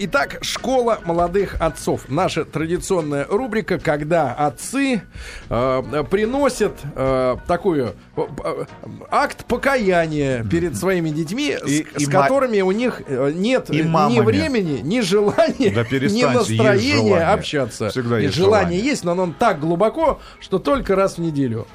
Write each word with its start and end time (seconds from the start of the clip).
Итак, 0.00 0.38
школа 0.42 1.00
молодых 1.04 1.60
отцов. 1.60 2.02
Наша 2.06 2.44
традиционная 2.44 3.24
рубрика, 3.28 3.80
когда 3.80 4.32
отцы 4.32 5.02
э, 5.48 6.04
приносят 6.08 6.78
э, 6.94 7.36
такую 7.48 7.96
э, 8.16 8.64
акт 9.10 9.44
покаяния 9.46 10.44
перед 10.44 10.76
своими 10.76 11.10
детьми, 11.10 11.56
и, 11.66 11.82
с, 11.82 12.00
и 12.00 12.04
с 12.04 12.08
которыми 12.08 12.60
у 12.60 12.70
них 12.70 13.02
э, 13.08 13.32
нет 13.34 13.70
и 13.70 13.82
ни 13.82 14.20
времени, 14.20 14.82
ни 14.84 15.00
желания, 15.00 15.72
да 15.74 15.82
ни 15.90 16.22
настроения 16.22 17.32
общаться. 17.32 17.88
Всегда 17.88 18.20
есть 18.20 18.36
желание, 18.36 18.76
желание 18.76 18.80
есть, 18.80 19.02
но 19.02 19.10
оно 19.10 19.34
так 19.36 19.58
глубоко, 19.58 20.20
что 20.38 20.60
только 20.60 20.94
раз 20.94 21.16
в 21.16 21.18
неделю. 21.18 21.66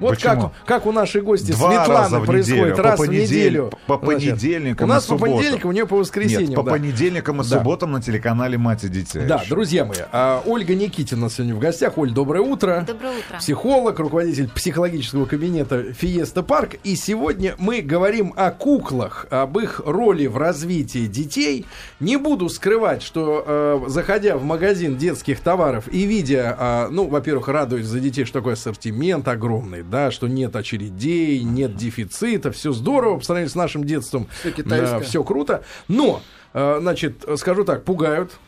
Вот 0.00 0.18
как, 0.20 0.52
как 0.64 0.86
у 0.86 0.92
нашей 0.92 1.22
гости 1.22 1.52
Два 1.52 1.84
Светланы 1.84 2.24
происходит 2.24 2.64
неделю, 2.64 2.82
раз 2.82 3.00
в 3.00 3.06
неделю. 3.06 3.72
По 3.86 3.98
понедельникам 3.98 4.88
У 4.88 4.92
нас 4.92 5.06
по 5.06 5.18
понедельникам, 5.18 5.70
у 5.70 5.72
нее 5.72 5.86
по 5.86 5.96
воскресеньям. 5.96 6.50
Нет, 6.50 6.56
по 6.56 6.62
да. 6.62 6.72
понедельникам 6.72 7.40
и 7.40 7.44
да. 7.44 7.58
субботам 7.58 7.92
на 7.92 8.02
телеканале 8.02 8.58
«Мать 8.58 8.84
и 8.84 8.88
детей». 8.88 9.26
Да, 9.26 9.36
еще. 9.36 9.50
друзья 9.50 9.84
мои, 9.84 9.98
а, 10.12 10.42
Ольга 10.46 10.74
Никитина 10.74 11.30
сегодня 11.30 11.54
в 11.54 11.58
гостях. 11.58 11.98
Оль, 11.98 12.12
доброе 12.12 12.40
утро. 12.40 12.84
Доброе 12.86 13.18
утро. 13.18 13.38
Психолог, 13.38 13.98
руководитель 13.98 14.48
психологического 14.48 15.24
кабинета 15.24 15.92
«Фиеста 15.92 16.42
Парк». 16.42 16.76
И 16.84 16.96
сегодня 16.96 17.54
мы 17.58 17.80
говорим 17.80 18.32
о 18.36 18.50
куклах, 18.50 19.26
об 19.30 19.58
их 19.58 19.80
роли 19.84 20.26
в 20.26 20.36
развитии 20.36 21.06
детей. 21.06 21.66
Не 22.00 22.16
буду 22.16 22.48
скрывать, 22.48 23.02
что 23.02 23.44
э, 23.46 23.84
заходя 23.88 24.36
в 24.36 24.44
магазин 24.44 24.96
детских 24.96 25.40
товаров 25.40 25.88
и 25.90 26.04
видя, 26.04 26.56
э, 26.58 26.88
ну, 26.90 27.08
во-первых, 27.08 27.48
радуюсь 27.48 27.86
за 27.86 28.00
детей, 28.00 28.24
что 28.24 28.40
такой 28.40 28.54
ассортимент 28.54 29.26
огромный, 29.26 29.82
да, 29.90 30.10
что 30.10 30.28
нет 30.28 30.54
очередей, 30.56 31.42
нет 31.42 31.76
дефицита, 31.76 32.52
все 32.52 32.72
здорово 32.72 33.18
по 33.18 33.24
сравнению 33.24 33.50
с 33.50 33.54
нашим 33.54 33.84
детством. 33.84 34.28
Все 34.40 34.52
китайское. 34.52 35.00
все 35.00 35.24
круто. 35.24 35.64
Но, 35.88 36.22
э, 36.52 36.78
значит, 36.80 37.24
скажу 37.36 37.64
так, 37.64 37.84
пугают, 37.84 38.38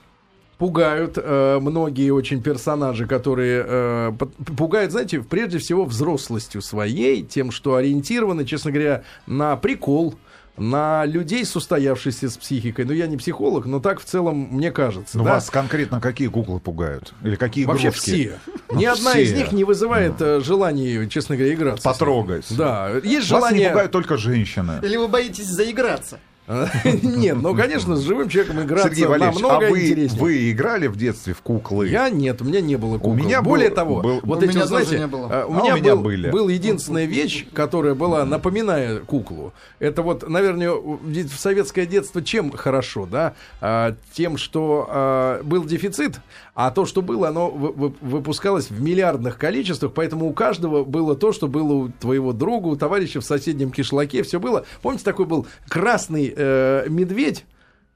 пугают 0.59 1.17
э, 1.17 1.59
многие 1.59 2.11
очень 2.11 2.43
персонажи, 2.43 3.07
которые 3.07 3.65
э, 3.67 4.13
пугают, 4.57 4.93
знаете, 4.93 5.21
прежде 5.21 5.59
всего 5.59 5.87
взрослостью 5.87 6.61
своей, 6.61 7.23
тем, 7.23 7.51
что 7.51 7.77
ориентированы, 7.77 8.45
честно 8.45 8.71
говоря, 8.71 9.03
на 9.27 9.57
прикол, 9.57 10.17
на 10.61 11.07
людей 11.07 11.45
с 11.45 11.57
устоявшейся 11.57 12.29
с 12.29 12.37
психикой. 12.37 12.85
Ну, 12.85 12.93
я 12.93 13.07
не 13.07 13.17
психолог, 13.17 13.65
но 13.65 13.81
так 13.81 14.01
в 14.01 14.05
целом 14.05 14.49
мне 14.51 14.71
кажется. 14.71 15.17
Ну, 15.17 15.25
да? 15.25 15.35
вас 15.35 15.49
конкретно 15.49 16.01
какие 16.01 16.29
куклы 16.29 16.61
пугают? 16.61 17.15
Или 17.23 17.37
какие 17.37 17.65
Вообще 17.65 17.89
игрушки? 17.89 18.11
все. 18.11 18.39
Ни 18.71 18.85
одна 18.85 19.19
из 19.19 19.33
них 19.33 19.53
не 19.53 19.65
вызывает 19.65 20.21
э, 20.21 20.41
желания, 20.41 21.09
честно 21.09 21.37
говоря, 21.37 21.55
играться. 21.55 21.83
Потрогать. 21.83 22.47
Да. 22.51 22.91
Есть 23.03 23.27
желание... 23.27 23.41
Вас 23.41 23.53
не 23.53 23.69
пугают 23.69 23.93
только 23.93 24.17
женщины. 24.19 24.81
Или 24.83 24.97
вы 24.97 25.09
боитесь 25.09 25.47
заиграться? 25.47 26.21
Нет, 27.03 27.37
ну, 27.41 27.55
конечно, 27.55 27.97
с 27.97 28.01
живым 28.01 28.29
человеком 28.29 28.63
играться 28.63 28.89
Сергей 28.89 29.07
Валерьевич, 29.07 29.41
намного 29.41 29.67
а 29.67 29.71
вы, 29.71 29.85
интереснее. 29.85 30.21
вы 30.21 30.51
играли 30.51 30.87
в 30.89 30.97
детстве 30.97 31.33
в 31.33 31.43
куклы? 31.43 31.89
Я 31.89 32.11
нет, 32.11 32.43
у 32.43 32.45
меня 32.45 32.61
не 32.61 32.77
было 32.77 32.95
кукол. 32.95 33.13
У 33.13 33.15
меня 33.15 33.41
Более 33.41 33.69
был, 33.69 33.77
того, 33.77 34.01
был, 34.01 34.21
вот 34.23 34.43
эти, 34.43 34.59
знаете, 34.65 34.99
не 34.99 35.07
было. 35.07 35.29
А, 35.31 35.47
у, 35.47 35.55
а 35.55 35.63
меня 35.63 35.75
у 35.75 35.77
меня 35.77 35.95
был, 35.95 36.03
были. 36.03 36.31
был 36.31 36.49
единственная 36.49 37.05
вещь, 37.05 37.47
которая 37.53 37.95
была, 37.95 38.25
напоминая 38.25 38.99
куклу. 39.01 39.53
Это 39.79 40.03
вот, 40.03 40.29
наверное, 40.29 40.73
в 40.73 41.39
советское 41.39 41.87
детство 41.87 42.23
чем 42.23 42.51
хорошо, 42.51 43.07
да? 43.07 43.35
А, 43.61 43.95
тем, 44.13 44.37
что 44.37 44.87
а, 44.89 45.43
был 45.45 45.65
дефицит, 45.65 46.21
а 46.63 46.71
то, 46.71 46.85
что 46.85 47.01
было, 47.01 47.29
оно 47.29 47.49
выпускалось 47.49 48.71
в 48.71 48.83
миллиардных 48.83 49.39
количествах, 49.39 49.95
поэтому 49.95 50.29
у 50.29 50.35
каждого 50.35 50.85
было 50.85 51.17
то, 51.17 51.33
что 51.33 51.49
было 51.49 51.73
у 51.73 51.89
твоего 51.89 52.35
друга, 52.35 52.67
у 52.67 52.77
товарища 52.77 53.23
в 53.23 53.25
соседнем 53.25 53.71
кишлаке, 53.71 54.23
все 54.23 54.39
было. 54.39 54.67
Помните, 54.83 55.05
такой 55.05 55.25
был 55.25 55.47
красный 55.69 56.31
э, 56.37 56.85
медведь, 56.91 57.47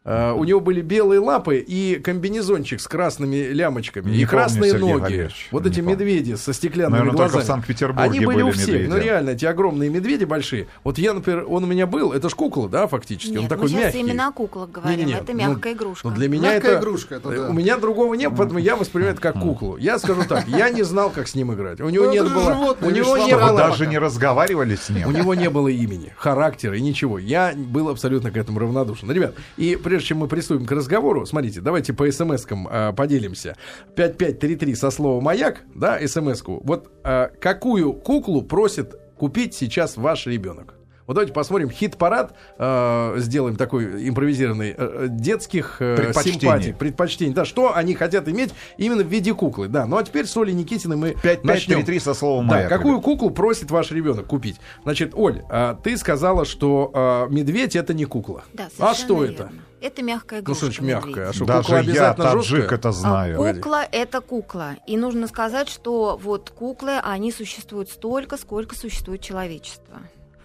Uh, 0.07 0.35
у 0.35 0.45
него 0.45 0.61
были 0.61 0.83
белые 0.83 1.19
лапы 1.19 1.65
и 1.67 1.99
комбинезончик 1.99 2.79
с 2.79 2.87
красными 2.87 3.37
лямочками 3.37 4.11
не 4.11 4.19
и 4.19 4.25
красные 4.27 4.73
Сергей 4.73 4.93
ноги. 4.93 5.01
Валерьевич, 5.01 5.49
вот 5.51 5.65
эти 5.65 5.77
помню. 5.77 5.93
медведи 5.93 6.35
со 6.35 6.53
стеклянными 6.53 6.99
Наверное, 6.99 7.17
глазами. 7.17 7.33
Только 7.33 7.45
в 7.45 7.47
Санкт-Петербурге 7.47 8.11
Они 8.11 8.19
были, 8.19 8.27
были 8.27 8.43
у 8.43 8.51
всех. 8.51 8.69
Медведи. 8.69 8.91
Ну 8.91 8.99
реально, 8.99 9.31
эти 9.31 9.47
огромные 9.47 9.89
медведи 9.89 10.25
большие. 10.25 10.67
Вот 10.83 10.98
я, 10.98 11.14
например, 11.14 11.47
он 11.48 11.64
у 11.64 11.67
меня 11.67 11.87
был. 11.87 12.13
Это 12.13 12.29
ж 12.29 12.35
кукла, 12.35 12.69
да, 12.69 12.87
фактически. 12.87 13.31
Нет, 13.31 13.41
он 13.45 13.48
такой 13.48 13.70
мы 13.70 13.81
мягкий. 13.81 14.01
именно 14.01 14.29
о 14.29 14.33
куклах 14.33 14.70
говорим. 14.70 14.98
Не, 14.98 15.05
не, 15.07 15.13
не. 15.13 15.19
Это 15.19 15.33
мягкая 15.33 15.73
ну, 15.73 15.79
игрушка. 15.79 16.09
Ну, 16.09 16.14
для 16.14 16.29
меня 16.29 16.53
мягкая 16.53 16.73
это 16.73 16.81
игрушка. 16.81 17.14
Это 17.14 17.31
да. 17.31 17.48
У 17.48 17.53
меня 17.55 17.79
другого 17.79 18.13
нет, 18.13 18.31
поэтому 18.37 18.59
я 18.59 18.77
воспринимаю 18.77 19.14
это 19.14 19.23
как 19.23 19.41
куклу. 19.41 19.79
Я 19.79 19.98
скажу 19.98 20.25
так, 20.29 20.47
я 20.48 20.69
не 20.69 20.83
знал, 20.83 21.09
как 21.09 21.29
с 21.29 21.35
ним 21.35 21.55
играть. 21.55 21.81
У 21.81 21.89
него 21.89 22.05
ну, 22.05 22.13
нет 22.13 22.25
было. 22.31 22.77
У 22.79 22.91
него 22.91 23.17
не 23.17 23.35
было. 23.35 23.57
даже 23.57 23.87
не 23.87 23.97
разговаривали 23.97 24.77
с 24.77 24.91
ним. 24.91 25.09
У 25.09 25.13
него 25.13 25.35
не 25.35 25.48
было 25.48 25.69
имени, 25.69 26.13
характера 26.19 26.77
и 26.77 26.83
ничего. 26.83 27.19
Я 27.19 27.55
был 27.57 27.89
абсолютно 27.89 28.31
к 28.31 28.37
этому 28.37 28.59
равнодушен. 28.59 29.11
Ребят, 29.11 29.35
и 29.57 29.77
прежде 29.95 30.09
чем 30.09 30.19
мы 30.19 30.27
приступим 30.27 30.67
к 30.67 30.73
разговору, 30.73 31.25
смотрите 31.25 31.61
давайте 31.61 31.93
по 31.93 32.11
смс-кам 32.11 32.67
э, 32.69 32.93
поделимся. 32.95 33.57
5533 33.95 34.75
со 34.75 34.91
словом 34.91 35.23
«Маяк», 35.23 35.63
да, 35.73 36.05
смс-ку. 36.05 36.61
Вот 36.65 36.91
э, 37.05 37.29
какую 37.41 37.93
куклу 37.93 38.43
просит 38.43 38.97
купить 39.17 39.55
сейчас 39.55 39.97
ваш 39.97 40.27
ребенок? 40.27 40.73
Вот 41.07 41.15
давайте 41.15 41.35
посмотрим 41.35 41.70
хит-парад, 41.70 42.35
э, 42.59 43.15
сделаем 43.19 43.57
такой 43.57 44.09
импровизированный 44.09 44.70
э, 44.70 44.75
э 44.79 45.07
детских 45.11 45.77
э, 45.81 46.13
симпатий, 46.15 46.73
предпочтений. 46.73 47.35
Да, 47.35 47.45
что 47.45 47.77
они 47.77 47.95
хотят 47.95 48.27
иметь 48.29 48.55
именно 48.79 49.03
в 49.03 49.09
виде 49.09 49.35
куклы. 49.35 49.69
Да, 49.69 49.87
ну 49.87 49.98
а 49.98 50.05
теперь 50.05 50.27
с 50.27 50.37
Олей 50.37 50.55
Никитиной 50.55 50.97
мы 50.97 51.14
5, 51.23 51.45
начнем. 51.45 51.77
5, 51.79 51.87
3, 51.87 51.95
3 51.95 52.01
со 52.01 52.14
словом. 52.14 52.48
Да, 52.48 52.69
какую 52.69 53.01
куклу 53.03 53.31
просит 53.31 53.70
ваш 53.70 53.91
ребенок 53.91 54.27
купить? 54.27 54.57
Значит, 54.83 55.13
Оль, 55.14 55.43
э, 55.51 55.77
ты 55.83 55.97
сказала, 55.98 56.47
что 56.47 56.91
э, 57.29 57.33
медведь 57.33 57.77
это 57.77 57.93
не 57.93 58.07
кукла. 58.07 58.45
Да, 58.55 58.69
а 58.79 58.95
что 58.95 59.23
верно. 59.23 59.35
это? 59.35 59.53
Это 59.83 60.03
мягкая 60.03 60.41
игрушка. 60.41 60.64
Ну, 60.64 60.73
что 60.73 60.85
мягкая? 60.85 61.29
А 61.29 61.33
что, 61.35 61.45
Даже 61.45 61.69
кукла 61.69 61.93
я, 61.93 62.14
таджик, 62.14 62.73
это 62.73 62.93
знаю. 62.93 63.43
А 63.43 63.53
кукла— 63.53 63.85
это 63.93 64.23
кукла. 64.23 64.77
И 64.87 64.97
нужно 64.97 65.27
сказать, 65.27 65.69
что 65.69 66.19
вот 66.23 66.48
куклы, 66.48 66.98
они 67.03 67.31
существуют 67.31 67.91
столько, 67.91 68.39
сколько 68.39 68.75
существует 68.75 69.20
человечество 69.20 70.01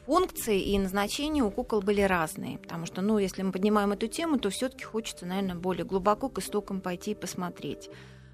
функции 0.10 0.60
и 0.60 0.80
назначения 0.80 1.44
у 1.44 1.52
кукол 1.52 1.82
были 1.82 2.02
разные, 2.02 2.58
потому 2.58 2.88
что, 2.88 3.04
ну, 3.04 3.20
если 3.20 3.44
мы 3.44 3.52
поднимаем 3.52 3.92
эту 3.92 4.08
тему, 4.08 4.40
то 4.40 4.50
все-таки 4.50 4.84
хочется, 4.84 5.28
наверное, 5.28 5.54
более 5.54 5.86
глубоко 5.86 6.30
к 6.30 6.40
истокам 6.40 6.82
пойти 6.82 7.12
и 7.12 7.16
посмотреть. 7.16 7.92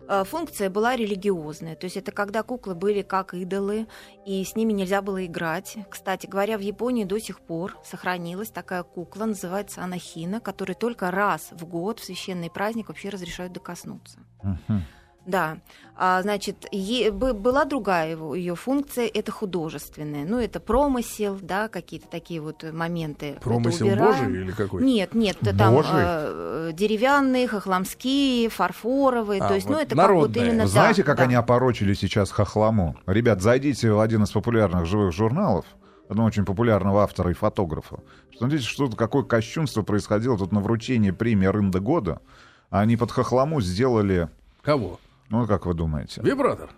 Э, 0.08 0.24
функция 0.24 0.70
была 0.70 0.96
религиозная, 0.96 1.76
то 1.76 1.84
есть 1.84 1.98
это 1.98 2.14
когда 2.14 2.44
куклы 2.44 2.76
были 2.76 3.02
как 3.02 3.34
идолы, 3.34 3.88
и 4.26 4.42
с 4.46 4.56
ними 4.56 4.72
нельзя 4.72 5.02
было 5.02 5.26
играть. 5.26 5.76
Кстати 5.90 6.28
говоря, 6.28 6.58
в 6.58 6.62
Японии 6.62 7.04
до 7.04 7.20
сих 7.20 7.42
пор 7.42 7.78
сохранилась 7.84 8.52
такая 8.52 8.84
кукла, 8.84 9.26
называется 9.26 9.84
анахина, 9.84 10.40
которой 10.40 10.76
только 10.76 11.12
раз 11.12 11.50
в 11.52 11.66
год 11.66 12.00
в 12.00 12.06
священный 12.06 12.50
праздник 12.50 12.88
вообще 12.88 13.10
разрешают 13.10 13.52
докоснуться. 13.52 14.20
Uh-huh. 14.42 14.80
Да, 15.26 15.58
а, 15.98 16.22
значит, 16.22 16.68
е, 16.72 17.10
была 17.12 17.66
другая 17.66 18.12
его, 18.12 18.36
ее 18.36 18.56
функция, 18.56 19.10
это 19.12 19.32
художественная. 19.32 20.26
Ну, 20.26 20.40
это 20.40 20.60
промысел, 20.60 21.40
да, 21.42 21.68
какие-то 21.68 22.08
такие 22.08 22.42
вот 22.42 22.64
моменты. 22.72 23.38
Промысел 23.42 23.88
Божий 23.96 24.32
или 24.32 24.52
какой? 24.52 24.84
Нет, 24.84 25.16
нет, 25.16 25.38
там 25.58 25.82
э, 25.84 26.72
деревянные, 26.74 27.48
хохламские, 27.48 28.50
фарфоровые, 28.50 29.42
а, 29.42 29.48
то 29.48 29.56
есть, 29.56 29.68
ну, 29.68 29.74
вот 29.74 29.80
ну, 29.80 29.86
это 29.86 29.96
народное. 29.96 30.28
как 30.28 30.38
вот 30.38 30.46
именно... 30.46 30.68
Знаете, 30.68 31.02
да, 31.02 31.06
как 31.06 31.18
да. 31.18 31.24
они 31.24 31.36
опорочили 31.36 31.94
сейчас 31.94 32.30
хохламу? 32.30 32.98
Ребят, 33.08 33.42
зайдите 33.42 33.92
в 33.92 34.00
один 34.00 34.24
из 34.24 34.32
популярных 34.32 34.86
живых 34.86 35.14
журналов, 35.14 35.66
одного 36.10 36.28
очень 36.28 36.46
популярного 36.46 37.04
автора 37.04 37.32
и 37.32 37.34
фотографа. 37.34 38.00
Смотрите, 38.38 38.66
что 38.66 38.90
какое 38.90 39.24
кощунство 39.24 39.82
происходило 39.82 40.38
тут 40.38 40.52
на 40.52 40.60
вручении 40.60 41.12
премии 41.12 41.48
Рында 41.48 41.80
года. 41.80 42.22
Они 42.70 42.98
под 42.98 43.12
хохламу 43.12 43.62
сделали... 43.62 44.30
Кого? 44.62 45.00
Ну, 45.30 45.48
как 45.48 45.66
вы 45.66 45.74
думаете? 45.74 46.22
Вибратор. 46.22 46.70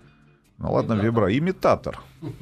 Ну 0.58 0.72
ладно, 0.72 0.94
вибра. 0.94 1.36
Имитатор. 1.38 2.00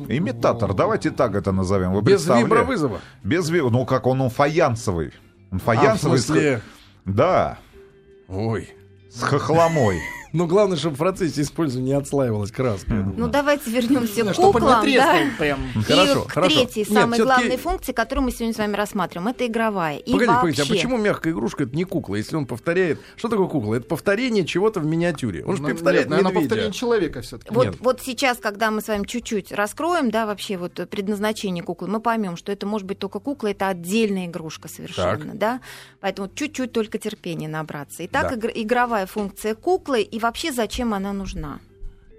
Имитатор. 0.07 0.73
Давайте 0.73 1.11
так 1.11 1.35
это 1.35 1.51
назовем. 1.51 1.93
Вы 1.93 2.01
Без 2.01 2.25
вибровызова? 2.27 3.01
Без 3.23 3.49
вибра. 3.49 3.69
Ну 3.69 3.85
как 3.85 4.07
он, 4.07 4.21
он 4.21 4.29
фаянсовый. 4.29 5.11
Он 5.51 5.59
фаянсовый. 5.59 5.93
А, 5.93 5.95
в 5.95 5.99
смысле... 6.21 6.61
Да. 7.03 7.57
Ой. 8.27 8.69
С 9.11 9.21
хохломой. 9.21 9.99
Но 10.35 10.47
главное, 10.47 10.75
чтобы 10.75 10.95
в 10.95 10.99
процессе 10.99 11.41
использования 11.41 11.91
не 11.91 11.93
отслаивалась 11.93 12.51
краска. 12.51 12.93
Ну, 12.93 13.27
давайте 13.29 13.69
вернемся 13.71 14.25
к 14.25 14.35
куклам. 14.35 14.85
Да? 14.85 15.15
Прям. 15.39 15.59
Хорошо, 15.87 16.23
и 16.23 16.27
к 16.27 16.31
хорошо. 16.31 16.55
третьей, 16.55 16.85
Нет, 16.89 17.01
самой 17.01 17.19
главной 17.19 17.57
функции, 17.57 17.93
которую 17.93 18.25
мы 18.25 18.31
сегодня 18.31 18.53
с 18.53 18.57
вами 18.57 18.75
рассматриваем, 18.75 19.29
это 19.29 19.47
игровая. 19.47 19.97
И 19.97 20.11
погодите, 20.11 20.27
вообще... 20.27 20.41
погодите, 20.41 20.63
а 20.63 20.65
почему 20.65 20.97
мягкая 20.97 21.31
игрушка 21.31 21.63
это 21.63 21.75
не 21.75 21.85
кукла, 21.85 22.15
если 22.15 22.35
он 22.35 22.45
повторяет... 22.47 22.99
Что 23.15 23.29
такое 23.29 23.47
кукла? 23.47 23.75
Это 23.75 23.85
повторение 23.85 24.45
чего-то 24.45 24.81
в 24.81 24.85
миниатюре. 24.85 25.45
Он 25.45 25.55
же 25.55 25.61
ну, 25.61 25.69
повторяет 25.69 26.09
нет, 26.09 26.19
медведя. 26.19 26.39
повторение 26.41 26.71
человека 26.73 27.21
все-таки. 27.21 27.53
Вот, 27.53 27.77
вот 27.79 28.01
сейчас, 28.01 28.37
когда 28.37 28.71
мы 28.71 28.81
с 28.81 28.89
вами 28.89 29.05
чуть-чуть 29.05 29.53
раскроем, 29.53 30.11
да, 30.11 30.25
вообще 30.25 30.57
вот 30.57 30.73
предназначение 30.89 31.63
куклы, 31.63 31.87
мы 31.87 32.01
поймем, 32.01 32.35
что 32.35 32.51
это 32.51 32.65
может 32.65 32.85
быть 32.85 32.99
только 32.99 33.19
кукла, 33.19 33.47
это 33.47 33.69
отдельная 33.69 34.25
игрушка 34.25 34.67
совершенно, 34.67 35.31
так. 35.31 35.37
да. 35.37 35.61
Поэтому 36.01 36.27
чуть-чуть 36.27 36.73
только 36.73 36.97
терпения 36.97 37.47
набраться. 37.47 38.05
Итак, 38.05 38.37
да. 38.37 38.49
игровая 38.53 39.05
функция 39.05 39.55
куклы 39.55 40.01
и 40.01 40.24
вообще 40.25 40.51
зачем 40.51 40.93
она 40.93 41.13
нужна? 41.13 41.59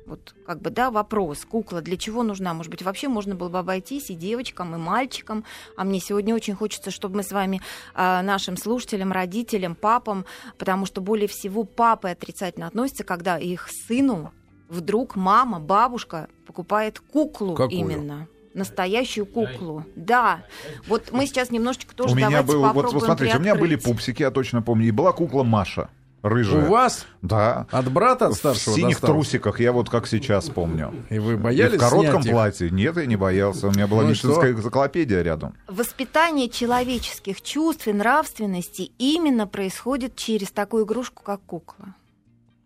Вот 0.06 0.36
как 0.46 0.62
бы, 0.62 0.70
да, 0.70 0.92
вопрос, 0.92 1.44
кукла 1.44 1.82
для 1.82 1.96
чего 1.96 2.22
нужна? 2.22 2.54
Может 2.54 2.70
быть, 2.70 2.82
вообще 2.82 3.08
можно 3.08 3.34
было 3.34 3.48
бы 3.48 3.58
обойтись 3.58 4.10
и 4.10 4.14
девочкам, 4.14 4.76
и 4.76 4.78
мальчикам. 4.78 5.44
А 5.76 5.82
мне 5.82 5.98
сегодня 5.98 6.32
очень 6.32 6.54
хочется, 6.54 6.92
чтобы 6.92 7.16
мы 7.16 7.22
с 7.24 7.32
вами, 7.32 7.60
а, 7.94 8.22
нашим 8.22 8.56
слушателям, 8.56 9.10
родителям, 9.10 9.74
папам, 9.74 10.24
потому 10.56 10.86
что 10.86 11.00
более 11.00 11.26
всего 11.26 11.64
папы 11.64 12.10
отрицательно 12.10 12.68
относятся, 12.68 13.02
когда 13.02 13.36
их 13.38 13.68
сыну 13.88 14.32
вдруг 14.68 15.16
мама, 15.16 15.58
бабушка 15.58 16.28
покупает 16.46 17.00
куклу 17.00 17.56
Какую? 17.56 17.76
именно 17.76 18.28
настоящую 18.54 19.26
куклу. 19.26 19.84
Да. 19.96 20.44
Вот 20.86 21.10
мы 21.10 21.26
сейчас 21.26 21.50
немножечко 21.50 21.94
тоже 21.94 22.14
у 22.14 22.16
меня 22.16 22.30
давайте 22.30 22.52
был, 22.52 22.60
вот, 22.60 22.68
попробуем 22.68 22.94
вот 22.94 23.04
смотрите, 23.04 23.36
у 23.36 23.40
меня 23.40 23.56
были 23.56 23.74
пупсики, 23.74 24.22
я 24.22 24.30
точно 24.30 24.62
помню, 24.62 24.86
и 24.86 24.90
была 24.92 25.12
кукла 25.12 25.42
Маша, 25.42 25.90
рыжая. 26.28 26.66
У 26.66 26.70
вас 26.70 27.06
Да. 27.22 27.66
от 27.70 27.90
брата 27.90 28.26
от 28.26 28.34
В 28.34 28.36
старшего 28.36 28.74
синих 28.76 28.96
досталось? 29.00 29.26
трусиках, 29.28 29.60
я 29.60 29.72
вот 29.72 29.88
как 29.90 30.06
сейчас 30.06 30.48
помню. 30.50 30.92
И 31.10 31.18
вы 31.18 31.34
И 31.34 31.36
боялись 31.36 31.76
в 31.76 31.80
коротком 31.80 32.22
снять 32.22 32.26
их? 32.26 32.32
платье. 32.32 32.70
Нет, 32.70 32.96
я 32.96 33.06
не 33.06 33.16
боялся. 33.16 33.68
У 33.68 33.70
меня 33.70 33.86
была 33.86 34.02
Ну 34.02 34.08
и 34.08 34.10
медицинская 34.12 34.52
энциклопедия 34.52 35.22
рядом. 35.22 35.54
Воспитание 35.68 36.48
человеческих 36.48 37.40
чувств 37.42 37.86
и 37.88 37.92
нравственности 37.92 38.90
именно 38.98 39.46
происходит 39.46 40.16
через 40.16 40.50
такую 40.50 40.84
игрушку, 40.84 41.22
как 41.22 41.40
кукла. 41.42 41.94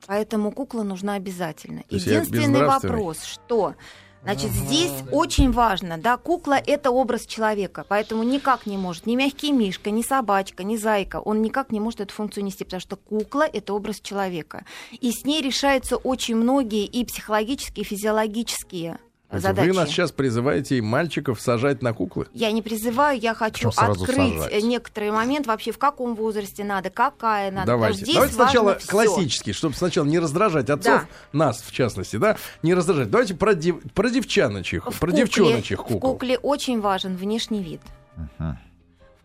Поэтому 0.07 0.51
кукла 0.51 0.83
нужна 0.83 1.15
обязательно. 1.15 1.83
Единственный 1.91 2.65
вопрос, 2.67 3.23
что 3.23 3.75
Значит, 4.23 4.51
здесь 4.51 4.93
очень 5.11 5.51
важно, 5.51 5.97
да, 5.97 6.19
кукла– 6.19 6.61
это 6.67 6.91
образ 6.91 7.25
человека, 7.25 7.87
поэтому 7.89 8.23
никак 8.23 8.67
не 8.67 8.77
может 8.77 9.07
ни 9.07 9.17
мягкий 9.17 9.51
мишка, 9.51 9.91
ни 9.91 10.03
собачка, 10.03 10.63
ни 10.63 10.77
зайка, 10.77 11.21
он 11.21 11.41
никак 11.41 11.73
не 11.73 11.81
может 11.81 12.03
эту 12.03 12.13
функцию 12.13 12.45
нести, 12.45 12.65
потому 12.65 12.81
что 12.81 12.97
кукла– 12.97 13.49
это 13.53 13.73
образ 13.73 14.01
человека. 14.01 14.67
И 15.01 15.11
с 15.11 15.25
ней 15.25 15.41
решаются 15.41 15.97
очень 15.97 16.37
многие 16.37 16.85
и 16.85 17.05
психологические, 17.07 17.83
и 17.83 17.89
физиологические 17.89 18.99
задачи. 19.33 19.69
Вы 19.69 19.75
нас 19.75 19.89
сейчас 19.89 20.13
призываете 20.13 20.79
и 20.79 20.81
мальчиков 20.81 21.41
сажать 21.41 21.83
на 21.83 21.93
куклы? 21.93 22.27
Я 22.35 22.51
не 22.53 22.63
призываю, 22.63 23.19
я 23.19 23.35
хочу 23.35 23.69
открыть 23.77 24.35
сажать. 24.39 24.53
э, 24.53 24.61
некоторый 24.61 25.11
момент 25.13 25.47
вообще 25.47 25.73
в 25.73 25.79
каком 25.79 26.15
возрасте 26.15 26.65
надо, 26.65 26.91
какая 26.91 27.51
надо. 27.51 27.67
Давайте. 27.67 28.05
Что 28.05 28.15
Давайте 28.15 28.33
здесь 28.35 28.45
сначала 28.45 28.79
всё. 28.79 28.89
классический, 28.91 29.53
чтобы 29.53 29.75
сначала 29.77 30.07
не 30.07 30.19
раздражать 30.19 30.69
отцов, 30.71 31.03
Да. 31.03 31.07
нас 31.33 31.63
в 31.67 31.73
частности, 31.73 32.17
да, 32.17 32.37
не 32.63 32.75
раздражать. 32.75 33.11
Давайте 33.11 33.35
про, 33.35 33.55
дев- 33.55 33.81
про 33.95 34.09
девчаночих, 34.11 34.87
В 34.87 34.99
про 34.99 35.11
кукле- 35.11 35.17
девчоночих 35.17 35.81
В 35.81 35.83
кукол. 35.85 36.13
кукле 36.13 36.39
очень 36.39 36.81
важен 36.81 37.17
внешний 37.17 37.63
вид. 37.63 37.81
Мгм. 38.17 38.59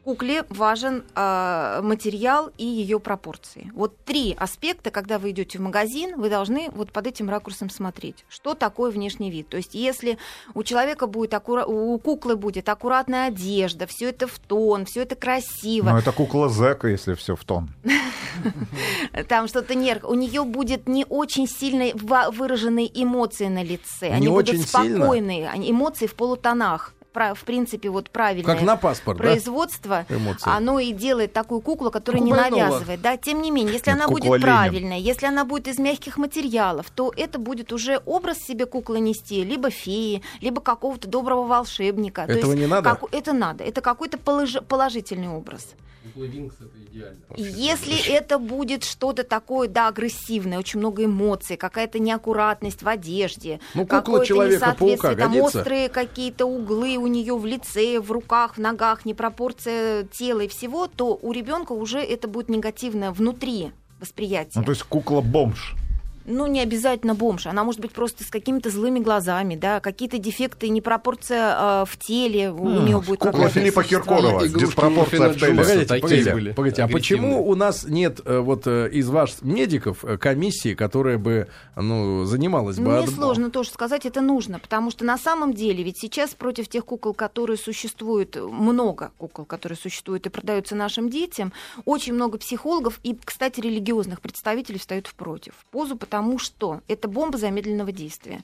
Кукле 0.05 0.43
важен 0.49 1.03
а, 1.15 1.81
материал 1.81 2.51
и 2.59 2.65
ее 2.65 2.99
пропорции. 2.99 3.71
Вот 3.73 3.97
три 4.05 4.35
аспекта, 4.39 4.91
когда 4.91 5.17
вы 5.17 5.31
идете 5.31 5.57
в 5.57 5.61
магазин, 5.61 6.13
вы 6.21 6.29
должны 6.29 6.69
вот 6.75 6.91
под 6.91 7.07
этим 7.07 7.27
ракурсом 7.27 7.71
смотреть, 7.71 8.23
что 8.29 8.53
такое 8.53 8.91
внешний 8.91 9.31
вид. 9.31 9.49
То 9.49 9.57
есть, 9.57 9.73
если 9.73 10.19
у 10.53 10.61
человека 10.61 11.07
будет 11.07 11.33
аккура- 11.33 11.65
у 11.65 11.97
куклы 11.97 12.35
будет 12.35 12.69
аккуратная 12.69 13.29
одежда, 13.29 13.87
все 13.87 14.09
это 14.09 14.27
в 14.27 14.37
тон, 14.37 14.85
все 14.85 15.01
это 15.01 15.15
красиво, 15.15 15.89
Ну, 15.89 15.97
это 15.97 16.11
кукла 16.11 16.49
Зека, 16.49 16.87
если 16.87 17.15
все 17.15 17.35
в 17.35 17.43
тон. 17.43 17.69
там 19.27 19.47
что-то 19.47 19.75
нерв, 19.75 20.03
у 20.03 20.13
нее 20.13 20.43
будет 20.43 20.87
не 20.87 21.05
очень 21.09 21.47
сильно 21.47 21.85
ва- 21.95 22.29
выраженные 22.31 22.89
эмоции 23.03 23.47
на 23.47 23.63
лице, 23.63 24.09
Не 24.09 24.15
они 24.15 24.27
очень 24.27 24.57
будут 24.57 24.69
спокойные, 24.69 25.49
они- 25.49 25.71
эмоции 25.71 26.05
в 26.07 26.13
полутонах. 26.15 26.93
В 27.15 27.43
принципе, 27.45 27.89
вот 27.89 28.09
правильное 28.09 28.53
Как 28.55 28.63
на 28.63 28.75
паспорт, 28.75 29.17
да? 29.17 29.23
производство, 29.23 30.05
Эмоции. 30.09 30.49
оно 30.53 30.79
и 30.79 30.91
делает 30.91 31.31
такую 31.33 31.61
куклу, 31.61 31.89
которая 31.91 32.21
не 32.21 32.31
Кукла 32.31 32.47
Энола. 32.49 32.63
навязывает. 32.65 33.01
Да, 33.01 33.15
тем 33.17 33.41
не 33.41 33.51
менее, 33.51 33.73
если 33.73 33.91
она 33.91 34.07
будет 34.07 34.41
правильная, 34.41 34.97
если 34.97 35.25
она 35.25 35.45
будет 35.45 35.67
из 35.67 35.79
мягких 35.79 36.17
материалов, 36.17 36.89
то 36.93 37.13
это 37.15 37.39
будет 37.39 37.71
уже 37.71 38.01
образ 38.05 38.39
себе 38.39 38.65
куклы 38.65 38.99
нести, 38.99 39.43
либо 39.43 39.69
феи, 39.69 40.21
либо 40.41 40.59
какого-то 40.61 41.07
доброго 41.07 41.45
волшебника. 41.47 42.25
То 42.25 42.33
Этого 42.33 42.51
есть 42.51 42.61
не 42.61 42.67
надо? 42.67 42.89
как- 42.89 43.13
это 43.13 43.33
надо. 43.33 43.63
Это 43.63 43.81
какой-то 43.81 44.17
полож- 44.17 44.61
положительный 44.67 45.29
образ. 45.29 45.69
И 46.15 47.41
Если 47.41 48.11
это 48.11 48.39
будет 48.39 48.83
что-то 48.83 49.23
такое, 49.23 49.67
да, 49.67 49.89
агрессивное, 49.89 50.59
очень 50.59 50.79
много 50.79 51.05
эмоций, 51.05 51.57
какая-то 51.57 51.99
неаккуратность 51.99 52.81
в 52.83 52.87
одежде, 52.87 53.59
Ну, 53.73 53.85
какое-то 53.85 54.33
несоответствие, 54.47 55.15
там 55.15 55.33
годится? 55.33 55.59
острые 55.59 55.89
какие-то 55.89 56.45
углы 56.45 56.97
у 56.97 57.07
нее 57.07 57.37
в 57.37 57.45
лице, 57.45 57.99
в 57.99 58.11
руках, 58.11 58.55
в 58.55 58.59
ногах, 58.59 59.05
непропорция 59.05 60.03
тела 60.05 60.41
и 60.41 60.47
всего, 60.47 60.87
то 60.87 61.17
у 61.21 61.31
ребенка 61.31 61.73
уже 61.73 61.99
это 61.99 62.27
будет 62.27 62.49
негативное 62.49 63.11
внутри 63.11 63.71
восприятие. 63.99 64.53
Ну, 64.55 64.63
то 64.63 64.71
есть 64.71 64.83
кукла-бомж. 64.83 65.75
Ну, 66.25 66.47
не 66.47 66.59
обязательно 66.61 67.13
бомж. 67.13 67.45
Она 67.47 67.63
может 67.63 67.79
быть 67.81 67.91
просто 67.91 68.23
с 68.23 68.27
какими-то 68.27 68.69
злыми 68.69 68.99
глазами, 68.99 69.55
да, 69.55 69.79
какие-то 69.79 70.17
дефекты, 70.17 70.69
непропорция 70.69 71.83
э, 71.83 71.85
в 71.87 71.97
теле 71.97 72.51
у, 72.51 72.67
М, 72.67 72.85
нее 72.85 72.99
будет 73.01 73.19
кукла 73.19 73.47
Филиппа 73.49 73.83
существовать. 73.83 74.43
Киркорова. 74.43 74.47
Диспропорция 74.47 75.29
в 75.29 75.39
теле. 75.39 75.55
Погодите, 75.55 75.99
погодите, 76.01 76.33
были 76.33 76.51
погодите, 76.53 76.83
а 76.83 76.87
почему 76.87 77.47
у 77.47 77.53
нас 77.55 77.85
нет 77.85 78.21
э, 78.25 78.39
вот 78.39 78.63
э, 78.65 78.89
из 78.91 79.07
ваших 79.09 79.43
медиков 79.43 80.03
э, 80.03 80.17
комиссии, 80.17 80.73
которая 80.73 81.17
бы 81.19 81.47
ну, 81.75 82.25
занималась 82.25 82.77
бы... 82.77 82.89
Мне 82.89 82.99
от- 82.99 83.09
сложно 83.11 83.51
тоже 83.51 83.69
сказать, 83.69 84.05
это 84.07 84.21
нужно, 84.21 84.57
потому 84.59 84.89
что 84.89 85.05
на 85.05 85.17
самом 85.19 85.53
деле 85.53 85.83
ведь 85.83 85.99
сейчас 85.99 86.31
против 86.33 86.67
тех 86.69 86.85
кукол, 86.85 87.13
которые 87.13 87.57
существуют, 87.57 88.35
много 88.35 89.11
кукол, 89.17 89.45
которые 89.45 89.77
существуют 89.77 90.25
и 90.25 90.29
продаются 90.29 90.75
нашим 90.75 91.09
детям, 91.09 91.53
очень 91.85 92.13
много 92.13 92.37
психологов 92.39 92.99
и, 93.03 93.15
кстати, 93.23 93.59
религиозных 93.59 94.21
представителей 94.21 94.79
встают 94.79 95.05
в 95.07 95.13
против 95.13 95.53
позу, 95.71 95.95
потому 95.95 96.14
что 96.37 96.81
это 96.87 97.07
бомба 97.07 97.37
замедленного 97.37 97.91
действия. 97.91 98.43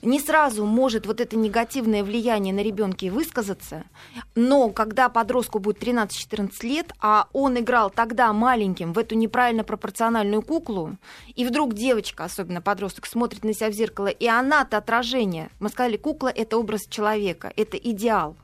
Не 0.00 0.20
сразу 0.20 0.64
может 0.64 1.06
вот 1.06 1.20
это 1.20 1.36
негативное 1.36 2.02
влияние 2.02 2.54
на 2.54 2.60
ребенка 2.60 3.04
и 3.04 3.10
высказаться, 3.10 3.84
но 4.34 4.70
когда 4.70 5.08
подростку 5.08 5.58
будет 5.58 5.82
13-14 5.82 6.50
лет, 6.62 6.92
а 7.00 7.28
он 7.32 7.58
играл 7.58 7.90
тогда 7.90 8.32
маленьким 8.32 8.92
в 8.92 8.98
эту 8.98 9.14
неправильно 9.14 9.64
пропорциональную 9.64 10.42
куклу, 10.42 10.96
и 11.34 11.44
вдруг 11.44 11.74
девочка, 11.74 12.24
особенно 12.24 12.62
подросток, 12.62 13.06
смотрит 13.06 13.44
на 13.44 13.52
себя 13.52 13.68
в 13.68 13.74
зеркало, 13.74 14.06
и 14.06 14.26
она-то 14.26 14.78
отражение. 14.78 15.50
Мы 15.60 15.68
сказали, 15.68 15.96
кукла— 15.96 16.28
это 16.34 16.56
образ 16.56 16.86
человека, 16.88 17.52
это 17.56 17.76
идеал. 17.76 18.36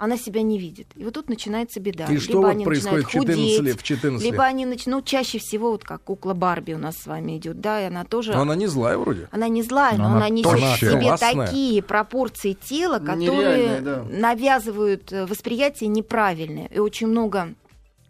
Она 0.00 0.16
себя 0.16 0.40
не 0.40 0.58
видит. 0.58 0.86
И 0.96 1.04
вот 1.04 1.12
тут 1.12 1.28
начинается 1.28 1.78
беда. 1.78 2.06
И 2.06 2.16
что 2.16 2.32
либо 2.32 2.40
вот 2.40 2.48
они 2.48 2.64
происходит 2.64 3.04
в 3.04 3.08
начинают 3.08 3.28
14 3.28 3.44
худеть, 3.44 3.60
лет? 3.66 3.78
В 3.78 3.82
14 3.82 4.24
либо 4.24 4.44
они 4.44 4.64
начнут, 4.64 5.04
чаще 5.04 5.38
всего, 5.38 5.72
вот 5.72 5.84
как 5.84 6.02
кукла 6.04 6.32
Барби 6.32 6.72
у 6.72 6.78
нас 6.78 6.96
с 6.96 7.06
вами 7.06 7.36
идет, 7.36 7.60
да, 7.60 7.82
и 7.82 7.84
она 7.84 8.04
тоже... 8.04 8.32
Но 8.32 8.40
она 8.40 8.54
не 8.54 8.66
злая 8.66 8.96
вроде. 8.96 9.28
Она 9.30 9.48
не 9.48 9.62
злая, 9.62 9.98
Но 9.98 10.04
но, 10.04 10.06
она 10.06 10.16
она 10.16 10.28
несет 10.30 10.58
в 10.58 10.78
себе 10.78 11.02
Классная. 11.02 11.46
такие 11.46 11.82
пропорции 11.82 12.54
тела, 12.54 12.98
которые 12.98 13.28
Нереальная, 13.28 13.80
да. 13.82 14.04
навязывают 14.08 15.12
э, 15.12 15.26
восприятие 15.26 15.88
неправильное. 15.88 16.68
И 16.68 16.78
очень 16.78 17.06
много... 17.06 17.52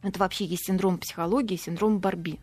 Это 0.05 0.21
вообще 0.21 0.45
есть 0.45 0.67
синдром 0.67 0.97
психологии, 0.97 1.57
синдром 1.57 1.99
Барби. 1.99 2.39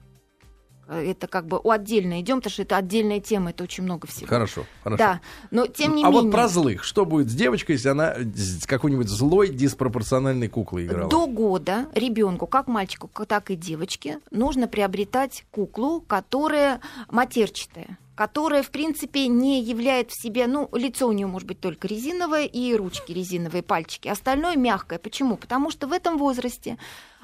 Э, 0.87 1.11
Это 1.11 1.27
как 1.27 1.47
бы 1.47 1.59
у 1.63 1.71
отдельно 1.71 2.21
идем, 2.21 2.37
потому 2.37 2.51
что 2.51 2.61
это 2.61 2.77
отдельная 2.77 3.19
тема, 3.19 3.51
это 3.51 3.63
очень 3.63 3.83
много 3.83 4.07
всего. 4.07 4.27
Хорошо, 4.27 4.65
хорошо. 4.83 4.97
Да, 4.97 5.21
но 5.51 5.67
тем 5.67 5.95
не 5.95 6.03
а 6.03 6.07
менее... 6.07 6.23
вот 6.23 6.31
про 6.31 6.47
злых. 6.47 6.83
Что 6.83 7.05
будет 7.05 7.29
с 7.29 7.33
девочкой, 7.33 7.75
если 7.75 7.89
она 7.89 8.15
с 8.15 8.65
какой-нибудь 8.65 9.07
злой 9.07 9.49
диспропорциональной 9.49 10.47
куклой 10.47 10.85
играла? 10.85 11.09
До 11.09 11.27
года 11.27 11.87
ребенку, 11.93 12.47
как 12.47 12.67
мальчику, 12.67 13.09
так 13.25 13.51
и 13.51 13.55
девочке, 13.55 14.19
нужно 14.31 14.67
приобретать 14.67 15.45
куклу, 15.51 16.01
которая 16.01 16.81
матерчатая 17.09 17.97
которая, 18.17 18.63
в 18.63 18.71
принципе, 18.71 19.27
не 19.27 19.61
являет 19.61 20.09
в 20.09 20.19
себе, 20.19 20.47
ну, 20.47 20.67
лицо 20.73 21.07
у 21.07 21.11
нее 21.11 21.27
может 21.27 21.47
быть 21.47 21.59
только 21.59 21.87
резиновое 21.87 22.45
и 22.45 22.73
ручки 22.75 23.11
резиновые, 23.11 23.61
пальчики. 23.61 24.07
Остальное 24.07 24.55
мягкое. 24.55 24.97
Почему? 24.97 25.37
Потому 25.37 25.69
что 25.69 25.85
в 25.85 25.93
этом 25.93 26.17
возрасте 26.17 26.79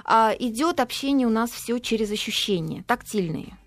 а, 0.05 0.35
идет 0.37 0.79
общение 0.79 1.25
у 1.25 1.31
нас 1.31 1.49
все 1.49 1.79
через 1.79 2.11
ощущения, 2.11 2.83
тактильные. 2.87 3.57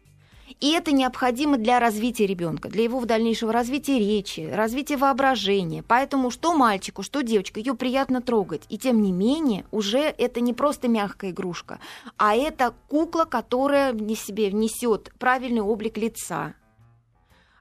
И 0.60 0.70
это 0.70 0.92
необходимо 0.92 1.58
для 1.58 1.80
развития 1.80 2.26
ребенка, 2.26 2.68
для 2.68 2.84
его 2.84 3.04
дальнейшего 3.04 3.52
развития 3.52 3.98
речи, 3.98 4.48
развития 4.52 4.96
воображения. 4.96 5.82
Поэтому 5.82 6.30
что 6.30 6.54
мальчику, 6.54 7.02
что 7.02 7.22
девочка, 7.22 7.58
ее 7.58 7.74
приятно 7.74 8.22
трогать. 8.22 8.62
И 8.68 8.78
тем 8.78 9.02
не 9.02 9.10
менее, 9.10 9.64
уже 9.72 9.98
это 9.98 10.40
не 10.40 10.54
просто 10.54 10.86
мягкая 10.86 11.32
игрушка, 11.32 11.80
а 12.16 12.36
это 12.36 12.72
кукла, 12.88 13.24
которая 13.24 13.92
в 13.92 14.14
себе 14.14 14.48
внесет 14.48 15.12
правильный 15.18 15.60
облик 15.60 15.98
лица. 15.98 16.54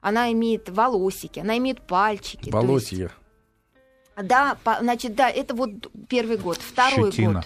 Она 0.06 0.30
имеет 0.30 0.68
волосики, 0.68 1.40
она 1.40 1.58
имеет 1.58 1.84
пальчики. 1.84 2.44
то 2.44 2.50
есть- 2.52 2.68
да, 4.22 4.56
по- 4.62 4.78
значит, 4.80 5.16
да, 5.16 5.28
это 5.28 5.52
вот 5.52 5.70
первый 6.08 6.36
год. 6.36 6.58
Второй 6.58 7.10
Щетина. 7.10 7.32
год. 7.40 7.44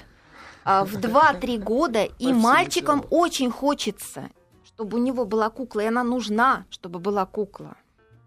А, 0.64 0.85
В 0.85 0.97
2-3 1.00 1.57
года 1.59 2.05
и 2.05 2.26
мальчикам 2.35 3.00
очень 3.09 3.50
хочется, 3.50 4.29
чтобы 4.67 4.99
у 4.99 5.00
него 5.00 5.25
была 5.25 5.49
кукла, 5.49 5.81
и 5.81 5.87
она 5.87 6.05
нужна, 6.05 6.67
чтобы 6.69 6.99
была 6.99 7.25
кукла. 7.25 7.79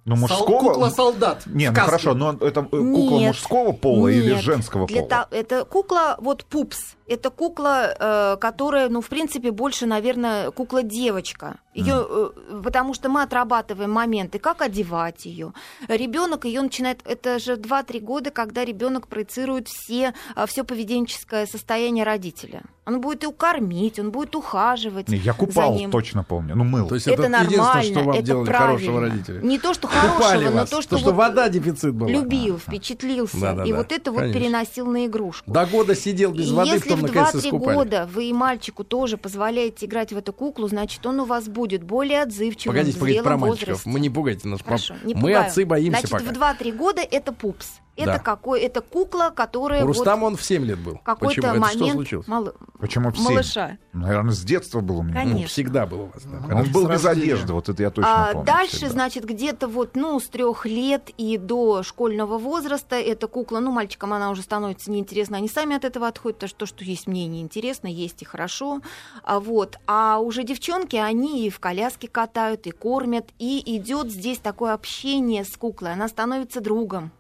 Ну, 0.06 0.16
Сол- 0.18 0.22
мужского... 0.38 0.60
Кукла-солдат. 0.74 1.44
Не, 1.46 1.70
ну 1.72 1.76
хорошо, 1.80 2.14
но 2.14 2.34
это 2.34 2.60
э, 2.60 2.64
кукла 2.64 3.20
Нет. 3.20 3.28
мужского 3.28 3.72
пола 3.72 4.10
или 4.10 4.32
Нет. 4.34 4.42
женского 4.42 4.86
Для 4.86 4.98
пола? 5.04 5.10
та- 5.10 5.28
Это 5.32 5.64
кукла, 5.64 6.18
вот 6.20 6.44
пупс. 6.44 6.96
Это 7.08 7.30
кукла, 7.30 7.94
э, 7.98 8.38
которая, 8.38 8.90
ну, 8.90 9.00
в 9.02 9.08
принципе, 9.08 9.52
больше, 9.52 9.86
наверное, 9.86 10.52
кукла-девочка. 10.52 11.58
Ее, 11.74 12.06
э, 12.08 12.30
потому 12.64 12.94
что 12.94 13.08
мы 13.10 13.22
отрабатываем 13.24 13.92
моменты, 13.92 14.40
как 14.40 14.62
одевать 14.62 15.26
ее. 15.26 15.54
Ребенок 15.88 16.46
ее 16.46 16.62
начинает, 16.62 17.02
это 17.06 17.40
же 17.40 17.56
2-3 17.56 18.00
года, 18.00 18.32
когда 18.32 18.66
ребенок 18.66 19.08
проецирует 19.08 19.68
все, 19.70 20.14
все 20.48 20.64
поведенческое 20.64 21.46
состояние 21.46 22.04
родителя. 22.04 22.64
Он 22.86 23.00
будет 23.00 23.24
его 23.24 23.32
кормить, 23.32 23.98
он 23.98 24.12
будет 24.12 24.36
ухаживать. 24.36 25.08
Я 25.08 25.32
за 25.32 25.38
купал, 25.40 25.76
ним. 25.76 25.90
точно 25.90 26.24
помню. 26.26 26.54
Ну, 26.56 26.66
мыл. 26.66 26.86
То 26.88 26.96
есть 26.96 27.08
это, 27.08 27.24
это, 27.24 27.32
единственное, 27.44 27.64
нормально, 27.66 27.92
что 27.92 28.00
вам 28.04 28.16
это 28.16 28.24
делали 28.24 28.46
правильно. 28.46 28.68
хорошего 28.74 29.00
родителя. 29.02 29.40
Не 29.42 29.58
то, 29.60 29.74
что 29.74 29.88
Купали 29.88 30.08
хорошего, 30.10 30.50
но 30.50 30.52
вас, 30.58 30.70
то, 30.70 30.82
что, 30.82 30.98
что 30.98 31.06
вот 31.12 31.16
вода 31.16 31.48
дефицит 31.48 31.94
была. 31.94 32.10
любил, 32.10 32.58
впечатлился. 32.60 33.40
Да-да-да, 33.40 33.70
и 33.70 33.72
вот 33.72 33.92
это 33.94 34.12
вот 34.12 34.20
конечно. 34.20 34.42
переносил 34.42 34.88
на 34.88 35.06
игрушку. 35.06 35.50
До 35.50 35.66
года 35.66 35.96
сидел 35.96 36.34
без 36.34 36.50
И 36.52 36.54
воды, 36.54 36.72
если 36.72 36.90
потом 36.90 37.00
в 37.00 37.04
наконец 37.04 37.36
2-3 37.36 37.40
искупали. 37.40 37.76
года 37.76 38.10
вы 38.14 38.26
и 38.26 38.34
мальчику 38.34 38.84
тоже 38.84 39.16
позволяете 39.18 39.86
играть 39.86 40.12
в 40.12 40.18
эту 40.18 40.34
куклу, 40.34 40.68
значит, 40.68 41.06
он 41.06 41.22
у 41.22 41.26
вас 41.26 41.48
будет 41.48 41.84
более 41.84 42.24
отзывчивым 42.24 42.76
Погодите, 42.76 43.00
погодите, 43.00 43.24
про 43.24 43.38
мальчиков. 43.38 43.68
возрасте. 43.70 43.90
Мы 43.90 44.00
не 44.02 44.10
пугайте 44.10 44.48
нас. 44.50 44.60
пап. 44.60 44.68
Хорошо, 44.68 44.96
не 45.06 45.14
Мы 45.16 45.22
пугаю. 45.22 45.46
отцы 45.48 45.66
боимся 45.66 46.06
Значит, 46.06 46.28
пока. 46.28 46.56
в 46.56 46.60
2-3 46.62 46.72
года 46.74 47.02
это 47.02 47.32
пупс. 47.32 47.80
Это 47.96 48.14
Да. 48.14 48.18
какой? 48.20 48.60
Это 48.62 48.82
кукла, 48.82 49.32
которая 49.36 49.84
У 49.84 49.88
вот 49.88 49.96
Рустама 49.98 50.26
он 50.26 50.36
в 50.36 50.44
7 50.44 50.66
лет 50.66 50.80
был. 50.80 51.00
какой-то 51.04 51.42
Почему? 51.42 51.48
Это 51.58 51.68
что 51.70 51.78
момент 51.80 51.94
случилось? 51.96 52.28
мал- 52.28 52.54
Почему 52.84 53.12
в 53.12 53.16
семь? 53.18 53.24
малыша. 53.36 53.78
Наверное, 53.94 54.34
с 54.34 54.44
детства 54.44 54.82
был 54.82 55.00
у 55.00 55.04
меня. 55.04 55.14
Конечно. 55.22 55.40
Ну, 55.40 55.48
всегда 55.48 55.86
был 55.86 56.02
у 56.02 56.06
вас. 56.08 56.24
да. 56.26 56.54
Он 56.58 56.70
был 56.70 56.90
без 56.90 57.06
одежды, 57.06 57.54
вот 57.54 57.70
это 57.70 57.82
я 57.82 57.90
точно 57.92 58.30
А 58.30 58.34
помню. 58.34 58.46
дальше, 58.46 58.76
всегда. 58.76 58.92
значит, 58.92 59.24
где-то 59.24 59.70
вот, 59.70 59.96
ну, 59.96 60.20
с 60.20 60.28
трех 60.28 60.66
лет 60.66 61.10
и 61.18 61.38
до 61.38 61.82
школьного 61.84 62.38
возраста 62.38 62.98
эта 62.98 63.28
кукла, 63.28 63.60
ну, 63.60 63.72
мальчикам 63.72 64.12
она 64.12 64.32
уже 64.32 64.42
становится 64.42 64.92
неинтересна, 64.92 65.38
они 65.38 65.48
сами 65.48 65.78
от 65.78 65.86
этого 65.86 66.10
отходят, 66.10 66.40
потому 66.40 66.50
что 66.50 66.60
то, 66.60 66.66
что 66.66 66.84
есть 66.84 67.08
мне 67.08 67.26
неинтересно, 67.28 67.88
есть 67.88 68.22
и 68.22 68.26
хорошо, 68.26 68.82
а 69.24 69.40
вот, 69.40 69.78
а 69.88 70.20
уже 70.20 70.44
девчонки, 70.44 70.98
они 70.98 71.48
и 71.48 71.50
в 71.50 71.62
коляске 71.62 72.10
катают, 72.10 72.68
и 72.68 72.72
кормят, 72.72 73.30
и 73.40 73.64
идет 73.78 74.12
здесь 74.12 74.40
такое 74.40 74.74
общение 74.74 75.46
с 75.46 75.56
куклой, 75.56 75.94
она 75.94 76.10
становится 76.10 76.60
другом, 76.60 77.12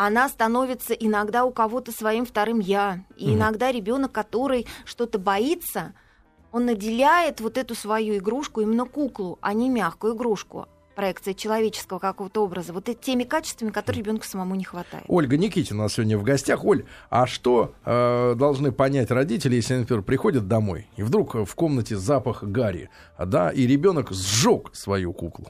она 0.00 0.28
становится 0.28 0.94
иногда 0.94 1.44
у 1.44 1.50
кого-то 1.50 1.90
своим 1.90 2.24
вторым 2.24 2.60
я. 2.60 3.04
И 3.16 3.26
Мгм. 3.26 3.34
иногда 3.38 3.72
ребенок, 3.72 4.12
который 4.12 4.66
что-то 4.84 5.18
боится, 5.18 5.92
он 6.52 6.66
наделяет 6.66 7.40
вот 7.40 7.58
эту 7.58 7.74
свою 7.74 8.16
игрушку 8.16 8.60
именно 8.60 8.84
куклу, 8.84 9.38
а 9.42 9.52
не 9.52 9.68
мягкую 9.68 10.14
игрушку. 10.14 10.66
Проекция 10.94 11.34
человеческого 11.34 11.98
какого-то 11.98 12.44
образа. 12.44 12.72
Вот 12.72 12.88
теми 13.00 13.24
качествами, 13.24 13.70
которые 13.70 14.02
ребенку 14.02 14.24
самому 14.24 14.54
не 14.54 14.64
хватает. 14.64 15.04
Ольга 15.08 15.36
Никитина 15.36 15.80
у 15.80 15.82
нас 15.82 15.94
сегодня 15.94 16.16
в 16.16 16.22
гостях. 16.22 16.64
Оль, 16.64 16.84
а 17.10 17.26
что 17.26 17.74
э, 17.84 18.34
должны 18.36 18.70
понять 18.72 19.10
родители, 19.10 19.56
если, 19.56 19.74
они, 19.74 19.80
например, 19.82 20.02
приходят 20.04 20.46
домой, 20.46 20.88
и 20.96 21.02
вдруг 21.02 21.34
в 21.34 21.54
комнате 21.56 21.96
запах 21.96 22.44
гари, 22.44 22.88
да, 23.18 23.50
и 23.50 23.66
ребенок 23.66 24.12
сжег 24.12 24.70
свою 24.74 25.12
куклу, 25.12 25.46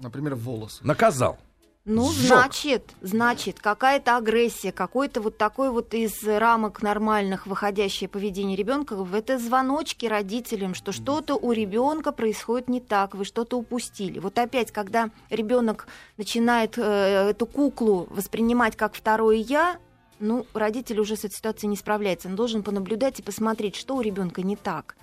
Например, 0.00 0.34
волосы. 0.34 0.84
наказал. 0.86 1.38
Ну, 1.86 2.10
Сжёг. 2.10 2.26
значит, 2.26 2.94
значит, 3.02 3.60
какая-то 3.60 4.16
агрессия, 4.16 4.72
какой-то 4.72 5.20
вот 5.20 5.36
такой 5.36 5.68
вот 5.68 5.92
из 5.92 6.24
рамок 6.24 6.80
нормальных 6.80 7.46
выходящее 7.46 8.08
поведение 8.08 8.56
ребенка, 8.56 8.96
это 9.12 9.38
звоночки 9.38 10.06
родителям, 10.06 10.74
что 10.74 10.92
что-то 10.92 11.34
у 11.34 11.52
ребенка 11.52 12.10
происходит 12.12 12.70
не 12.70 12.80
так, 12.80 13.14
вы 13.14 13.26
что-то 13.26 13.58
упустили. 13.58 14.18
Вот 14.18 14.38
опять, 14.38 14.72
когда 14.72 15.10
ребенок 15.28 15.86
начинает 16.16 16.78
э, 16.78 17.30
эту 17.30 17.44
куклу 17.44 18.06
воспринимать 18.08 18.76
как 18.76 18.94
второе 18.94 19.36
я, 19.36 19.76
ну, 20.20 20.46
родитель 20.54 21.00
уже 21.00 21.16
с 21.16 21.24
этой 21.26 21.34
ситуацией 21.34 21.68
не 21.68 21.76
справляется. 21.76 22.28
Он 22.28 22.36
должен 22.36 22.62
понаблюдать 22.62 23.20
и 23.20 23.22
посмотреть, 23.22 23.76
что 23.76 23.96
у 23.96 24.00
ребенка 24.00 24.40
не 24.40 24.56
так. 24.56 24.96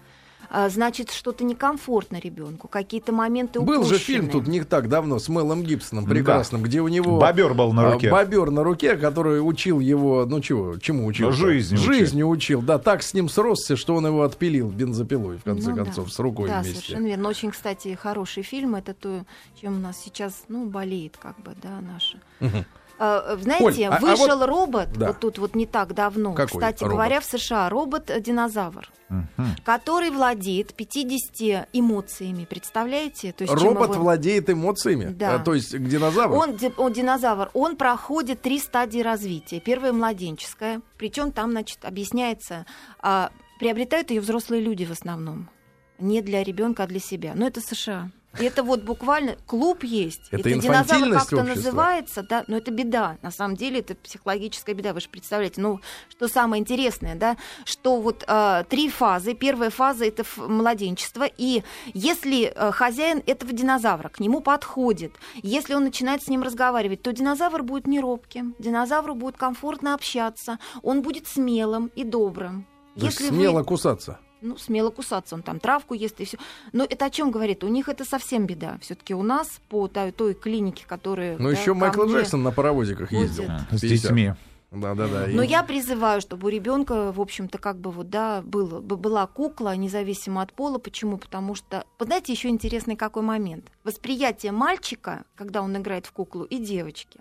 А, 0.54 0.68
Значит, 0.68 1.12
что-то 1.12 1.46
некомфортно 1.46 2.20
ребенку, 2.20 2.68
какие-то 2.68 3.14
моменты 3.14 3.62
Был 3.62 3.84
же 3.86 3.96
упущены. 3.96 4.00
фильм 4.00 4.30
тут 4.30 4.48
не 4.48 4.62
так 4.66 4.90
давно 4.90 5.18
с 5.18 5.30
Мелом 5.30 5.64
Гибсоном 5.64 6.06
прекрасным, 6.06 6.62
где 6.62 6.82
у 6.82 6.90
него 6.90 7.18
Бобер 7.20 7.54
был 7.54 7.72
на 7.72 7.88
а, 7.88 7.94
руке. 7.94 8.12
бобер 8.12 8.52
на 8.52 8.62
руке, 8.62 8.98
который 8.98 9.40
учил 9.40 9.80
его, 9.80 10.26
ну 10.26 10.42
чего, 10.42 10.78
чему 10.78 11.06
учил? 11.06 11.28
Ну, 11.28 11.34
жизни 11.34 11.76
учил. 11.76 11.86
Жизнью 11.94 12.28
учил. 12.28 12.62
Да, 12.62 12.80
так 12.80 13.02
с 13.02 13.14
ним 13.14 13.30
сросся, 13.30 13.78
что 13.78 13.96
он 13.96 14.06
его 14.08 14.24
отпилил 14.24 14.70
бензопилой, 14.70 15.38
в 15.38 15.44
конце 15.44 15.70
Ну 15.70 15.76
да. 15.78 15.86
концов, 15.86 16.12
с 16.12 16.20
рукой 16.20 16.50
да, 16.50 16.60
вместе. 16.62 16.82
совершенно 16.82 17.08
верно. 17.08 17.30
Очень, 17.30 17.52
кстати, 17.52 17.96
хороший 17.96 18.44
фильм. 18.44 18.76
Это 18.76 18.94
то, 18.94 19.24
чем 19.62 19.78
у 19.78 19.80
нас 19.80 19.98
сейчас, 20.04 20.44
ну, 20.50 20.66
болеет, 20.66 21.16
как 21.18 21.40
бы, 21.42 21.54
да, 21.64 21.80
наша. 21.82 22.18
Мгм. 22.42 22.66
А, 23.04 23.36
Знаете, 23.42 23.66
Оль, 23.66 23.84
а- 23.86 23.98
а 23.98 24.00
вышел 24.00 24.38
вот- 24.38 24.46
робот, 24.46 24.90
Да. 24.94 25.08
вот 25.08 25.20
тут 25.20 25.40
вот 25.40 25.56
не 25.56 25.66
так 25.66 25.96
давно, 25.96 26.34
Какой 26.34 26.60
кстати 26.60 26.84
робот? 26.84 26.94
говоря, 26.98 27.20
в 27.20 27.26
США, 27.26 27.68
робот-динозавр, 27.68 28.92
Мгм. 29.10 29.56
который 29.66 30.12
владеет 30.12 30.76
50 30.76 31.68
эмоциями, 31.74 32.46
представляете? 32.46 33.32
То 33.32 33.44
есть 33.44 33.54
Робот 33.56 33.94
его- 33.94 34.04
владеет 34.04 34.52
эмоциями, 34.52 35.06
Да. 35.06 35.36
А, 35.36 35.40
то 35.40 35.56
есть 35.56 35.74
к 35.76 35.80
динозавру. 35.84 36.38
Он, 36.38 36.56
он 36.78 36.94
динозавр, 36.94 37.50
он 37.56 37.76
проходит 37.76 38.42
три 38.44 38.60
стадии 38.60 39.00
развития. 39.00 39.60
Первая 39.60 39.94
младенческая, 39.94 40.82
причем 41.00 41.32
там, 41.32 41.52
значит, 41.52 41.84
объясняется, 41.84 42.68
а, 43.00 43.32
приобретают 43.60 44.12
ее 44.12 44.22
взрослые 44.22 44.62
люди 44.62 44.86
в 44.86 44.92
основном, 44.92 45.50
не 45.98 46.22
для 46.22 46.44
ребенка, 46.44 46.84
а 46.84 46.88
для 46.88 47.00
себя. 47.00 47.32
Но 47.34 47.48
это 47.48 47.62
США. 47.62 48.12
И 48.40 48.46
это 48.46 48.64
вот 48.64 48.84
буквально 48.84 49.36
клуб 49.46 49.84
есть. 49.84 50.30
Это 50.32 50.50
динозавр 50.50 50.80
инфантильность 50.82 51.30
как-то 51.30 51.44
называется, 51.44 52.24
да, 52.24 52.46
но 52.48 52.58
это 52.58 52.72
беда. 52.72 53.18
На 53.22 53.32
самом 53.32 53.58
деле 53.58 53.80
это 53.80 53.96
психологическая 53.96 54.74
беда, 54.74 54.94
вы 54.94 55.02
же 55.02 55.10
представляете. 55.10 55.60
Ну, 55.60 55.82
что 56.10 56.28
самое 56.28 56.62
интересное, 56.62 57.16
да, 57.16 57.36
что 57.66 58.00
вот 58.00 58.24
а, 58.28 58.64
три 58.64 58.90
фазы. 58.90 59.34
Первая 59.34 59.70
фаза 59.70 60.06
это 60.06 60.24
младенчество, 60.38 61.26
и 61.26 61.64
если 61.94 62.46
а, 62.56 62.72
хозяин 62.72 63.22
этого 63.26 63.52
динозавра 63.52 64.10
к 64.10 64.20
нему 64.20 64.40
подходит, 64.40 65.14
если 65.44 65.74
он 65.74 65.84
начинает 65.84 66.24
с 66.24 66.28
ним 66.28 66.42
разговаривать, 66.42 67.02
то 67.02 67.12
динозавр 67.12 67.64
будет 67.64 67.86
не 67.86 68.00
робким, 68.00 68.56
динозавру 68.60 69.14
будет 69.14 69.36
комфортно 69.38 69.94
общаться, 69.94 70.58
он 70.84 71.02
будет 71.02 71.28
смелым 71.28 71.92
и 71.96 72.04
добрым. 72.04 72.66
То 72.96 73.06
Если 73.06 73.30
вы- 73.30 73.36
смело 73.36 73.64
кусаться. 73.64 74.20
Ну, 74.42 74.58
смело 74.58 74.90
кусаться, 74.90 75.36
он 75.36 75.42
там 75.44 75.60
травку 75.60 75.94
ест 75.94 76.20
и 76.20 76.26
все. 76.26 76.38
Но 76.74 76.84
это 76.84 77.06
о 77.06 77.10
чем 77.10 77.32
говорит? 77.32 77.64
У 77.64 77.68
них 77.68 77.90
это 77.90 78.04
совсем 78.06 78.46
беда. 78.46 78.78
Все-таки 78.82 79.14
у 79.14 79.24
нас 79.24 79.62
по 79.70 79.88
той, 79.88 80.12
той 80.12 80.34
клинике, 80.34 80.86
которая. 80.88 81.38
Ну, 81.38 81.52
да, 81.52 81.58
еще 81.58 81.74
Майкл 81.74 82.04
мне- 82.04 82.14
Джексон 82.20 82.44
на 82.44 82.52
паровозиках 82.52 83.12
ездил. 83.12 83.46
С 83.72 83.82
50. 83.82 83.90
детьми. 83.90 84.34
Да, 84.72 84.96
да, 84.96 85.08
да. 85.08 85.26
Но 85.28 85.42
я 85.44 85.64
призываю, 85.64 86.22
чтобы 86.22 86.48
у 86.48 86.50
ребенка, 86.50 87.12
в 87.12 87.20
общем-то, 87.20 87.58
как 87.58 87.78
бы 87.78 87.92
вот, 87.92 88.10
да, 88.10 88.42
было, 88.42 88.80
бы- 88.80 88.96
была 88.96 89.28
кукла, 89.28 89.76
независимо 89.76 90.42
от 90.42 90.54
пола. 90.54 90.78
Почему? 90.78 91.18
Потому 91.18 91.56
что, 91.56 91.84
вы 92.00 92.06
знаете, 92.06 92.32
еще 92.32 92.48
интересный 92.48 92.96
какой 92.96 93.22
момент. 93.22 93.66
Восприятие 93.84 94.54
мальчика, 94.54 95.26
когда 95.36 95.62
он 95.62 95.76
играет 95.76 96.06
в 96.06 96.14
куклу, 96.14 96.46
и 96.46 96.58
девочки. 96.58 97.20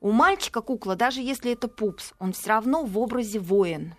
У 0.00 0.10
мальчика 0.10 0.60
кукла, 0.60 0.94
даже 0.94 1.22
если 1.22 1.52
это 1.52 1.66
пупс, 1.66 2.12
он 2.18 2.32
все 2.34 2.50
равно 2.50 2.84
в 2.84 2.98
образе 2.98 3.38
воин. 3.38 3.94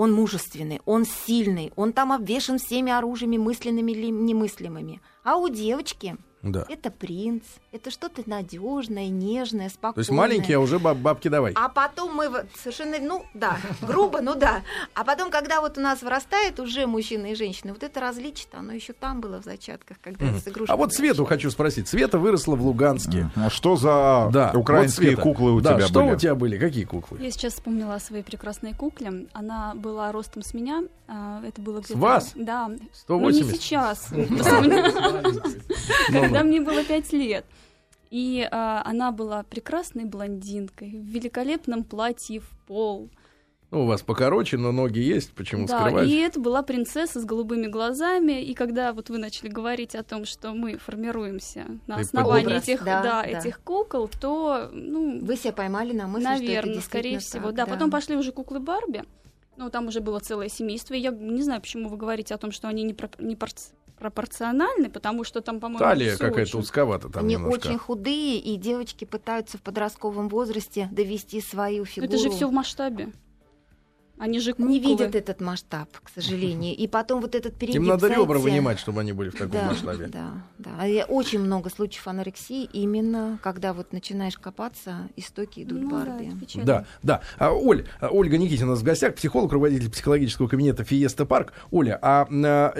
Он 0.00 0.14
мужественный, 0.14 0.80
он 0.86 1.04
сильный, 1.04 1.74
он 1.76 1.92
там 1.92 2.10
обвешен 2.10 2.56
всеми 2.56 2.90
оружиями, 2.90 3.36
мысленными 3.36 3.92
или 3.92 4.06
немыслимыми. 4.06 5.02
А 5.24 5.36
у 5.36 5.50
девочки 5.50 6.16
Да. 6.42 6.64
это 6.68 6.90
принц, 6.90 7.42
это 7.72 7.90
что-то 7.90 8.22
надежное, 8.26 9.08
нежное, 9.08 9.68
спокойное. 9.68 9.94
То 9.94 10.00
есть 10.00 10.10
маленькие, 10.10 10.56
а 10.56 10.60
уже 10.60 10.78
баб- 10.78 10.96
бабки 10.98 11.28
давай. 11.28 11.52
А 11.54 11.68
потом 11.68 12.14
мы 12.14 12.28
вот 12.28 12.46
совершенно, 12.56 12.98
ну 12.98 13.24
да, 13.34 13.58
грубо, 13.82 14.20
ну 14.20 14.34
да. 14.34 14.62
А 14.94 15.04
потом, 15.04 15.30
когда 15.30 15.60
вот 15.60 15.78
у 15.78 15.80
нас 15.80 16.02
вырастает 16.02 16.58
уже 16.60 16.86
мужчина 16.86 17.32
и 17.32 17.34
женщина, 17.34 17.72
вот 17.74 17.82
это 17.82 18.00
различие, 18.00 18.46
оно 18.52 18.72
еще 18.72 18.92
там 18.92 19.20
было 19.20 19.40
в 19.40 19.44
зачатках, 19.44 19.98
когда 20.02 20.26
Мгм. 20.26 20.38
с 20.40 20.48
игрушками. 20.48 20.74
А 20.74 20.76
вот 20.76 20.92
Свету 20.94 21.24
хочу 21.24 21.50
спросить. 21.50 21.88
Света 21.88 22.18
выросла 22.18 22.56
в 22.56 22.62
Луганске. 22.64 23.30
А 23.36 23.50
что 23.50 23.76
за 23.76 24.28
Да, 24.32 24.52
украинские 24.54 25.10
вот, 25.10 25.16
Света. 25.16 25.22
куклы 25.22 25.52
у 25.52 25.60
Да, 25.60 25.74
тебя 25.76 25.86
что 25.88 26.00
были? 26.02 26.14
у 26.14 26.18
тебя 26.18 26.34
были? 26.34 26.58
Какие 26.58 26.84
куклы? 26.84 27.18
Я 27.20 27.30
сейчас 27.30 27.54
вспомнила 27.54 27.94
о 27.96 28.00
своей 28.00 28.22
прекрасной 28.22 28.74
кукле. 28.74 29.26
Она 29.32 29.74
была 29.74 30.12
ростом 30.12 30.42
с 30.42 30.54
меня. 30.54 30.82
а, 31.08 31.42
Это 31.44 31.60
было 31.60 31.80
где-то... 31.80 31.98
вас? 31.98 32.32
Да. 32.34 32.68
Ну, 32.68 33.30
не 33.30 33.42
180? 33.42 33.60
сейчас. 33.60 34.08
Когда 36.32 36.44
мне 36.44 36.60
было 36.60 36.84
пять 36.84 37.12
лет. 37.12 37.44
И 38.10 38.46
а, 38.50 38.82
она 38.84 39.12
была 39.12 39.44
прекрасной 39.44 40.04
блондинкой, 40.04 40.90
в 40.90 41.04
великолепном 41.04 41.84
платье 41.84 42.40
в 42.40 42.48
пол. 42.66 43.08
Ну, 43.70 43.84
у 43.84 43.86
вас 43.86 44.02
покороче, 44.02 44.56
но 44.56 44.72
ноги 44.72 44.98
есть. 44.98 45.32
Почему 45.32 45.66
да, 45.66 45.78
скрывать? 45.78 46.08
и 46.08 46.16
это 46.16 46.40
была 46.40 46.64
принцесса 46.64 47.20
с 47.20 47.24
голубыми 47.24 47.68
глазами. 47.68 48.42
И 48.42 48.54
когда 48.54 48.92
вот 48.92 49.10
вы 49.10 49.18
начали 49.18 49.48
говорить 49.48 49.94
о 49.94 50.02
том, 50.02 50.24
что 50.24 50.52
мы 50.52 50.76
формируемся 50.76 51.66
на 51.86 51.96
Ты 51.96 52.00
основании 52.02 52.46
Образ, 52.46 52.64
этих, 52.64 52.84
да, 52.84 53.02
да, 53.02 53.22
да. 53.22 53.28
этих 53.28 53.60
кукол, 53.60 54.08
то, 54.08 54.70
ну, 54.72 55.24
Вы 55.24 55.36
себя 55.36 55.52
поймали 55.52 55.92
на 55.92 56.08
мысли, 56.08 56.24
что 56.24 56.32
это 56.32 56.42
Наверное, 56.42 56.80
скорее 56.80 57.12
действительно 57.12 57.20
всего. 57.20 57.56
так, 57.56 57.68
да. 57.68 57.72
потом 57.72 57.92
пошли 57.92 58.16
уже 58.16 58.32
куклы 58.32 58.58
Барби. 58.58 59.04
Ну, 59.56 59.70
там 59.70 59.86
уже 59.86 60.00
было 60.00 60.18
целое 60.18 60.48
семейство. 60.48 60.94
И 60.94 60.98
я 60.98 61.10
не 61.10 61.42
знаю, 61.42 61.60
почему 61.60 61.88
вы 61.88 61.96
говорите 61.96 62.34
о 62.34 62.38
том, 62.38 62.50
что 62.50 62.66
они 62.66 62.82
не, 62.82 62.94
про- 62.94 63.10
не 63.20 63.36
порц- 64.00 64.10
пропорциональны, 64.10 64.90
потому 64.90 65.24
что 65.24 65.40
там, 65.40 65.60
по-моему, 65.60 65.78
Талия 65.78 66.16
какая-то 66.16 66.40
очень- 66.40 66.60
узковата 66.60 67.08
там 67.08 67.24
Они 67.24 67.34
немножко. 67.34 67.68
очень 67.68 67.78
худые, 67.78 68.38
и 68.38 68.56
девочки 68.56 69.04
пытаются 69.04 69.58
в 69.58 69.62
подростковом 69.62 70.28
возрасте 70.28 70.88
довести 70.90 71.40
свою 71.40 71.80
Но 71.80 71.84
фигуру. 71.84 72.08
Это 72.12 72.18
же 72.18 72.30
все 72.30 72.48
в 72.48 72.52
масштабе. 72.52 73.10
Они 74.20 74.38
же 74.38 74.52
куклы. 74.52 74.68
Не 74.68 74.80
видят 74.80 75.14
этот 75.14 75.40
масштаб, 75.40 75.88
к 76.02 76.10
сожалению. 76.14 76.76
И 76.76 76.86
потом 76.86 77.22
вот 77.22 77.34
этот 77.34 77.54
перегиб, 77.54 77.80
Им 77.80 77.88
надо 77.88 78.06
ребра 78.06 78.24
знаете, 78.24 78.42
вынимать, 78.42 78.78
чтобы 78.78 79.00
они 79.00 79.12
были 79.12 79.30
в 79.30 79.32
таком 79.32 79.52
да, 79.52 79.64
масштабе. 79.68 80.06
Да, 80.08 80.34
да. 80.58 80.70
А 80.78 80.86
я- 80.86 81.06
очень 81.06 81.40
много 81.40 81.70
случаев 81.70 82.06
анорексии, 82.06 82.64
именно 82.64 83.38
когда 83.42 83.72
вот 83.72 83.94
начинаешь 83.94 84.36
копаться, 84.36 85.08
истоки 85.16 85.62
идут 85.62 85.80
Ну 85.80 85.90
да, 85.90 86.04
Барби. 86.04 86.30
печально. 86.38 86.66
Да, 86.66 86.86
да. 87.02 87.20
А, 87.38 87.50
Оль, 87.52 87.86
Ольга 88.02 88.36
Никитина 88.36 88.68
у 88.68 88.70
нас 88.72 88.80
в 88.80 88.84
гостях, 88.84 89.14
психолог, 89.14 89.50
руководитель 89.52 89.90
психологического 89.90 90.48
кабинета 90.48 90.84
Фиеста 90.84 91.24
Парк. 91.24 91.54
Оля, 91.70 91.98
а, 92.02 92.28
а, 92.30 92.74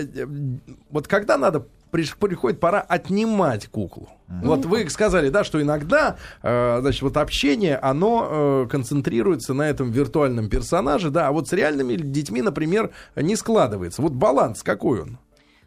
вот 0.90 1.08
когда 1.08 1.38
надо 1.38 1.66
приходит 1.90 2.60
пора 2.60 2.80
отнимать 2.80 3.68
куклу. 3.68 4.08
Вот 4.42 4.64
вы 4.64 4.88
сказали, 4.88 5.28
да, 5.28 5.42
что 5.42 5.60
иногда, 5.60 6.16
э, 6.42 6.78
значит, 6.80 7.02
вот 7.02 7.16
общение, 7.16 7.76
оно 7.76 8.28
э, 8.64 8.68
концентрируется 8.70 9.54
на 9.54 9.68
этом 9.68 9.90
виртуальном 9.90 10.48
персонаже, 10.48 11.10
да, 11.10 11.28
а 11.28 11.32
вот 11.32 11.48
с 11.48 11.52
реальными 11.52 11.96
детьми, 11.96 12.40
например, 12.40 12.92
не 13.16 13.34
складывается. 13.34 14.02
Вот 14.02 14.12
баланс 14.12 14.62
какой 14.62 15.02
он? 15.02 15.18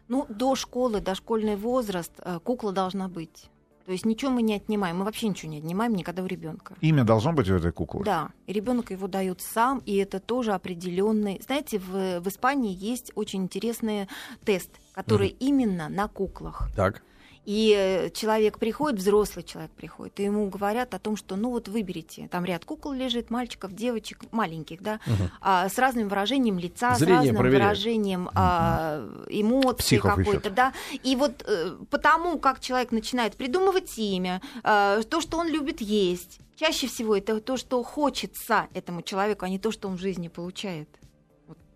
Ну, 0.08 0.26
до 0.28 0.54
школы, 0.54 1.00
дошкольный 1.00 1.56
возраст 1.56 2.12
э, 2.18 2.38
кукла 2.42 2.72
должна 2.72 3.08
быть. 3.08 3.50
То 3.86 3.92
есть 3.92 4.06
ничего 4.06 4.30
мы 4.30 4.42
не 4.42 4.54
отнимаем. 4.54 4.98
Мы 4.98 5.04
вообще 5.04 5.28
ничего 5.28 5.52
не 5.52 5.58
отнимаем 5.58 5.94
никогда 5.94 6.22
у 6.22 6.26
ребенка. 6.26 6.74
Имя 6.80 7.04
должно 7.04 7.32
быть 7.32 7.50
у 7.50 7.54
этой 7.54 7.70
куклы? 7.70 8.02
Да, 8.02 8.30
и 8.46 8.52
ребенок 8.52 8.90
его 8.90 9.08
дает 9.08 9.42
сам, 9.42 9.82
и 9.84 9.96
это 9.96 10.20
тоже 10.20 10.52
определенный. 10.52 11.40
Знаете, 11.44 11.78
в, 11.78 12.20
в 12.20 12.28
Испании 12.28 12.74
есть 12.74 13.12
очень 13.14 13.42
интересный 13.42 14.08
тест, 14.44 14.70
который 14.94 15.28
именно 15.28 15.88
на 15.88 16.08
куклах. 16.08 16.68
Так. 16.76 17.02
И 17.44 17.74
э, 17.76 18.10
человек 18.10 18.58
приходит, 18.58 18.98
взрослый 18.98 19.44
человек 19.44 19.70
приходит, 19.72 20.18
и 20.18 20.22
ему 20.22 20.48
говорят 20.48 20.94
о 20.94 20.98
том, 20.98 21.14
что 21.16 21.36
ну 21.36 21.50
вот 21.50 21.68
выберите, 21.68 22.26
там 22.28 22.44
ряд 22.44 22.64
кукол 22.64 22.92
лежит, 22.92 23.30
мальчиков, 23.30 23.74
девочек, 23.74 24.20
маленьких, 24.32 24.82
да, 24.82 24.98
а, 25.42 25.68
с 25.68 25.76
разным 25.78 26.08
выражением 26.08 26.58
лица, 26.58 26.94
Зрение 26.94 27.16
с 27.16 27.18
разным 27.18 27.36
проверяют. 27.36 27.64
выражением 27.64 28.30
а, 28.34 29.06
эмоций 29.28 29.98
какой-то, 29.98 30.48
да. 30.48 30.72
И 31.02 31.16
вот 31.16 31.44
э, 31.46 31.76
потому, 31.90 32.38
как 32.38 32.60
человек 32.60 32.92
начинает 32.92 33.36
придумывать 33.36 33.98
имя, 33.98 34.40
э, 34.62 35.02
то, 35.08 35.20
что 35.20 35.36
он 35.36 35.48
любит 35.48 35.82
есть, 35.82 36.40
чаще 36.56 36.86
всего 36.86 37.14
это 37.14 37.40
то, 37.40 37.58
что 37.58 37.82
хочется 37.82 38.68
этому 38.72 39.02
человеку, 39.02 39.44
а 39.44 39.50
не 39.50 39.58
то, 39.58 39.70
что 39.70 39.88
он 39.88 39.96
в 39.96 40.00
жизни 40.00 40.28
получает. 40.28 40.88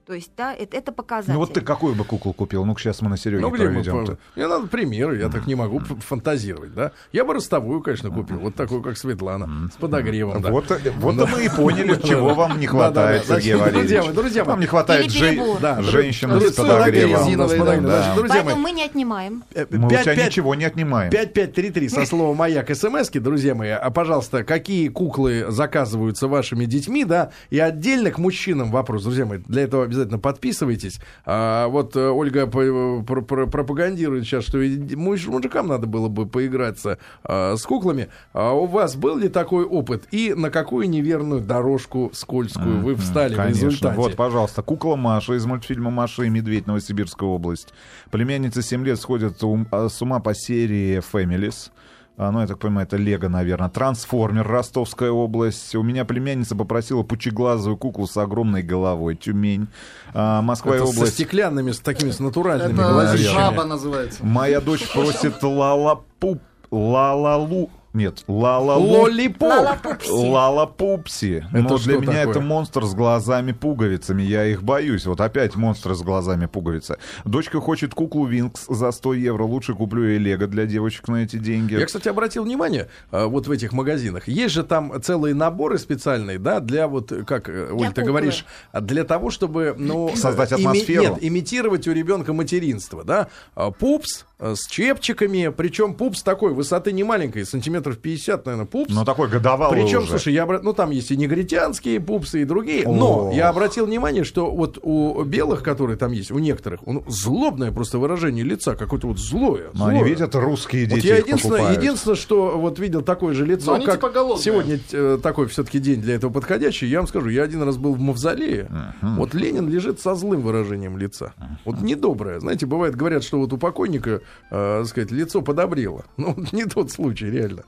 То 0.09 0.15
есть, 0.15 0.31
да, 0.39 0.55
это, 0.55 0.75
это 0.75 0.91
показатель. 0.91 1.35
Ну 1.35 1.39
вот 1.41 1.53
ты 1.53 1.61
какую 1.61 1.95
бы 1.95 2.03
куклу 2.03 2.33
купил? 2.33 2.65
Ну-ка 2.65 2.81
сейчас 2.81 3.03
мы 3.03 3.11
на 3.11 3.19
Сереге 3.19 3.43
Ну, 3.43 3.51
где 3.51 3.65
мы 3.69 3.83
проведем. 3.83 4.07
по- 4.07 4.19
Мне 4.37 4.47
надо 4.49 4.67
примеры, 4.67 5.19
я 5.19 5.29
так 5.29 5.47
не 5.47 5.55
могу 5.55 5.81
фантазировать, 5.81 6.73
да? 6.75 6.93
Я 7.13 7.27
бы 7.27 7.35
ростовую, 7.35 7.83
конечно, 7.83 8.09
купил, 8.11 8.39
вот 8.39 8.55
такую, 8.55 8.81
как 8.81 8.97
Светлана, 8.97 9.69
с 9.71 9.77
подогревом, 9.77 10.41
да. 10.41 10.51
Вот, 10.51 10.71
э, 10.71 10.79
вот 10.99 11.15
мы 11.15 11.45
и 11.45 11.51
поняли, 11.51 12.01
чего 12.03 12.33
вам 12.33 12.59
не 12.59 12.65
Да, 12.67 12.73
хватает, 12.73 13.25
да, 13.29 13.35
да. 13.35 13.41
Сергей 13.43 13.55
Валерьевич. 13.57 13.81
друзья 13.91 14.03
мои, 14.03 14.15
друзья 14.15 14.45
мои. 14.45 14.51
Вам 14.53 14.61
не 14.61 14.67
хватает. 14.67 15.13
Да, 15.61 15.83
женщин 15.83 16.41
с 16.41 16.55
подогревом. 16.55 17.37
да, 17.37 17.47
Да. 17.83 18.15
друзья 18.15 18.43
Поэтому 18.45 18.63
мы 18.63 18.71
не 18.73 18.85
отнимаем. 18.85 19.45
э, 19.55 19.67
Мы 19.71 19.89
у 19.89 19.91
тебя 19.91 20.15
ничего 20.27 20.55
не 20.55 20.65
отнимаем. 20.65 21.11
5533 21.11 21.89
со 21.91 22.07
словом 22.07 22.39
«Маяк» 22.39 22.75
смски, 22.75 23.19
друзья 23.19 23.55
мои, 23.55 23.69
а, 23.73 23.91
пожалуйста, 23.91 24.43
какие 24.43 24.89
куклы 24.89 25.45
заказываются 25.51 26.29
вашими 26.29 26.65
детьми, 26.65 27.05
да, 27.05 27.31
и 27.51 27.59
отдельно 27.59 28.11
к 28.11 28.17
мужчинам 28.17 28.71
вопрос, 28.71 29.03
друзья 29.05 29.27
мои, 29.27 29.41
для 29.47 29.65
этого 29.65 29.85
обязательно 29.85 29.98
подписывайтесь. 30.07 31.01
А, 31.25 31.69
вот 31.69 31.97
э, 31.97 32.09
Ольга 32.09 32.47
про- 32.47 33.03
пропагандирует 33.47 34.25
сейчас, 34.25 34.45
что 34.45 34.59
мужикам 34.97 35.69
надо 35.69 35.87
было 35.87 36.09
бы 36.09 36.27
поиграться 36.27 36.99
а, 37.25 37.57
с 37.57 37.63
куклами. 37.63 38.09
А 38.33 38.53
у 38.53 38.67
вас 38.67 38.97
был 38.97 39.17
ли 39.17 39.29
такой 39.29 39.65
опыт? 39.65 40.05
И 40.11 40.35
на 40.35 40.51
какую 40.51 40.89
неверную 40.89 41.41
дорожку 41.41 42.11
скользкую 42.13 42.83
вы 42.83 42.95
встали 42.95 43.35
в 43.35 43.37
Конечно. 43.37 43.67
результате? 43.67 43.97
Вот, 43.97 44.17
пожалуйста, 44.17 44.63
кукла 44.63 44.97
Маша 44.97 45.35
из 45.35 45.47
мультфильма 45.47 45.91
«Маша 45.91 46.25
и 46.25 46.29
медведь» 46.29 46.67
Новосибирская 46.67 47.29
область. 47.29 47.73
Племянница 48.11 48.63
7 48.63 48.85
лет 48.85 49.01
сходит 49.01 49.43
а, 49.71 49.89
с 49.89 50.03
ума 50.03 50.21
по 50.21 50.35
серии 50.35 51.01
«Фэмилис». 51.01 51.73
А, 52.19 52.33
Ну, 52.33 52.41
я 52.41 52.47
так 52.49 52.59
понимаю, 52.59 52.87
это 52.87 52.97
Лего, 52.97 53.29
наверное. 53.29 53.69
Трансформер, 53.69 54.47
Ростовская 54.47 55.11
область. 55.11 55.75
У 55.77 55.83
меня 55.85 56.05
племянница 56.05 56.57
попросила 56.57 57.05
пучеглазую 57.05 57.77
куклу 57.77 58.07
с 58.09 58.17
огромной 58.17 58.63
головой. 58.63 59.15
Тюмень. 59.15 59.69
А, 60.15 60.43
Москва 60.43 60.75
и 60.75 60.79
Это 60.79 60.87
со 60.89 60.93
область. 60.97 61.15
стеклянными, 61.15 61.71
с 61.71 61.79
такими, 61.79 62.11
с 62.11 62.19
натуральными 62.19 62.73
Это 62.75 62.93
глазищами. 62.93 63.35
жаба 63.35 63.65
называется. 63.65 64.27
Моя 64.27 64.61
дочь 64.61 64.87
просит 64.93 65.43
лалапуп. 65.43 66.43
Лалалу. 66.71 67.71
Нет, 67.95 68.23
лалалу. 68.29 69.03
Лолипоп. 69.03 69.79
Lalaloopsy. 70.09 71.45
Это 71.53 71.59
Но 71.63 71.79
что 71.79 71.89
для 71.89 71.99
меня 71.99 72.13
такое? 72.19 72.31
это 72.31 72.41
монстр 72.41 72.85
с 72.85 72.95
глазами-пуговицами. 72.95 74.23
Я 74.23 74.45
их 74.45 74.63
боюсь. 74.63 75.07
Вот 75.07 75.21
опять 75.21 75.57
монстр 75.57 75.95
с 75.95 76.03
глазами-пуговицами. 76.03 76.99
Дочка 77.25 77.61
хочет 77.61 77.95
куклу 77.95 78.27
Winx 78.27 78.67
за 78.69 78.91
100 78.91 79.15
евро. 79.15 79.45
Лучше 79.45 79.75
куплю 79.75 80.05
ей 80.05 80.19
Лего 80.19 80.47
для 80.47 80.67
девочек 80.67 81.09
на 81.09 81.25
эти 81.25 81.37
деньги. 81.37 81.75
Я, 81.75 81.87
кстати, 81.87 82.09
обратил 82.09 82.45
внимание, 82.45 82.89
а, 83.11 83.27
вот 83.27 83.47
в 83.47 83.51
этих 83.51 83.73
магазинах, 83.73 84.29
есть 84.29 84.55
же 84.55 84.65
там 84.65 85.01
целые 85.03 85.35
наборы 85.35 85.79
специальные, 85.79 86.39
да, 86.39 86.61
для 86.61 86.89
вот, 86.89 87.13
как, 87.27 87.49
э, 87.49 87.71
Оль, 87.73 87.93
ты 87.93 88.03
говоришь, 88.03 88.45
а 88.73 88.81
для 88.81 89.05
того, 89.05 89.31
чтобы, 89.31 89.75
ну... 89.79 90.15
Создать 90.15 90.53
э, 90.53 90.57
ими- 90.57 90.61
атмосферу. 90.61 91.03
нет, 91.03 91.15
имитировать 91.21 91.89
у 91.89 91.93
ребенка 91.93 92.33
материнство, 92.33 93.05
да. 93.05 93.29
А, 93.55 93.71
Пупс 93.71 94.25
с 94.41 94.67
чепчиками, 94.69 95.53
причем 95.57 95.95
пупс 95.95 96.23
такой, 96.23 96.55
высоты 96.55 96.93
не 96.93 97.03
маленькой, 97.03 97.45
сантиметров 97.45 97.99
50, 97.99 98.47
наверное, 98.47 98.67
пупс. 98.67 98.95
Но 98.95 99.05
такой 99.05 99.29
годовалый 99.29 99.83
Причем, 99.83 99.99
уже. 100.03 100.11
слушай, 100.11 100.33
я 100.33 100.45
обра- 100.45 100.61
ну 100.63 100.73
там 100.73 100.91
есть 100.91 101.11
и 101.11 101.17
негритянские 101.17 101.99
пупсы, 102.01 102.43
и 102.43 102.45
другие. 102.45 102.87
Но 102.89 103.31
О. 103.31 103.33
я 103.33 103.49
обратил 103.49 103.87
внимание, 103.87 104.23
что 104.23 104.51
вот 104.51 104.79
у 104.83 105.25
белых, 105.25 105.63
которые 105.65 105.97
там 105.97 106.13
есть, 106.13 106.31
у 106.31 106.39
некоторых, 106.39 106.81
ну, 106.87 107.03
злобное 107.09 107.73
просто 107.73 107.99
выражение 107.99 108.45
лица, 108.45 108.77
какое-то 108.77 109.09
вот 109.09 109.19
злое. 109.19 109.71
Но 109.75 109.87
они 109.87 109.99
злое. 110.01 110.11
видят, 110.11 110.35
русские 110.37 110.87
Вот 110.87 110.95
дети 110.97 111.07
я 111.09 111.19
их 111.19 111.27
единственное, 111.27 111.57
покупают. 111.59 111.83
единственное, 111.83 112.17
что 112.17 112.59
вот 112.59 112.79
видел 112.79 113.03
такое 113.03 113.35
же 113.35 113.45
лицо, 113.45 113.67
Но 113.73 113.75
они 113.75 113.87
как 113.87 113.97
типа 113.97 114.11
голодные. 114.11 114.45
сегодня 114.45 114.81
э, 114.93 115.19
такой 115.23 115.49
все-таки 115.49 115.81
день 115.81 116.01
для 116.01 116.15
этого 116.15 116.33
подходящий. 116.33 116.87
Я 116.87 116.99
вам 116.99 117.09
скажу, 117.09 117.29
я 117.29 117.43
один 117.43 117.63
раз 117.63 117.77
был 117.77 117.95
в 117.95 117.99
Мавзолее. 118.01 118.69
Вот 119.03 119.35
Ленин 119.35 119.69
лежит 119.69 120.01
со 120.01 120.15
злым 120.15 120.43
выражением 120.43 120.97
лица. 120.97 121.33
Вот 121.65 121.81
недоброе. 121.81 122.39
Знаете, 122.39 122.67
бывает, 122.67 122.95
говорят, 122.95 123.25
что 123.25 123.39
вот 123.41 123.53
у 123.53 123.59
покойника, 123.59 124.21
э, 124.51 124.79
так 124.81 124.87
сказать, 124.89 125.11
лицо 125.11 125.43
подобрело. 125.43 126.05
Ну, 126.17 126.37
не 126.53 126.65
тот 126.65 126.91
случай, 126.91 127.31
реально. 127.31 127.65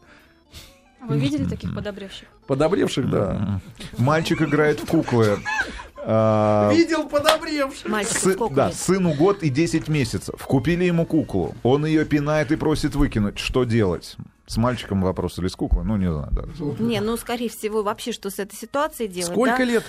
А 1.00 1.06
Вы 1.06 1.18
видели 1.18 1.48
таких 1.48 1.74
подобревших? 1.74 2.28
Подобревших, 2.46 3.10
да. 3.10 3.60
Мальчик 3.96 4.42
играет 4.42 4.80
в 4.80 4.86
куклы. 4.86 5.38
А, 6.02 6.70
Видел 6.72 7.08
подобревших. 7.08 7.86
Мальчик, 7.88 8.16
Сы- 8.16 8.54
да, 8.54 8.72
сыну 8.72 9.14
год 9.14 9.42
и 9.42 9.48
10 9.50 9.88
месяцев. 9.88 10.42
Купили 10.46 10.84
ему 10.84 11.06
куклу. 11.06 11.54
Он 11.62 11.84
ее 11.86 12.04
пинает 12.04 12.52
и 12.52 12.56
просит 12.56 12.94
выкинуть. 12.94 13.38
Что 13.38 13.64
делать? 13.64 14.16
С 14.46 14.56
мальчиком 14.56 15.02
вопрос 15.02 15.38
или 15.38 15.48
с 15.48 15.54
куклой? 15.56 15.84
Ну, 15.84 15.96
не 15.96 16.10
знаю. 16.12 16.28
да. 16.32 16.42
Не, 16.82 17.00
ну, 17.00 17.16
скорее 17.16 17.48
всего, 17.48 17.82
вообще, 17.82 18.12
что 18.12 18.30
с 18.30 18.38
этой 18.38 18.56
ситуацией 18.56 19.08
делать, 19.08 19.30
Сколько 19.32 19.58
да? 19.58 19.64
лет? 19.64 19.84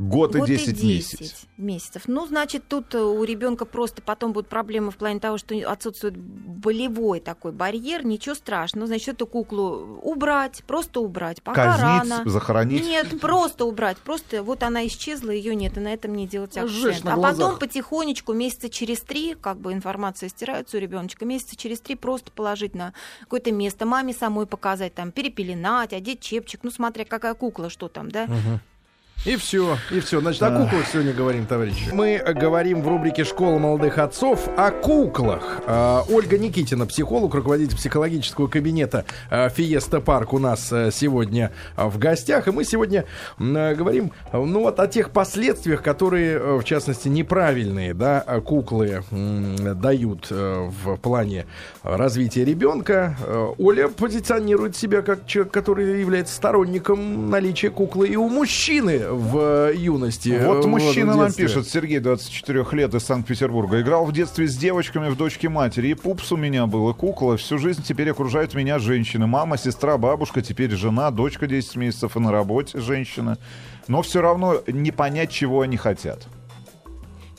Год, 0.00 0.34
Год 0.34 0.48
и 0.48 0.52
10, 0.56 0.82
месяцев. 0.82 1.38
месяцев. 1.58 2.02
Ну, 2.06 2.26
значит, 2.26 2.64
тут 2.66 2.94
э, 2.94 2.98
у 2.98 3.22
ребенка 3.22 3.66
просто 3.66 4.00
потом 4.00 4.32
будут 4.32 4.48
проблемы 4.48 4.92
в 4.92 4.96
плане 4.96 5.20
того, 5.20 5.36
что 5.36 5.54
отсутствует 5.70 6.16
болевой 6.16 7.20
такой 7.20 7.52
барьер. 7.52 8.06
Ничего 8.06 8.34
страшного. 8.34 8.86
Значит, 8.86 9.16
эту 9.16 9.26
куклу 9.26 10.00
убрать, 10.02 10.64
просто 10.66 11.00
убрать. 11.00 11.42
Пока 11.42 11.76
Казнить, 11.76 12.10
рано. 12.10 12.30
захоронить. 12.30 12.82
Нет, 12.82 13.20
просто 13.20 13.66
убрать. 13.66 13.98
Просто 13.98 14.42
вот 14.42 14.62
она 14.62 14.86
исчезла, 14.86 15.32
ее 15.32 15.54
нет, 15.54 15.76
и 15.76 15.80
на 15.80 15.92
этом 15.92 16.14
не 16.14 16.26
делать 16.26 16.56
акцент. 16.56 17.04
А 17.04 17.18
потом 17.18 17.58
потихонечку, 17.58 18.32
месяца 18.32 18.70
через 18.70 19.02
три, 19.02 19.36
как 19.38 19.58
бы 19.58 19.74
информация 19.74 20.30
стирается 20.30 20.78
у 20.78 20.80
ребеночка, 20.80 21.26
месяца 21.26 21.56
через 21.56 21.78
три 21.78 21.94
просто 21.94 22.30
положить 22.30 22.74
на 22.74 22.94
какое-то 23.20 23.52
место, 23.52 23.84
маме 23.84 24.14
самой 24.14 24.46
показать, 24.46 24.94
там, 24.94 25.12
перепеленать, 25.12 25.92
одеть 25.92 26.20
чепчик, 26.20 26.60
ну, 26.62 26.70
смотря 26.70 27.04
какая 27.04 27.34
кукла, 27.34 27.68
что 27.68 27.88
там, 27.88 28.10
да. 28.10 28.26
И 29.26 29.36
все, 29.36 29.76
и 29.90 30.00
все. 30.00 30.18
Значит, 30.20 30.42
о 30.42 30.50
куклах 30.50 30.86
сегодня 30.90 31.12
говорим, 31.12 31.44
товарищи. 31.44 31.90
Мы 31.92 32.22
говорим 32.24 32.80
в 32.80 32.88
рубрике 32.88 33.24
«Школа 33.24 33.58
молодых 33.58 33.98
отцов» 33.98 34.48
о 34.56 34.70
куклах. 34.70 35.60
А, 35.66 36.02
Ольга 36.08 36.38
Никитина, 36.38 36.86
психолог, 36.86 37.34
руководитель 37.34 37.76
психологического 37.76 38.46
кабинета 38.46 39.04
а, 39.28 39.50
Фиеста 39.50 40.00
Парк 40.00 40.32
у 40.32 40.38
нас 40.38 40.72
э, 40.72 40.90
сегодня 40.90 41.52
а, 41.76 41.90
в 41.90 41.98
гостях. 41.98 42.48
И 42.48 42.50
мы 42.50 42.64
сегодня 42.64 43.04
э, 43.38 43.74
говорим, 43.74 44.12
ну 44.32 44.60
вот, 44.60 44.80
о 44.80 44.86
тех 44.86 45.10
последствиях, 45.10 45.82
которые, 45.82 46.38
э, 46.38 46.56
в 46.56 46.64
частности, 46.64 47.08
неправильные, 47.08 47.92
да, 47.92 48.20
куклы 48.42 49.04
дают 49.10 50.30
в 50.30 50.96
плане 50.96 51.44
развития 51.82 52.46
ребенка. 52.46 53.16
Оля 53.58 53.88
позиционирует 53.88 54.76
себя 54.76 55.02
как 55.02 55.26
человек, 55.26 55.52
который 55.52 56.00
является 56.00 56.34
сторонником 56.34 57.28
наличия 57.28 57.68
куклы 57.68 58.08
и 58.08 58.16
у 58.16 58.30
мужчины 58.30 59.09
в 59.10 59.72
юности. 59.72 60.40
Вот 60.42 60.64
в 60.64 60.68
мужчина 60.68 61.16
нам 61.16 61.32
пишет, 61.32 61.68
Сергей, 61.68 61.98
24 61.98 62.64
лет, 62.72 62.94
из 62.94 63.02
Санкт-Петербурга. 63.04 63.80
Играл 63.80 64.04
в 64.04 64.12
детстве 64.12 64.46
с 64.46 64.56
девочками 64.56 65.08
в 65.08 65.16
дочке 65.16 65.48
матери. 65.48 65.88
И 65.88 65.94
пупс 65.94 66.32
у 66.32 66.36
меня 66.36 66.66
был, 66.66 66.90
и 66.90 66.94
кукла. 66.94 67.36
Всю 67.36 67.58
жизнь 67.58 67.82
теперь 67.82 68.10
окружают 68.10 68.54
меня 68.54 68.78
женщины. 68.78 69.26
Мама, 69.26 69.58
сестра, 69.58 69.98
бабушка, 69.98 70.42
теперь 70.42 70.70
жена, 70.70 71.10
дочка 71.10 71.46
10 71.46 71.76
месяцев 71.76 72.16
и 72.16 72.20
на 72.20 72.32
работе 72.32 72.80
женщина. 72.80 73.38
Но 73.88 74.02
все 74.02 74.20
равно 74.20 74.62
не 74.66 74.90
понять, 74.90 75.30
чего 75.30 75.62
они 75.62 75.76
хотят. 75.76 76.26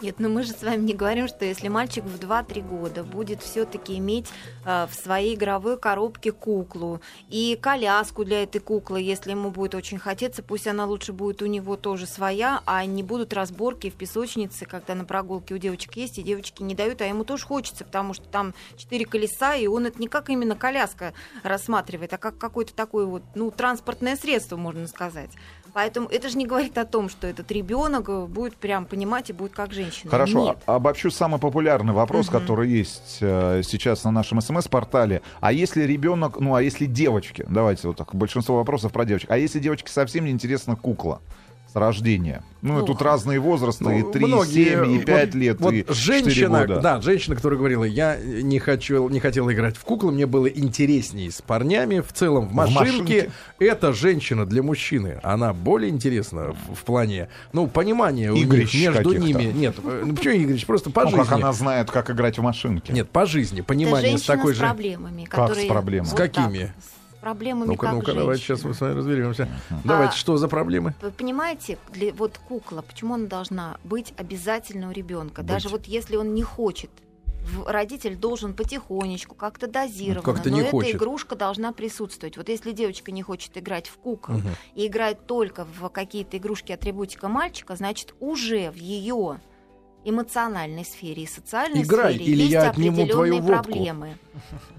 Нет, 0.02 0.20
но 0.20 0.30
мы 0.30 0.42
же 0.42 0.52
с 0.52 0.64
вами 0.64 0.82
не 0.82 0.94
говорим, 0.96 1.28
что 1.28 1.46
если 1.46 1.68
мальчик 1.68 2.04
в 2.04 2.20
2-3 2.20 2.68
года 2.68 3.04
будет 3.04 3.44
все-таки 3.44 4.00
иметь 4.00 4.28
э, 4.66 4.88
в 4.90 4.96
своей 4.96 5.36
игровой 5.36 5.78
коробке 5.78 6.32
куклу 6.32 7.02
и 7.30 7.56
коляску 7.62 8.26
для 8.26 8.42
этой 8.42 8.60
куклы, 8.62 9.00
если 9.00 9.32
ему 9.32 9.52
будет 9.52 9.76
очень 9.76 10.00
хотеться, 10.00 10.42
пусть 10.42 10.66
она 10.66 10.88
лучше 10.88 11.14
будет 11.14 11.44
у 11.44 11.46
него 11.46 11.76
тоже 11.76 12.08
своя, 12.08 12.62
а 12.66 12.84
не 12.84 13.04
будут 13.04 13.32
разборки 13.34 13.92
в 13.92 13.94
песочнице, 13.94 14.66
когда 14.66 14.96
на 14.96 15.06
прогулке 15.06 15.54
у 15.54 15.60
девочек 15.60 15.96
есть, 15.98 16.18
и 16.18 16.24
девочки 16.24 16.64
не 16.64 16.74
дают, 16.74 17.02
а 17.02 17.06
ему 17.06 17.24
тоже 17.24 17.46
хочется, 17.46 17.86
потому 17.86 18.16
что 18.16 18.28
там 18.28 18.56
четыре 18.78 19.06
колеса, 19.06 19.54
и 19.54 19.68
он 19.68 19.86
это 19.86 20.00
не 20.00 20.08
как 20.08 20.32
именно 20.32 20.56
коляска 20.56 21.14
рассматривает, 21.44 22.12
а 22.14 22.18
как 22.18 22.40
какое-то 22.40 22.74
такое 22.74 23.06
вот, 23.06 23.22
ну, 23.36 23.52
транспортное 23.52 24.16
средство, 24.16 24.58
можно 24.58 24.88
сказать. 24.88 25.30
Поэтому 25.74 26.08
это 26.08 26.30
же 26.30 26.38
не 26.38 26.46
говорит 26.46 26.78
о 26.78 26.86
том, 26.86 27.10
что 27.10 27.28
этот 27.28 27.52
ребенок 27.52 28.10
будет 28.30 28.56
прям 28.56 28.86
понимать 28.86 29.30
и 29.30 29.34
будет 29.34 29.54
как 29.54 29.72
женщина. 29.74 30.12
Хорошо, 30.12 30.46
Нет. 30.46 30.58
а- 30.66 30.76
обобщу 30.76 31.10
самый 31.12 31.40
популярный 31.40 31.94
вопрос, 31.94 32.28
Мгм. 32.30 32.40
который 32.40 32.70
есть 32.70 33.18
э, 33.22 33.62
сейчас 33.64 34.04
на 34.04 34.12
нашем 34.12 34.42
смс-портале. 34.42 35.22
А 35.40 35.52
если 35.54 35.84
ребенок, 35.84 36.40
ну 36.40 36.56
а 36.56 36.62
если 36.62 36.86
девочки, 36.86 37.46
давайте 37.48 37.88
вот 37.88 37.98
так, 37.98 38.14
большинство 38.16 38.58
вопросов 38.58 38.92
про 38.92 39.06
девочек. 39.06 39.32
А 39.32 39.38
если 39.38 39.60
девочке 39.60 39.92
совсем 39.92 40.26
не 40.26 40.32
интересна 40.32 40.76
кукла 40.76 41.22
с 41.72 41.76
рождения? 41.76 42.44
Ну, 42.62 42.84
и 42.84 42.86
тут 42.86 43.02
разные 43.02 43.40
возрасты, 43.40 43.86
и 43.86 44.04
Ну, 44.04 44.12
3, 44.12 44.24
и 44.24 44.28
многие, 44.28 44.66
7, 44.66 44.86
и 44.94 44.98
вот- 44.98 45.06
5 45.06 45.34
лет, 45.34 45.60
вот 45.60 45.74
и 45.74 45.80
4 45.80 45.94
женщина, 45.96 46.60
года. 46.62 46.80
да, 46.80 47.02
женщина, 47.02 47.36
которая 47.36 47.58
говорила, 47.58 47.84
я 47.84 48.18
не 48.18 48.60
хочу, 48.60 49.10
не 49.10 49.20
хотела 49.20 49.52
играть 49.52 49.78
в 49.78 49.84
куклы, 49.84 50.12
мне 50.12 50.28
было 50.28 50.46
интереснее 50.48 51.32
с 51.32 51.42
парнями 51.42 52.02
в 52.02 52.14
целом 52.14 52.48
в 52.50 52.54
машинке. 52.54 52.82
машинке. 52.84 53.32
Эта 53.58 53.94
женщина 53.94 54.46
для 54.46 54.62
мужчины, 54.62 55.20
она 55.24 55.54
более 55.54 55.90
интересна 55.90 56.54
в, 56.68 56.76
в 56.76 56.84
плане, 56.84 57.30
ну, 57.52 57.66
понимания 57.68 58.32
у 58.32 58.36
них 58.36 58.46
Игрищ 58.46 58.74
между 58.88 59.14
ними. 59.18 59.44
Нет, 59.44 59.76
э, 59.84 60.04
ну 60.06 60.16
почему 60.16 60.36
игрищ? 60.36 60.66
Просто 60.68 60.92
по 60.92 61.04
Ну, 61.06 61.10
жизни. 61.12 61.24
как 61.24 61.32
она 61.34 61.54
знает, 61.54 61.90
как 61.90 62.12
играть 62.12 62.38
в 62.38 62.44
машинке. 62.44 62.94
Нет, 62.94 63.10
по 63.10 63.26
жизни, 63.26 63.62
понимание 63.62 64.18
с 64.20 64.24
такой 64.24 64.54
с 64.54 64.58
же. 64.58 64.64
проблемами. 64.64 65.24
Как 65.26 65.48
с 65.48 65.50
которые 65.50 65.68
проблемами? 65.68 66.08
С 66.08 66.12
вот 66.12 66.18
какими? 66.20 66.60
так, 66.60 66.70
с 66.80 67.01
проблемами 67.22 67.68
Ну-ка, 67.68 67.86
как 67.88 67.96
ну-ка, 67.96 68.14
давайте 68.14 68.44
сейчас 68.44 68.64
мы 68.64 68.74
с 68.74 68.82
вами 68.82 68.98
разберемся. 68.98 69.48
Давайте, 69.84 70.14
А, 70.14 70.18
что 70.18 70.38
за 70.38 70.48
проблемы? 70.48 70.94
Вы 71.02 71.12
понимаете, 71.12 71.78
для, 71.94 72.12
вот 72.14 72.38
кукла, 72.38 72.82
почему 72.82 73.14
она 73.14 73.28
должна 73.28 73.78
быть 73.84 74.14
обязательно 74.18 74.90
у 74.90 74.92
ребенка? 74.92 75.44
Даже 75.44 75.70
вот 75.70 75.86
если 75.86 76.16
он 76.18 76.34
не 76.34 76.44
хочет, 76.44 76.90
родитель 77.66 78.16
должен 78.16 78.54
потихонечку, 78.54 79.36
как-то 79.36 79.68
дозированно, 79.68 80.22
как-то 80.22 80.50
но 80.50 80.56
не 80.58 80.62
эта 80.62 80.72
хочет. 80.72 80.96
игрушка 80.96 81.36
должна 81.36 81.72
присутствовать. 81.74 82.38
Вот 82.38 82.50
если 82.50 82.72
девочка 82.72 83.12
не 83.12 83.24
хочет 83.24 83.58
играть 83.58 83.88
в 83.88 83.98
кукол 83.98 84.36
Мгм. 84.36 84.50
и 84.76 84.88
играет 84.88 85.26
только 85.26 85.66
в 85.66 85.90
какие-то 85.90 86.38
игрушки 86.38 86.72
атрибутика 86.72 87.28
мальчика, 87.30 87.76
значит 87.76 88.14
уже 88.20 88.72
в 88.72 88.76
ее 88.76 89.40
эмоциональной 90.04 90.86
сфере 90.86 91.24
и 91.24 91.28
социальной 91.28 91.84
Играй, 91.84 92.16
сфере 92.16 92.32
или 92.32 92.42
есть 92.42 92.52
я 92.52 92.70
отниму 92.70 93.08
твою 93.08 93.40
водку. 93.40 93.64
проблемы. 93.64 94.18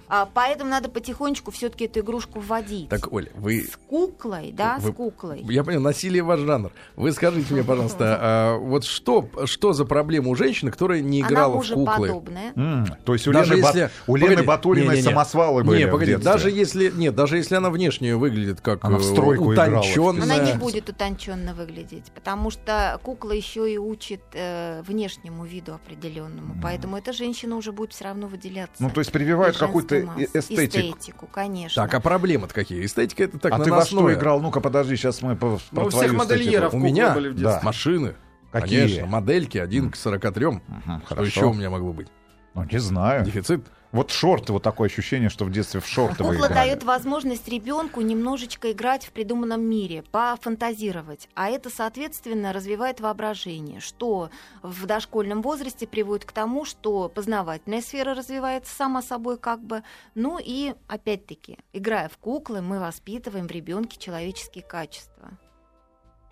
А, 0.08 0.28
поэтому 0.32 0.68
надо 0.70 0.90
потихонечку 0.90 1.50
все-таки 1.52 1.86
эту 1.86 2.00
игрушку 2.00 2.40
вводить. 2.40 2.88
Так, 2.90 3.10
Оля, 3.12 3.30
вы 3.34 3.62
С 3.62 3.76
куклой, 3.88 4.52
да, 4.52 4.76
Вы- 4.78 4.90
с 4.90 4.94
куклой. 4.94 5.40
Я 5.48 5.64
понял, 5.64 5.80
насилие 5.80 6.22
ваш 6.22 6.40
жанр. 6.40 6.70
Вы 6.96 7.12
скажите 7.12 7.54
мне, 7.54 7.64
пожалуйста, 7.64 8.18
а 8.20 8.56
вот 8.58 8.84
что, 8.84 9.28
что 9.46 9.72
за 9.72 9.84
проблема 9.86 10.28
у 10.28 10.34
женщины, 10.34 10.70
которая 10.70 11.00
не 11.00 11.20
Она 11.22 11.28
играла 11.30 11.62
в 11.62 11.66
куклы? 11.68 11.84
мужеподобная. 12.08 12.52
М, 12.56 12.86
то 13.04 13.14
есть 13.14 13.26
у 13.26 13.32
Даже 13.32 13.54
Лены, 13.54 13.66
если- 13.66 13.90
у 14.06 14.16
Лены 14.16 14.30
погоди, 14.32 14.46
Батуриной 14.46 15.02
самосвалы 15.02 15.64
были 15.64 15.84
Не, 15.84 15.90
погоди, 15.90 16.16
даже 16.16 16.50
если 16.50 16.90
нет, 16.90 17.14
даже 17.14 17.38
если 17.38 17.54
она 17.54 17.70
внешне 17.70 18.14
выглядит 18.16 18.60
как 18.60 18.84
Она 18.84 18.98
в 18.98 19.00
э, 19.00 19.04
стройку 19.04 19.52
играла 19.54 19.78
утонченная. 19.80 20.22
Она 20.24 20.38
не 20.38 20.52
будет 20.58 20.90
утонченно 20.90 21.54
выглядеть, 21.54 22.12
потому 22.14 22.50
что 22.50 23.00
кукла 23.02 23.32
еще 23.32 23.72
и 23.72 23.78
учит 23.78 24.20
э, 24.34 24.82
внешнему 25.12 25.44
виду 25.44 25.74
определенному. 25.74 26.56
Поэтому 26.62 26.96
эта 26.96 27.12
женщина 27.12 27.56
уже 27.56 27.72
будет 27.72 27.92
все 27.92 28.04
равно 28.04 28.26
выделяться. 28.26 28.82
Ну, 28.82 28.90
то 28.90 29.00
есть 29.00 29.12
прививают 29.12 29.56
какую-то 29.56 30.00
эстетику. 30.34 30.78
Эстетику, 30.96 31.26
конечно. 31.26 31.82
Так, 31.82 31.94
а 31.94 32.00
проблемы-то 32.00 32.54
какие? 32.54 32.84
Эстетика 32.84 33.24
это 33.24 33.38
так 33.38 33.52
а 33.52 33.58
ты 33.58 33.70
во 33.70 33.84
что 33.84 33.96
наносное. 33.96 34.14
играл? 34.18 34.40
Ну-ка, 34.40 34.60
подожди, 34.60 34.96
сейчас 34.96 35.22
мы 35.22 35.36
по, 35.36 35.58
про 35.70 35.80
Ну, 35.82 35.86
у 35.86 35.90
твою 35.90 36.08
всех 36.08 36.18
модельеров 36.18 36.74
У 36.74 36.78
меня? 36.78 37.14
были 37.14 37.28
в 37.28 37.34
Да. 37.34 37.40
детстве. 37.50 37.66
Машины. 37.66 38.14
Какие? 38.50 38.80
Конечно, 38.80 39.06
модельки 39.06 39.58
1 39.58 39.90
к 39.90 39.96
43. 39.96 40.46
Мгм, 40.46 40.60
Что 40.98 41.02
хорошо. 41.06 41.24
еще 41.26 41.44
у 41.46 41.52
меня 41.54 41.70
могло 41.70 41.92
быть? 41.92 42.08
Ну, 42.54 42.64
не 42.70 42.78
знаю. 42.78 43.24
Дефицит? 43.24 43.64
Вот 43.92 44.10
шорты, 44.10 44.54
вот 44.54 44.62
такое 44.62 44.88
ощущение, 44.88 45.28
что 45.28 45.44
в 45.44 45.52
детстве 45.52 45.80
в 45.80 45.86
шорты 45.86 46.24
Кукла 46.24 46.46
играли. 46.46 46.54
дает 46.54 46.82
возможность 46.82 47.46
ребенку 47.46 48.00
немножечко 48.00 48.72
играть 48.72 49.04
в 49.04 49.12
придуманном 49.12 49.60
мире, 49.60 50.02
пофантазировать. 50.10 51.28
А 51.34 51.50
это, 51.50 51.68
соответственно, 51.68 52.54
развивает 52.54 53.00
воображение, 53.00 53.80
что 53.80 54.30
в 54.62 54.86
дошкольном 54.86 55.42
возрасте 55.42 55.86
приводит 55.86 56.24
к 56.24 56.32
тому, 56.32 56.64
что 56.64 57.10
познавательная 57.10 57.82
сфера 57.82 58.14
развивается 58.14 58.74
сама 58.74 59.02
собой 59.02 59.36
как 59.36 59.62
бы. 59.62 59.82
Ну 60.14 60.38
и, 60.42 60.74
опять-таки, 60.88 61.58
играя 61.74 62.08
в 62.08 62.16
куклы, 62.16 62.62
мы 62.62 62.80
воспитываем 62.80 63.46
в 63.46 63.50
ребенке 63.50 63.98
человеческие 63.98 64.64
качества. 64.64 65.38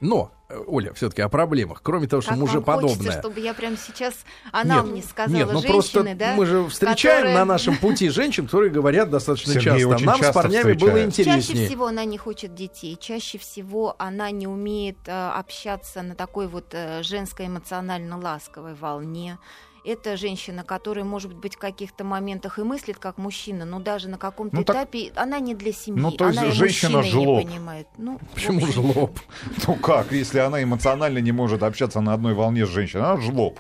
Но, 0.01 0.33
э, 0.49 0.59
Оля, 0.67 0.93
все-таки 0.95 1.21
о 1.23 1.29
проблемах. 1.29 1.81
Кроме 1.83 2.09
того, 2.09 2.23
что 2.23 2.31
Как 2.31 2.39
вам 2.39 2.47
мужеподобная. 2.49 2.97
хочется, 2.97 3.19
чтобы 3.21 3.41
я 3.41 3.53
прямо 3.55 3.77
сейчас, 3.77 4.15
она 4.51 4.77
Нет, 4.77 4.85
мне 4.87 5.03
сказала, 5.03 5.37
Нет, 5.37 5.47
ну 5.49 5.61
женщины, 5.61 5.73
просто 5.73 6.15
да? 6.15 6.35
мы 6.37 6.47
же 6.47 6.67
встречаем 6.69 7.17
которые- 7.19 7.35
на 7.39 7.45
нашем 7.45 7.77
пути 7.77 8.09
женщин, 8.09 8.47
которые 8.47 8.71
говорят 8.71 9.11
достаточно 9.11 9.53
Сергей 9.53 9.73
часто. 9.73 9.89
очень 9.89 10.07
Нам 10.07 10.17
с 10.17 10.19
часто 10.21 10.33
парнями 10.43 10.63
было 10.73 10.91
встречает. 10.91 11.15
Чаще 11.15 11.23
интереснее. 11.31 11.67
всего 11.69 11.87
она 11.87 12.05
не 12.05 12.19
хочет 12.19 12.55
детей, 12.55 12.97
чаще 12.99 13.39
всего 13.39 13.95
она 13.99 14.31
не 14.31 14.47
умеет 14.47 14.97
э, 15.07 15.29
общаться 15.31 16.03
на 16.03 16.15
такой 16.15 16.49
вот 16.49 16.69
э, 16.73 17.03
женской 17.03 17.47
эмоционально 17.47 18.19
ласковой 18.19 18.75
волне. 18.75 19.39
Это 19.85 20.17
женщина, 20.17 20.63
которая, 20.65 21.05
может 21.05 21.35
быть, 21.35 21.55
в 21.55 21.59
каких-то 21.59 22.05
моментах 22.05 22.59
и 22.59 22.63
мыслит 22.63 22.99
как 22.99 23.19
мужчина, 23.19 23.65
но 23.65 23.81
даже 23.81 24.09
на 24.09 24.19
каком-то 24.19 24.57
Ну, 24.57 24.65
так- 24.65 24.77
этапе 24.77 25.13
она 25.17 25.41
не 25.41 25.55
для 25.55 25.73
семьи. 25.73 26.01
Ну, 26.01 26.11
то 26.11 26.27
есть 26.29 26.39
она 26.39 26.51
женщина 26.51 27.03
жлоб. 27.03 27.39
не 27.45 27.45
понимает. 27.51 27.89
Ну, 27.97 28.19
Почему 28.35 28.59
общем, 28.59 28.73
жлоб? 28.73 29.19
Ну 29.67 29.75
как, 29.77 30.13
если 30.13 30.39
она 30.39 30.63
эмоционально 30.63 31.19
не 31.19 31.33
может 31.33 31.63
общаться 31.63 32.01
на 32.01 32.13
одной 32.15 32.35
волне 32.35 32.67
с 32.67 32.69
женщиной? 32.69 33.05
Она 33.05 33.21
жлоб. 33.21 33.59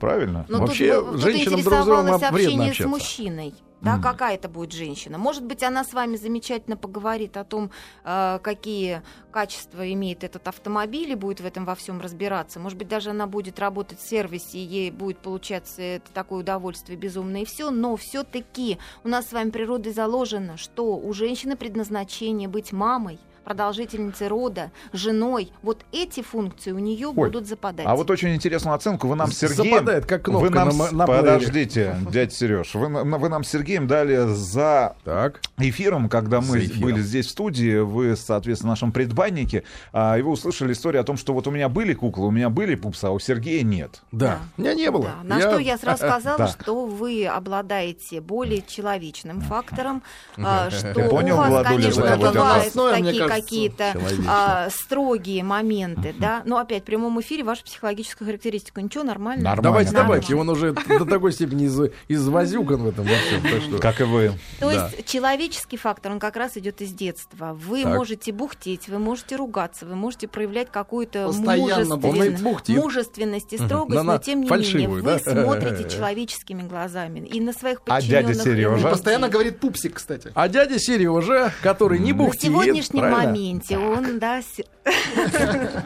Правильно? 0.00 0.44
Но 0.48 0.58
Вообще, 0.58 1.00
тут, 1.00 1.20
женщинам 1.20 1.62
друг 1.62 1.80
с 1.80 1.84
другом 1.86 2.04
вредно 2.06 2.28
общение 2.28 2.66
с 2.66 2.70
общаться. 2.72 2.88
мужчиной. 2.88 3.54
Да, 3.82 3.94
Мгм. 3.94 4.02
какая 4.02 4.34
это 4.36 4.48
будет 4.48 4.72
женщина? 4.72 5.18
Может 5.18 5.44
быть, 5.44 5.62
она 5.62 5.84
с 5.84 5.92
вами 5.92 6.16
замечательно 6.16 6.78
поговорит 6.78 7.36
о 7.36 7.44
том, 7.44 7.70
э, 8.04 8.38
какие 8.42 9.02
качества 9.30 9.92
имеет 9.92 10.24
этот 10.24 10.48
автомобиль 10.48 11.10
и 11.10 11.14
будет 11.14 11.40
в 11.40 11.46
этом 11.46 11.66
во 11.66 11.74
всем 11.74 12.00
разбираться. 12.00 12.58
Может 12.58 12.78
быть, 12.78 12.88
даже 12.88 13.10
она 13.10 13.26
будет 13.26 13.58
работать 13.58 13.98
в 14.00 14.08
сервисе, 14.08 14.58
и 14.58 14.62
ей 14.62 14.90
будет 14.90 15.18
получаться 15.18 15.82
это 15.82 16.10
такое 16.12 16.40
удовольствие 16.40 16.96
безумное 16.98 17.42
и 17.42 17.44
все. 17.44 17.70
Но 17.70 17.96
все-таки 17.96 18.78
у 19.04 19.08
нас 19.08 19.28
с 19.28 19.32
вами 19.32 19.50
природой 19.50 19.92
заложено, 19.92 20.56
что 20.56 20.96
у 20.96 21.12
женщины 21.12 21.54
предназначение 21.54 22.48
быть 22.48 22.72
мамой, 22.72 23.18
продолжительницей 23.46 24.26
рода, 24.26 24.72
женой. 24.92 25.52
Вот 25.62 25.84
эти 25.92 26.20
функции 26.20 26.72
у 26.72 26.80
нее 26.80 27.12
будут 27.12 27.46
западать. 27.46 27.86
А 27.86 27.94
вот 27.94 28.10
очень 28.10 28.34
интересную 28.34 28.74
оценку 28.74 29.06
вы 29.06 29.14
нам 29.14 29.30
с 29.30 29.38
Сергеем... 29.38 29.76
Западает, 29.76 30.04
как 30.04 30.24
кнопка 30.24 30.42
вы 30.42 30.50
нам... 30.50 30.76
на 30.76 30.90
на. 30.90 31.06
Подождите, 31.06 31.96
дядя 32.10 32.32
Сереж. 32.32 32.74
Вы, 32.74 32.88
вы 32.88 33.28
нам 33.28 33.44
с 33.44 33.48
Сергеем 33.48 33.86
дали 33.86 34.34
за 34.34 34.96
Так. 35.04 35.42
эфиром, 35.58 36.08
когда 36.08 36.40
мы 36.40 36.58
эфиром. 36.58 36.80
были 36.80 37.00
здесь 37.00 37.26
в 37.26 37.30
студии, 37.30 37.78
вы, 37.78 38.16
соответственно, 38.16 38.70
в 38.70 38.74
нашем 38.74 38.90
предбаннике, 38.90 39.62
а, 39.92 40.18
и 40.18 40.22
вы 40.22 40.32
услышали 40.32 40.72
историю 40.72 41.02
о 41.02 41.04
том, 41.04 41.16
что 41.16 41.32
вот 41.32 41.46
у 41.46 41.52
меня 41.52 41.68
были 41.68 41.94
куклы, 41.94 42.26
у 42.26 42.32
меня 42.32 42.50
были 42.50 42.74
пупсы, 42.74 43.04
а 43.04 43.12
у 43.12 43.20
Сергея 43.20 43.62
нет. 43.62 44.02
Да. 44.10 44.40
У 44.58 44.62
меня 44.62 44.74
не 44.74 44.90
было. 44.90 45.12
Да. 45.22 45.36
На 45.36 45.40
что 45.40 45.58
я 45.58 45.78
сразу 45.78 45.98
сказала, 46.04 46.38
Да. 46.38 46.48
что 46.48 46.86
вы 46.86 47.26
обладаете 47.26 48.20
более 48.20 48.62
человечным 48.62 49.40
фактором, 49.40 50.02
а, 50.36 50.68
что 50.70 50.94
у 50.98 51.36
вас, 51.36 51.66
конечно, 51.68 52.16
бывают 52.16 52.74
такие 52.74 53.35
какие-то 53.40 53.94
а, 54.28 54.68
строгие 54.70 55.42
моменты, 55.44 56.14
да. 56.18 56.42
Но 56.44 56.58
опять 56.58 56.82
в 56.82 56.86
прямом 56.86 57.20
эфире 57.20 57.44
ваша 57.44 57.62
психологическая 57.64 58.26
характеристика. 58.26 58.80
Ничего, 58.82 59.04
нормально. 59.04 59.42
Нормально. 59.44 59.62
Давайте, 59.62 59.90
Нормально. 59.92 60.22
давайте. 60.22 60.34
Он 60.36 60.48
уже 60.48 60.72
до 60.98 61.04
такой 61.04 61.32
степени 61.32 61.64
из, 61.66 61.78
извозюкан 62.08 62.82
в 62.82 62.88
этом 62.88 63.04
во 63.06 63.14
всем. 63.16 63.42
Так 63.42 63.62
что... 63.62 63.78
Как 63.78 64.00
и 64.00 64.04
вы. 64.04 64.32
То 64.60 64.70
Да. 64.70 64.90
есть 64.96 65.06
человеческий 65.06 65.76
фактор, 65.76 66.12
он 66.12 66.18
как 66.18 66.36
раз 66.36 66.56
идет 66.56 66.80
из 66.80 66.92
детства. 66.92 67.52
Вы 67.54 67.82
Так. 67.82 67.94
можете 67.96 68.32
бухтеть, 68.32 68.88
вы 68.88 68.98
можете 68.98 69.36
ругаться, 69.36 69.86
вы 69.86 69.94
можете 69.96 70.28
проявлять 70.28 70.70
какую-то 70.70 71.30
мужественность, 72.68 73.52
и 73.52 73.56
строгость, 73.58 73.96
На- 73.96 74.02
но 74.02 74.12
на 74.14 74.18
тем 74.18 74.40
не 74.42 74.48
менее 74.48 74.88
вы 74.88 75.18
смотрите 75.18 75.88
человеческими 75.96 76.62
глазами 76.62 77.20
и 77.20 77.40
на 77.40 77.52
своих 77.52 77.78
А 77.86 77.94
подчиненных. 77.96 78.26
дядя 78.36 78.42
Сережа? 78.42 78.84
на 78.84 78.90
Постоянно 78.90 79.28
говорит 79.28 79.60
пупсик, 79.60 79.94
кстати. 79.94 80.30
А 80.34 80.48
дядя 80.48 80.78
Сережа, 80.78 81.52
который 81.62 81.98
не 81.98 82.12
На 82.12 82.18
бухтит, 82.18 82.42
сегодняшнем 82.42 83.00
правильно? 83.00 83.25
Моменте 83.26 83.78
он, 83.78 84.18
да, 84.18 84.40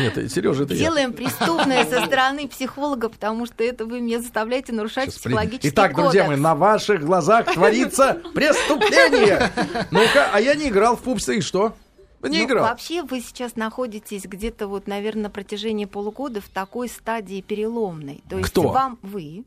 Нет, 0.00 0.30
Сережа, 0.30 0.64
это 0.64 0.74
я. 0.74 0.80
Делаем 0.80 1.12
преступное 1.12 1.84
со 1.86 2.04
стороны 2.04 2.46
психолога, 2.48 3.08
потому 3.08 3.46
что 3.46 3.64
это 3.64 3.86
вы 3.86 4.00
меня 4.00 4.20
заставляете 4.20 4.72
нарушать 4.72 5.06
Сейчас 5.10 5.20
психологический 5.20 5.68
Итак, 5.70 5.94
друзья 5.94 6.22
мои, 6.24 6.30
кодекс. 6.36 6.42
на 6.42 6.54
ваших 6.54 7.04
глазах 7.04 7.52
творится 7.52 8.20
преступление. 8.34 9.50
Ну-ка, 9.90 10.28
а 10.32 10.40
я 10.40 10.54
не 10.54 10.68
играл 10.68 10.96
в 10.96 11.00
пупсы, 11.00 11.38
и 11.38 11.40
что? 11.40 11.74
Не 12.22 12.40
Ну, 12.40 12.44
играл. 12.44 12.64
Вообще 12.66 13.02
вы 13.02 13.20
сейчас 13.20 13.56
находитесь 13.56 14.24
где-то 14.24 14.68
вот, 14.68 14.86
наверное, 14.86 15.24
на 15.24 15.30
протяжении 15.30 15.86
полугода 15.86 16.40
в 16.40 16.48
такой 16.48 16.88
стадии 16.88 17.40
переломной. 17.40 18.22
То 18.28 18.38
есть 18.38 18.50
Кто? 18.50 18.68
вам 18.68 18.98
вы 19.02 19.44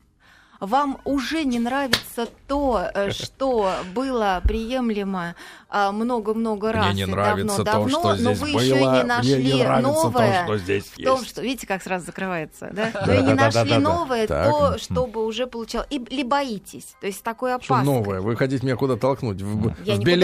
вам 0.66 0.98
уже 1.04 1.44
не 1.44 1.58
нравится 1.58 2.28
то, 2.46 2.88
э, 2.94 3.10
что 3.12 3.72
было 3.94 4.40
приемлемо 4.44 5.34
а, 5.68 5.92
много-много 5.92 6.72
раз. 6.72 6.86
Мне 6.86 7.04
не 7.04 7.10
и 7.10 7.14
нравится 7.14 7.64
давно, 7.64 8.00
то, 8.00 8.02
давно, 8.02 8.14
что 8.14 8.22
но 8.22 8.34
здесь 8.34 8.40
вы 8.40 8.52
было. 8.52 8.60
еще 8.60 8.74
не 8.74 8.88
Мне 8.88 9.04
нашли 9.04 9.44
не 9.44 9.64
нравится 9.64 9.92
новое. 9.92 10.40
то, 10.40 10.44
что 10.44 10.58
здесь 10.58 10.84
в 10.84 10.96
том, 11.02 11.18
есть. 11.18 11.30
что 11.30 11.42
видите, 11.42 11.66
как 11.66 11.82
сразу 11.82 12.06
закрывается, 12.06 12.70
да? 12.72 12.90
Да, 12.92 13.02
Вы 13.06 13.16
не 13.16 13.22
да, 13.22 13.34
да, 13.34 13.34
нашли 13.34 13.70
да, 13.70 13.76
да. 13.76 13.80
новое, 13.80 14.26
то, 14.26 14.78
чтобы 14.78 15.24
уже 15.24 15.46
получал, 15.46 15.84
и, 15.90 15.96
или 15.96 16.22
боитесь, 16.22 16.94
то 17.00 17.06
есть 17.06 17.22
такой 17.22 17.54
опаской. 17.54 17.84
новое? 17.84 18.20
Вы 18.20 18.36
хотите 18.36 18.64
меня 18.64 18.76
куда 18.76 18.96
толкнуть? 18.96 19.42
В, 19.42 19.74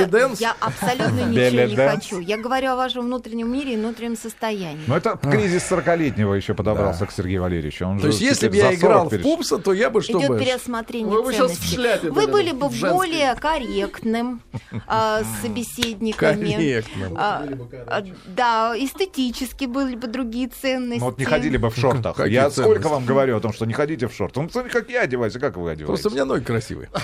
дэнс? 0.07 0.40
Я 0.40 0.57
абсолютно 0.61 1.24
ничего 1.28 1.66
не 1.66 1.76
хочу. 1.76 2.20
Я 2.20 2.38
говорю 2.38 2.70
о 2.70 2.76
вашем 2.76 3.07
внутреннем 3.07 3.52
мире 3.52 3.74
и 3.74 3.76
внутреннем 3.76 4.16
состоянии. 4.16 4.85
Ну, 4.87 4.94
это 4.94 5.16
кризис 5.16 5.70
40-летнего 5.70 6.35
еще 6.35 6.55
подобрался 6.55 7.07
к 7.07 7.12
Сергею 7.12 7.42
Валерьевичу. 7.42 7.98
То 8.00 8.07
есть, 8.09 8.20
если 8.20 8.48
бы 8.48 8.57
я 8.57 8.72
за 8.72 8.78
40 8.78 8.78
играл 8.78 9.09
в 9.09 9.22
пупса, 9.22 9.59
то 9.59 9.72
я 9.72 9.90
бы 9.90 10.02
что 10.02 10.18
Идет 10.18 10.31
бы... 10.32 10.40
переосмотрение 10.40 11.10
Вы 11.10 11.22
в 11.22 11.34
ценностей. 11.34 11.76
шляпе 11.76 12.10
Вы 12.10 12.26
были, 12.26 12.52
бы 12.52 12.68
в 12.68 12.72
женской. 12.72 12.90
более 12.90 13.34
корректным 13.34 14.42
а, 14.86 15.22
собеседниками. 15.42 16.52
Корректно. 16.52 17.10
А, 17.16 17.44
а, 17.86 18.02
да, 18.26 18.74
эстетически 18.76 19.64
были 19.66 19.96
бы 19.96 20.06
другие 20.06 20.48
ценности. 20.48 21.00
Ну, 21.00 21.06
вот 21.06 21.18
не 21.18 21.24
ходили 21.24 21.56
бы 21.56 21.70
в 21.70 21.76
шортах. 21.76 22.16
Какие 22.16 22.34
Я 22.34 22.50
ценности? 22.50 22.60
сколько 22.60 22.88
вам 22.88 23.04
говорю 23.04 23.36
о 23.36 23.40
том, 23.40 23.52
что 23.52 23.66
не 23.66 23.72
ходите 23.72 24.08
в 24.08 24.14
шорт. 24.14 24.36
Ну, 24.36 24.48
смотри, 24.50 24.70
как 24.70 24.88
я 24.90 25.02
одеваюсь, 25.02 25.36
а 25.36 25.38
как 25.38 25.56
вы 25.56 25.70
одеваетесь? 25.70 25.86
Просто 25.86 26.08
у 26.08 26.12
меня 26.12 26.24
ноги 26.24 26.44
красивые. 26.44 26.90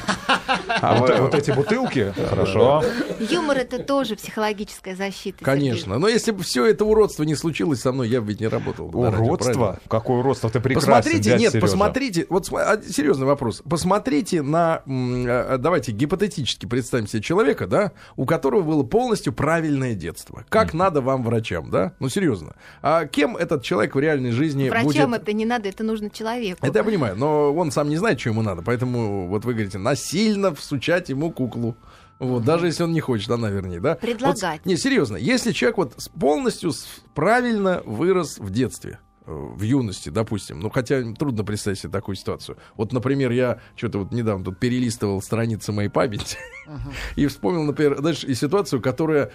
А 0.81 0.97
вот, 0.97 1.19
вот 1.19 1.35
эти 1.35 1.51
бутылки? 1.51 2.13
Хорошо. 2.29 2.83
Юмор 3.19 3.59
это 3.59 3.83
тоже 3.83 4.17
психологическая 4.17 4.97
защита. 4.97 5.45
Конечно. 5.45 5.99
Но 5.99 6.09
если 6.09 6.31
бы 6.31 6.43
все 6.43 6.67
это 6.67 6.85
уродство 6.85 7.23
не 7.25 7.35
случилось 7.35 7.81
со 7.81 7.93
мной, 7.93 8.09
я 8.09 8.21
бы 8.21 8.29
ведь 8.29 8.41
не 8.41 8.49
работал. 8.49 8.87
Уродство? 8.95 9.79
Какое 9.89 10.19
уродство? 10.19 10.51
Ты 10.51 10.61
прекрасен, 10.61 10.93
Посмотрите, 10.93 11.31
нет, 11.31 11.53
Сережа. 11.53 11.61
посмотрите, 11.61 12.27
вот 12.29 12.49
а, 12.53 12.81
серьезный 13.09 13.27
вопрос. 13.27 13.63
Посмотрите 13.69 14.43
на, 14.43 14.83
м, 14.85 15.25
а, 15.27 15.57
давайте 15.57 15.93
гипотетически 15.93 16.67
представим 16.67 17.07
себе 17.07 17.23
человека, 17.23 17.67
да, 17.67 17.93
у 18.17 18.27
которого 18.27 18.61
было 18.61 18.83
полностью 18.83 19.33
правильное 19.33 19.95
детство. 19.95 20.45
Как 20.51 20.75
надо 20.75 21.01
вам 21.01 21.23
врачам, 21.25 21.71
да? 21.71 21.95
Ну 22.01 22.11
серьезно. 22.11 22.55
А 22.83 23.07
кем 23.07 23.35
этот 23.39 23.63
человек 23.63 23.95
в 23.95 23.99
реальной 23.99 24.33
жизни 24.33 24.69
Врачам 24.69 25.13
будет? 25.13 25.23
это 25.23 25.33
не 25.33 25.47
надо, 25.47 25.71
это 25.71 25.85
нужно 25.85 26.11
человеку. 26.11 26.67
Это 26.67 26.81
я 26.81 26.85
понимаю, 26.85 27.17
но 27.17 27.55
он 27.55 27.71
сам 27.71 27.89
не 27.89 27.97
знает, 27.97 28.21
что 28.21 28.29
ему 28.29 28.43
надо, 28.43 28.61
поэтому 28.61 29.29
вот 29.29 29.47
вы 29.47 29.55
говорите, 29.55 29.79
насильно 29.79 30.55
всучать 30.55 31.09
ему 31.09 31.31
куклу. 31.31 31.77
Вот, 32.19 32.45
даже 32.45 32.67
если 32.67 32.83
он 32.83 32.93
не 32.93 33.01
хочет, 33.01 33.31
она 33.31 33.49
вернее, 33.49 33.81
да? 33.81 33.95
Предлагать. 33.95 34.61
Вот, 34.65 34.67
не, 34.67 34.77
серьезно, 34.77 35.17
если 35.17 35.53
человек 35.53 35.79
вот 35.79 35.95
полностью 36.21 36.73
правильно 37.15 37.81
вырос 37.87 38.39
в 38.39 38.51
детстве, 38.51 38.99
э, 39.03 39.08
в 39.29 39.63
юности, 39.63 40.09
допустим, 40.09 40.61
ну 40.61 40.71
хотя 40.71 41.03
трудно 41.13 41.45
представить 41.45 41.79
себе 41.79 41.93
такую 41.93 42.17
ситуацию. 42.17 42.57
Вот, 42.77 42.93
например, 42.93 43.31
я 43.31 43.61
что-то 43.77 43.99
вот 43.99 44.13
недавно 44.13 44.45
тут 44.45 44.59
перелистывал 44.59 45.21
страницы 45.21 45.73
моей 45.73 45.91
памяти 45.91 46.39
и 47.17 47.27
вспомнил, 47.27 47.63
например, 47.65 47.99
знаешь, 47.99 48.25
и 48.25 48.35
ситуацию, 48.35 48.81
которая 48.81 49.31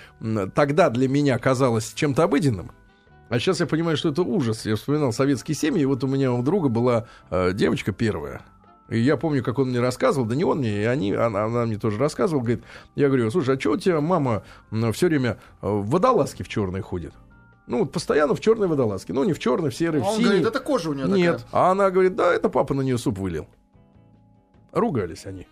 тогда 0.56 0.90
для 0.90 1.08
меня 1.08 1.38
казалась 1.38 1.94
чем-то 1.94 2.24
обыденным, 2.24 2.72
а 3.30 3.40
сейчас 3.40 3.60
я 3.60 3.66
понимаю, 3.66 3.98
что 3.98 4.10
это 4.10 4.22
ужас. 4.22 4.66
Я 4.66 4.76
вспоминал 4.76 5.12
советские 5.12 5.56
семьи, 5.56 5.82
и 5.82 5.86
вот 5.86 6.04
у 6.04 6.08
меня 6.08 6.32
у 6.32 6.44
друга 6.44 6.70
была 6.70 7.08
э, 7.32 7.52
девочка 7.54 7.92
первая. 7.92 8.42
И 8.90 9.00
я 9.00 9.18
помню, 9.18 9.44
как 9.44 9.60
он 9.60 9.70
мне 9.70 9.80
рассказывал, 9.80 10.28
да 10.28 10.36
не 10.36 10.44
он 10.44 10.60
мне, 10.60 10.82
и 10.82 10.86
они, 10.86 11.14
она, 11.14 11.46
она 11.46 11.66
мне 11.66 11.78
тоже 11.78 11.98
рассказывала, 11.98 12.44
говорит, 12.44 12.64
я 12.96 13.08
говорю, 13.08 13.32
слушай, 13.32 13.56
а 13.56 13.60
что 13.60 13.72
у 13.72 13.78
тебя 13.78 14.02
мама 14.02 14.44
все 14.92 15.08
время 15.08 15.40
э, 15.62 15.68
в 15.68 15.90
водолазке 15.90 16.44
в 16.44 16.48
черной 16.48 16.82
ходит? 16.82 17.14
Ну, 17.66 17.80
вот 17.80 17.92
постоянно 17.92 18.36
в 18.36 18.40
черной 18.42 18.68
водолазке. 18.68 19.14
Ну, 19.14 19.24
не 19.24 19.34
в 19.34 19.40
черной, 19.40 19.70
в 19.70 19.76
серой, 19.76 20.02
А 20.02 20.04
в 20.04 20.08
Он 20.08 20.14
синей. 20.16 20.26
говорит, 20.26 20.48
это 20.48 20.60
кожа 20.60 20.90
у 20.90 20.94
нее 20.94 21.08
Нет. 21.08 21.38
такая. 21.38 21.50
А 21.52 21.72
она 21.72 21.90
говорит, 21.92 22.16
да, 22.16 22.34
это 22.34 22.50
папа 22.50 22.74
на 22.74 22.82
нее 22.82 22.98
суп 22.98 23.18
вылил. 23.20 23.48
Ругались 24.72 25.26
они. 25.26 25.48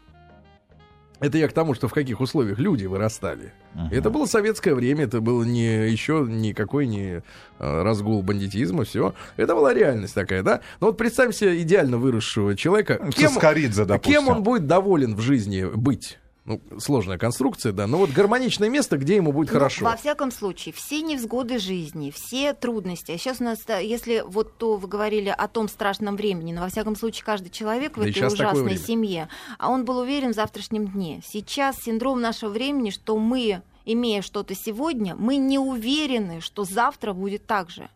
Это 1.21 1.38
я 1.38 1.47
к 1.47 1.54
тому, 1.54 1.76
что 1.76 1.88
в 1.88 1.93
каких 1.93 2.19
условиях 2.19 2.58
люди 2.58 2.88
вырастали. 2.88 3.54
Мгм. 3.76 3.89
Это 3.91 4.10
было 4.10 4.26
советское 4.26 4.74
время, 4.74 5.04
это 5.04 5.21
было 5.21 5.43
не 5.43 5.88
еще 5.88 6.26
никакой 6.28 6.88
не 6.88 7.21
э, 7.60 7.82
разгул 7.84 8.24
бандитизма, 8.24 8.86
все. 8.86 9.13
Это 9.38 9.54
была 9.54 9.71
реальность 9.71 10.15
такая, 10.15 10.41
да? 10.41 10.62
Но 10.80 10.88
вот 10.88 10.97
представим 10.97 11.32
себе 11.32 11.62
идеально 11.62 11.97
выросшего 12.00 12.58
человека. 12.58 13.00
Кем, 13.15 13.30
Соскоридзе, 13.30 13.86
допустим. 13.86 14.12
кем 14.21 14.30
он 14.36 14.41
будет 14.41 14.65
доволен 14.65 15.15
в 15.15 15.21
жизни 15.21 15.63
быть? 15.63 16.17
Ну, 16.43 16.60
сложная 16.80 17.19
конструкция, 17.19 17.71
да. 17.71 17.86
Но 17.86 17.97
вот 17.97 18.10
гармоничное 18.10 18.67
место, 18.67 18.97
где 18.97 19.15
ему 19.15 19.32
будет 19.32 19.49
Ну, 19.49 19.54
хорошо. 19.54 19.86
Во 19.86 19.95
всяком 19.95 20.32
случае, 20.32 20.73
все 20.73 21.04
невзгоды 21.04 21.60
жизни, 21.60 22.10
все 22.10 22.54
трудности. 22.54 23.12
А 23.12 23.17
сейчас 23.19 23.41
у 23.41 23.43
нас, 23.43 23.60
если 23.67 24.23
вот 24.25 24.58
то 24.58 24.77
вы 24.77 24.88
говорили 24.88 25.30
о 25.30 25.47
том 25.47 25.67
страшном 25.67 26.15
времени, 26.15 26.51
но 26.51 26.62
во 26.62 26.69
всяком 26.69 26.95
случае 26.95 27.25
каждый 27.25 27.51
человек 27.51 27.95
в 27.95 28.01
Да 28.01 28.10
этой 28.10 28.25
ужасной 28.27 28.77
семье, 28.77 29.30
а 29.60 29.69
он 29.69 29.86
был 29.86 29.99
уверен 29.99 30.32
в 30.32 30.36
завтрашнем 30.36 30.88
дне. 30.88 31.21
Сейчас 31.23 31.77
синдром 31.77 32.21
нашего 32.21 32.49
времени, 32.49 32.89
что 32.89 33.17
мы, 33.17 33.62
имея 33.86 34.23
что-то 34.23 34.56
сегодня, 34.56 35.15
мы 35.15 35.36
не 35.38 35.60
уверены, 35.60 36.41
что 36.41 36.63
завтра 36.63 37.13
будет 37.13 37.45
так 37.45 37.69
же. 37.69 37.88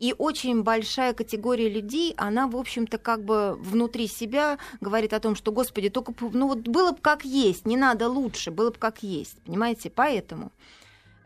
И 0.00 0.14
очень 0.16 0.62
большая 0.62 1.12
категория 1.12 1.68
людей, 1.68 2.14
она, 2.16 2.48
в 2.48 2.56
общем-то, 2.56 2.96
как 2.96 3.22
бы 3.22 3.54
внутри 3.60 4.08
себя 4.08 4.58
говорит 4.80 5.12
о 5.12 5.20
том, 5.20 5.36
что, 5.36 5.52
господи, 5.52 5.90
только, 5.90 6.14
ну 6.32 6.48
вот 6.48 6.60
было 6.60 6.92
бы 6.92 6.98
как 7.02 7.24
есть, 7.26 7.66
не 7.66 7.76
надо 7.76 8.08
лучше, 8.08 8.50
было 8.50 8.70
бы 8.70 8.78
как 8.78 9.02
есть, 9.02 9.36
понимаете? 9.42 9.90
Поэтому 9.90 10.52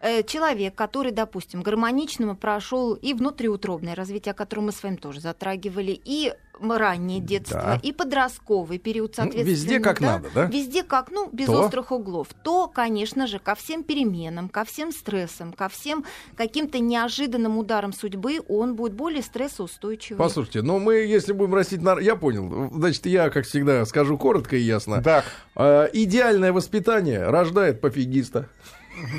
э, 0.01 0.25
человек, 0.25 0.75
который, 0.75 1.13
допустим, 1.13 1.63
гармонично 1.63 2.35
прошел 2.35 2.95
и 2.95 3.15
внутриутробное 3.15 3.95
развитие, 3.95 4.33
о 4.33 4.35
котором 4.35 4.67
мы 4.67 4.73
с 4.73 4.83
вами 4.83 4.97
тоже 4.97 5.21
затрагивали, 5.21 5.99
и 6.05 6.35
раннее 6.61 7.21
детство, 7.21 7.61
Да. 7.61 7.81
и 7.83 7.93
подростковый 7.93 8.79
период, 8.79 9.11
Ну, 9.17 9.25
соответственно. 9.25 9.51
везде 9.55 9.81
как 9.81 10.01
надо, 10.01 10.29
да? 10.35 10.45
Везде 10.47 10.83
как, 10.83 11.11
ну, 11.11 11.29
без 11.33 11.47
То? 11.47 11.65
острых 11.65 11.93
углов. 11.93 12.29
То, 12.43 12.69
конечно 12.69 13.27
же, 13.27 13.39
ко 13.39 13.55
всем 13.55 13.83
переменам, 13.83 14.49
ко 14.49 14.65
всем 14.65 14.93
стрессам, 14.93 15.53
ко 15.53 15.69
всем 15.69 16.05
каким-то 16.37 16.79
неожиданным 16.79 17.59
ударам 17.59 17.93
судьбы 17.93 18.41
он 18.49 18.77
будет 18.77 18.95
более 18.95 19.23
стрессоустойчивый. 19.23 20.19
Послушайте, 20.19 20.63
ну 20.63 20.79
мы, 20.79 20.95
если 20.97 21.33
будем 21.33 21.55
растить... 21.55 21.83
нар- 21.83 21.99
Я 22.01 22.17
понял. 22.17 22.71
Значит, 22.73 23.07
я, 23.07 23.31
как 23.31 23.45
всегда, 23.47 23.85
скажу 23.85 24.17
коротко 24.19 24.57
и 24.57 24.61
ясно. 24.61 25.03
Так, 25.03 25.25
Э, 25.57 25.89
идеальное 25.93 26.53
воспитание 26.53 27.29
рождает 27.29 27.81
пофигиста. 27.81 28.49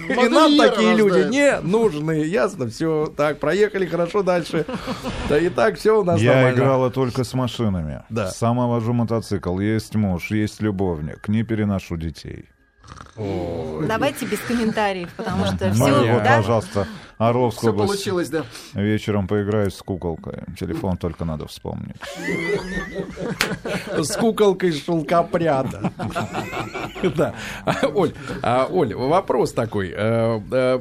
И 0.09 0.29
нам 0.29 0.57
такие 0.57 0.95
люди 0.95 1.29
не 1.29 1.59
нужны. 1.61 2.23
Ясно, 2.25 2.67
все. 2.67 3.13
Так, 3.15 3.39
проехали 3.39 3.85
хорошо 3.85 4.23
дальше. 4.23 4.65
Да 5.29 5.37
и 5.37 5.49
так 5.49 5.77
все 5.77 5.99
у 5.99 6.03
нас 6.03 6.19
я 6.19 6.51
играла 6.51 6.89
только 6.91 7.23
с 7.23 7.33
машинами. 7.33 8.03
Да. 8.09 8.29
Сама 8.29 8.67
вожу 8.67 8.93
мотоцикл. 8.93 9.59
Есть 9.59 9.95
муж, 9.95 10.31
есть 10.31 10.61
любовник. 10.61 11.27
Не 11.27 11.43
переношу 11.43 11.97
детей. 11.97 12.45
Давайте 13.87 14.25
без 14.25 14.39
комментариев, 14.39 15.09
потому 15.15 15.45
что 15.45 15.71
все, 15.71 16.03
и 16.03 16.11
вот, 16.11 16.23
да? 16.23 16.37
пожалуйста, 16.37 16.87
Оровскую 17.17 17.71
Все 17.71 17.81
область. 17.81 17.91
получилось, 17.91 18.29
да. 18.29 18.43
Вечером 18.73 19.27
поиграю 19.27 19.71
с 19.71 19.81
куколкой. 19.81 20.43
Телефон 20.59 20.97
только 20.97 21.23
надо 21.23 21.47
вспомнить. 21.47 21.95
С 23.97 24.17
куколкой 24.17 24.73
шелкопряда. 24.73 25.93
Да. 27.15 27.35
А, 27.65 27.87
Оль, 27.93 28.13
а, 28.41 28.67
Оль, 28.69 28.95
вопрос 28.95 29.53
такой. 29.53 29.95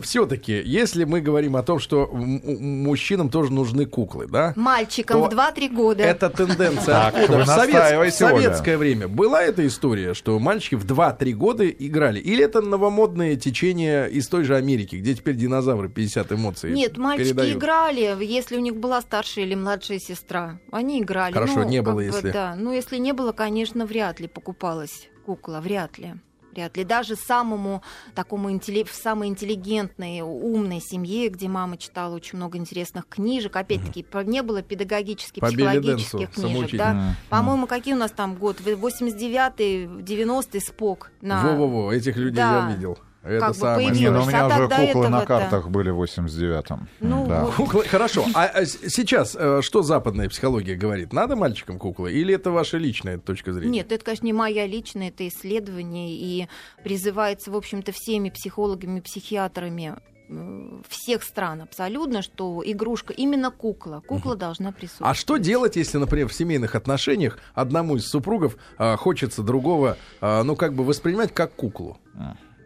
Все-таки, 0.03 0.61
если 0.64 1.05
мы 1.05 1.21
говорим 1.21 1.55
о 1.55 1.62
том, 1.62 1.79
что 1.79 2.09
мужчинам 2.12 3.29
тоже 3.29 3.53
нужны 3.53 3.87
куклы, 3.87 4.27
да? 4.27 4.55
Мальчикам 4.57 5.23
в 5.23 5.29
2-3 5.29 5.69
года. 5.69 6.03
Эта 6.03 6.31
тенденция 6.31 7.12
В, 7.12 8.11
советское 8.11 8.77
время 8.77 9.07
была 9.07 9.43
эта 9.43 9.67
история, 9.67 10.14
что 10.14 10.38
мальчики 10.38 10.75
в 10.75 10.85
2-3 10.85 11.33
года 11.33 11.64
играли? 11.95 12.19
Или 12.19 12.45
это 12.45 12.61
новомодное 12.61 13.37
течение 13.37 14.11
из 14.11 14.29
той 14.29 14.45
же 14.45 14.57
Америки, 14.57 14.97
где 14.97 15.15
теперь 15.15 15.37
динозавры 15.37 15.89
50 15.89 16.33
эмоций 16.33 16.73
Нет, 16.73 16.99
мальчики 16.99 17.29
передают? 17.29 17.57
играли, 17.57 18.17
если 18.25 18.57
у 18.57 18.61
них 18.61 18.77
была 18.77 19.01
старшая 19.01 19.45
или 19.45 19.55
младшая 19.55 19.99
сестра. 19.99 20.61
Они 20.73 21.01
играли. 21.01 21.33
Хорошо, 21.33 21.61
Ну, 21.61 21.69
не 21.69 21.81
было, 21.83 21.95
бы, 21.95 22.05
если. 22.05 22.31
Да, 22.31 22.55
ну 22.57 22.73
если 22.73 22.97
не 22.99 23.13
было, 23.13 23.33
конечно, 23.33 23.87
вряд 23.87 24.21
ли 24.21 24.29
покупалась 24.29 25.09
кукла, 25.25 25.61
вряд 25.63 25.99
ли. 25.99 26.15
Вряд 26.55 26.77
ли. 26.77 26.85
Даже 26.85 27.17
самому 27.17 27.83
такому 28.14 28.51
интелли- 28.53 28.85
в 28.85 28.93
самой 28.95 29.29
интеллигентной, 29.29 30.21
умной 30.23 30.81
семье, 30.81 31.29
где 31.29 31.49
мама 31.49 31.77
читала 31.77 32.14
очень 32.14 32.38
много 32.38 32.59
интересных 32.59 33.09
книжек, 33.09 33.57
опять-таки, 33.57 34.07
не 34.25 34.43
было 34.43 34.62
педагогических, 34.62 35.40
По 35.40 35.49
психологических 35.49 36.31
Дэнсу, 36.35 36.40
книжек. 36.40 36.79
Да? 36.79 36.90
М, 36.93 37.14
По-моему, 37.29 37.67
какие 37.67 37.95
у 37.95 37.99
нас 37.99 38.12
там 38.12 38.37
год? 38.37 38.61
89-й, 38.61 39.87
90-й 40.03 40.61
спок 40.61 41.11
на... 41.21 41.43
Во-во-во, 41.43 41.93
этих 41.93 42.17
людей 42.17 42.37
Да. 42.37 42.69
я 42.69 42.75
видел. 42.75 42.99
Это 43.25 43.41
как 43.41 43.49
бы 43.49 43.55
самое 43.55 43.89
появилось. 43.89 44.01
Не, 44.01 44.11
ну 44.11 44.19
у 44.19 44.23
а 44.23 44.27
меня 44.27 44.47
уже 44.47 44.59
тогда 44.59 44.77
куклы 44.77 45.09
на 45.09 45.23
этого-то- 45.23 45.27
картах 45.27 45.69
были 45.71 45.91
в 45.91 46.03
89-м. 46.03 46.89
Ну, 47.01 47.27
да. 47.27 47.45
вот. 47.45 47.55
Куклы, 47.55 47.85
хорошо. 47.85 48.27
А, 48.35 48.45
а 48.45 48.67
сейчас 48.67 49.35
э, 49.39 49.61
что 49.63 49.83
западная 49.83 50.29
психология 50.29 50.75
говорит? 50.75 51.13
Надо 51.13 51.35
мальчикам 51.35 51.79
куклы? 51.79 52.13
Или 52.13 52.35
это 52.35 52.51
ваша 52.51 52.77
личная 52.77 53.19
точка 53.19 53.53
зрения? 53.55 53.71
Нет, 53.79 53.93
это, 53.93 54.05
конечно, 54.05 54.27
не 54.27 54.35
моя 54.35 54.67
личная, 54.67 55.09
это 55.09 55.27
исследование, 55.27 56.11
и 56.15 56.49
призывается, 56.83 57.51
в 57.51 57.57
общем-то, 57.57 57.93
всеми 57.93 58.29
психологами, 58.29 59.01
психиатрами 59.01 59.97
э, 60.29 60.81
всех 60.89 61.23
стран 61.23 61.63
абсолютно, 61.63 62.21
что 62.21 62.63
игрушка, 62.65 63.15
именно 63.15 63.51
кукла, 63.51 64.03
кукла 64.07 64.37
должна 64.37 64.71
присутствовать. 64.71 65.11
А 65.11 65.15
что 65.15 65.39
делать, 65.39 65.77
если, 65.77 65.97
например, 65.97 66.29
в 66.29 66.35
семейных 66.35 66.75
отношениях 66.75 67.39
одному 67.55 67.97
из 67.97 68.07
супругов 68.07 68.57
а, 68.77 68.97
хочется 68.97 69.43
другого, 69.43 69.97
а, 70.21 70.43
ну, 70.43 70.57
как 70.57 70.75
бы 70.75 70.85
воспринимать 70.85 71.33
как 71.33 71.55
куклу? 71.55 71.97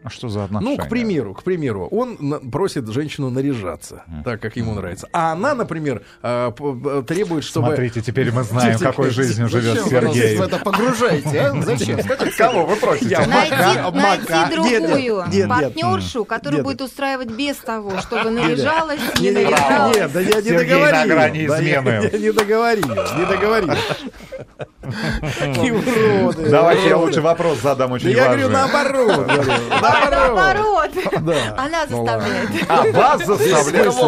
А 0.09 0.11
что 0.11 0.31
за 0.31 0.45
отношения? 0.45 0.77
Ну, 0.79 0.83
к 0.83 0.89
примеру, 0.89 1.35
к 1.35 1.43
примеру, 1.43 1.87
он 1.91 2.51
просит 2.51 2.89
женщину 2.89 3.29
наряжаться, 3.29 4.05
так 4.25 4.41
как 4.41 4.57
ему 4.57 4.73
нравится. 4.75 5.07
А 5.13 5.33
она, 5.33 5.55
например, 5.55 6.03
п- 6.23 6.51
п- 6.51 7.03
требует, 7.03 7.45
чтобы... 7.45 7.67
Смотрите, 7.69 8.01
теперь 8.01 8.33
мы 8.33 8.43
знаем, 8.43 8.79
какой 8.79 9.11
жизнью 9.11 9.49
живет 9.51 9.83
вы 9.83 9.91
Сергей. 9.91 10.39
в 10.39 10.41
это 10.41 10.57
погружаете, 10.59 11.41
а? 11.41 11.61
Зачем? 11.61 11.99
Кого 12.39 12.65
вы 12.65 12.77
просите? 12.77 13.11
Я 13.11 13.27
Найти, 13.27 13.53
Мака, 13.55 13.91
найти 13.91 14.33
Мака. 14.33 14.57
Нет, 14.57 14.81
нет, 14.81 14.83
другую 14.89 15.49
партнершу, 15.49 16.25
которая 16.25 16.59
Нет. 16.61 16.65
будет 16.65 16.81
устраивать 16.81 17.29
без 17.31 17.57
того, 17.57 18.01
чтобы 18.01 18.31
наряжалась, 18.31 19.01
не 19.21 19.31
наряжалась. 19.31 19.97
нет, 19.97 20.11
да 20.13 20.21
я 20.21 20.41
не 20.41 20.51
договорил. 20.53 20.91
на 21.01 21.07
грани 21.07 21.47
Да 21.47 21.59
я- 21.59 21.81
измены. 21.81 22.09
я 22.13 22.19
не 22.19 22.33
договорил, 22.33 22.89
не 22.89 23.27
договорил. 23.27 23.75
Давайте 26.51 26.89
я 26.89 26.97
лучше 26.97 27.21
вопрос 27.21 27.61
задам 27.61 27.89
Да 27.91 27.95
очень 27.97 28.11
я 28.11 28.29
важный. 28.29 28.45
говорю 28.45 28.49
наоборот. 28.49 29.27
говорю, 29.27 29.53
Наоборот. 29.71 29.98
Наоборот. 30.11 30.91
Она 31.57 31.87
Ну 31.89 32.05
заставляет. 32.05 32.51
А, 32.69 32.83
вас 32.93 33.23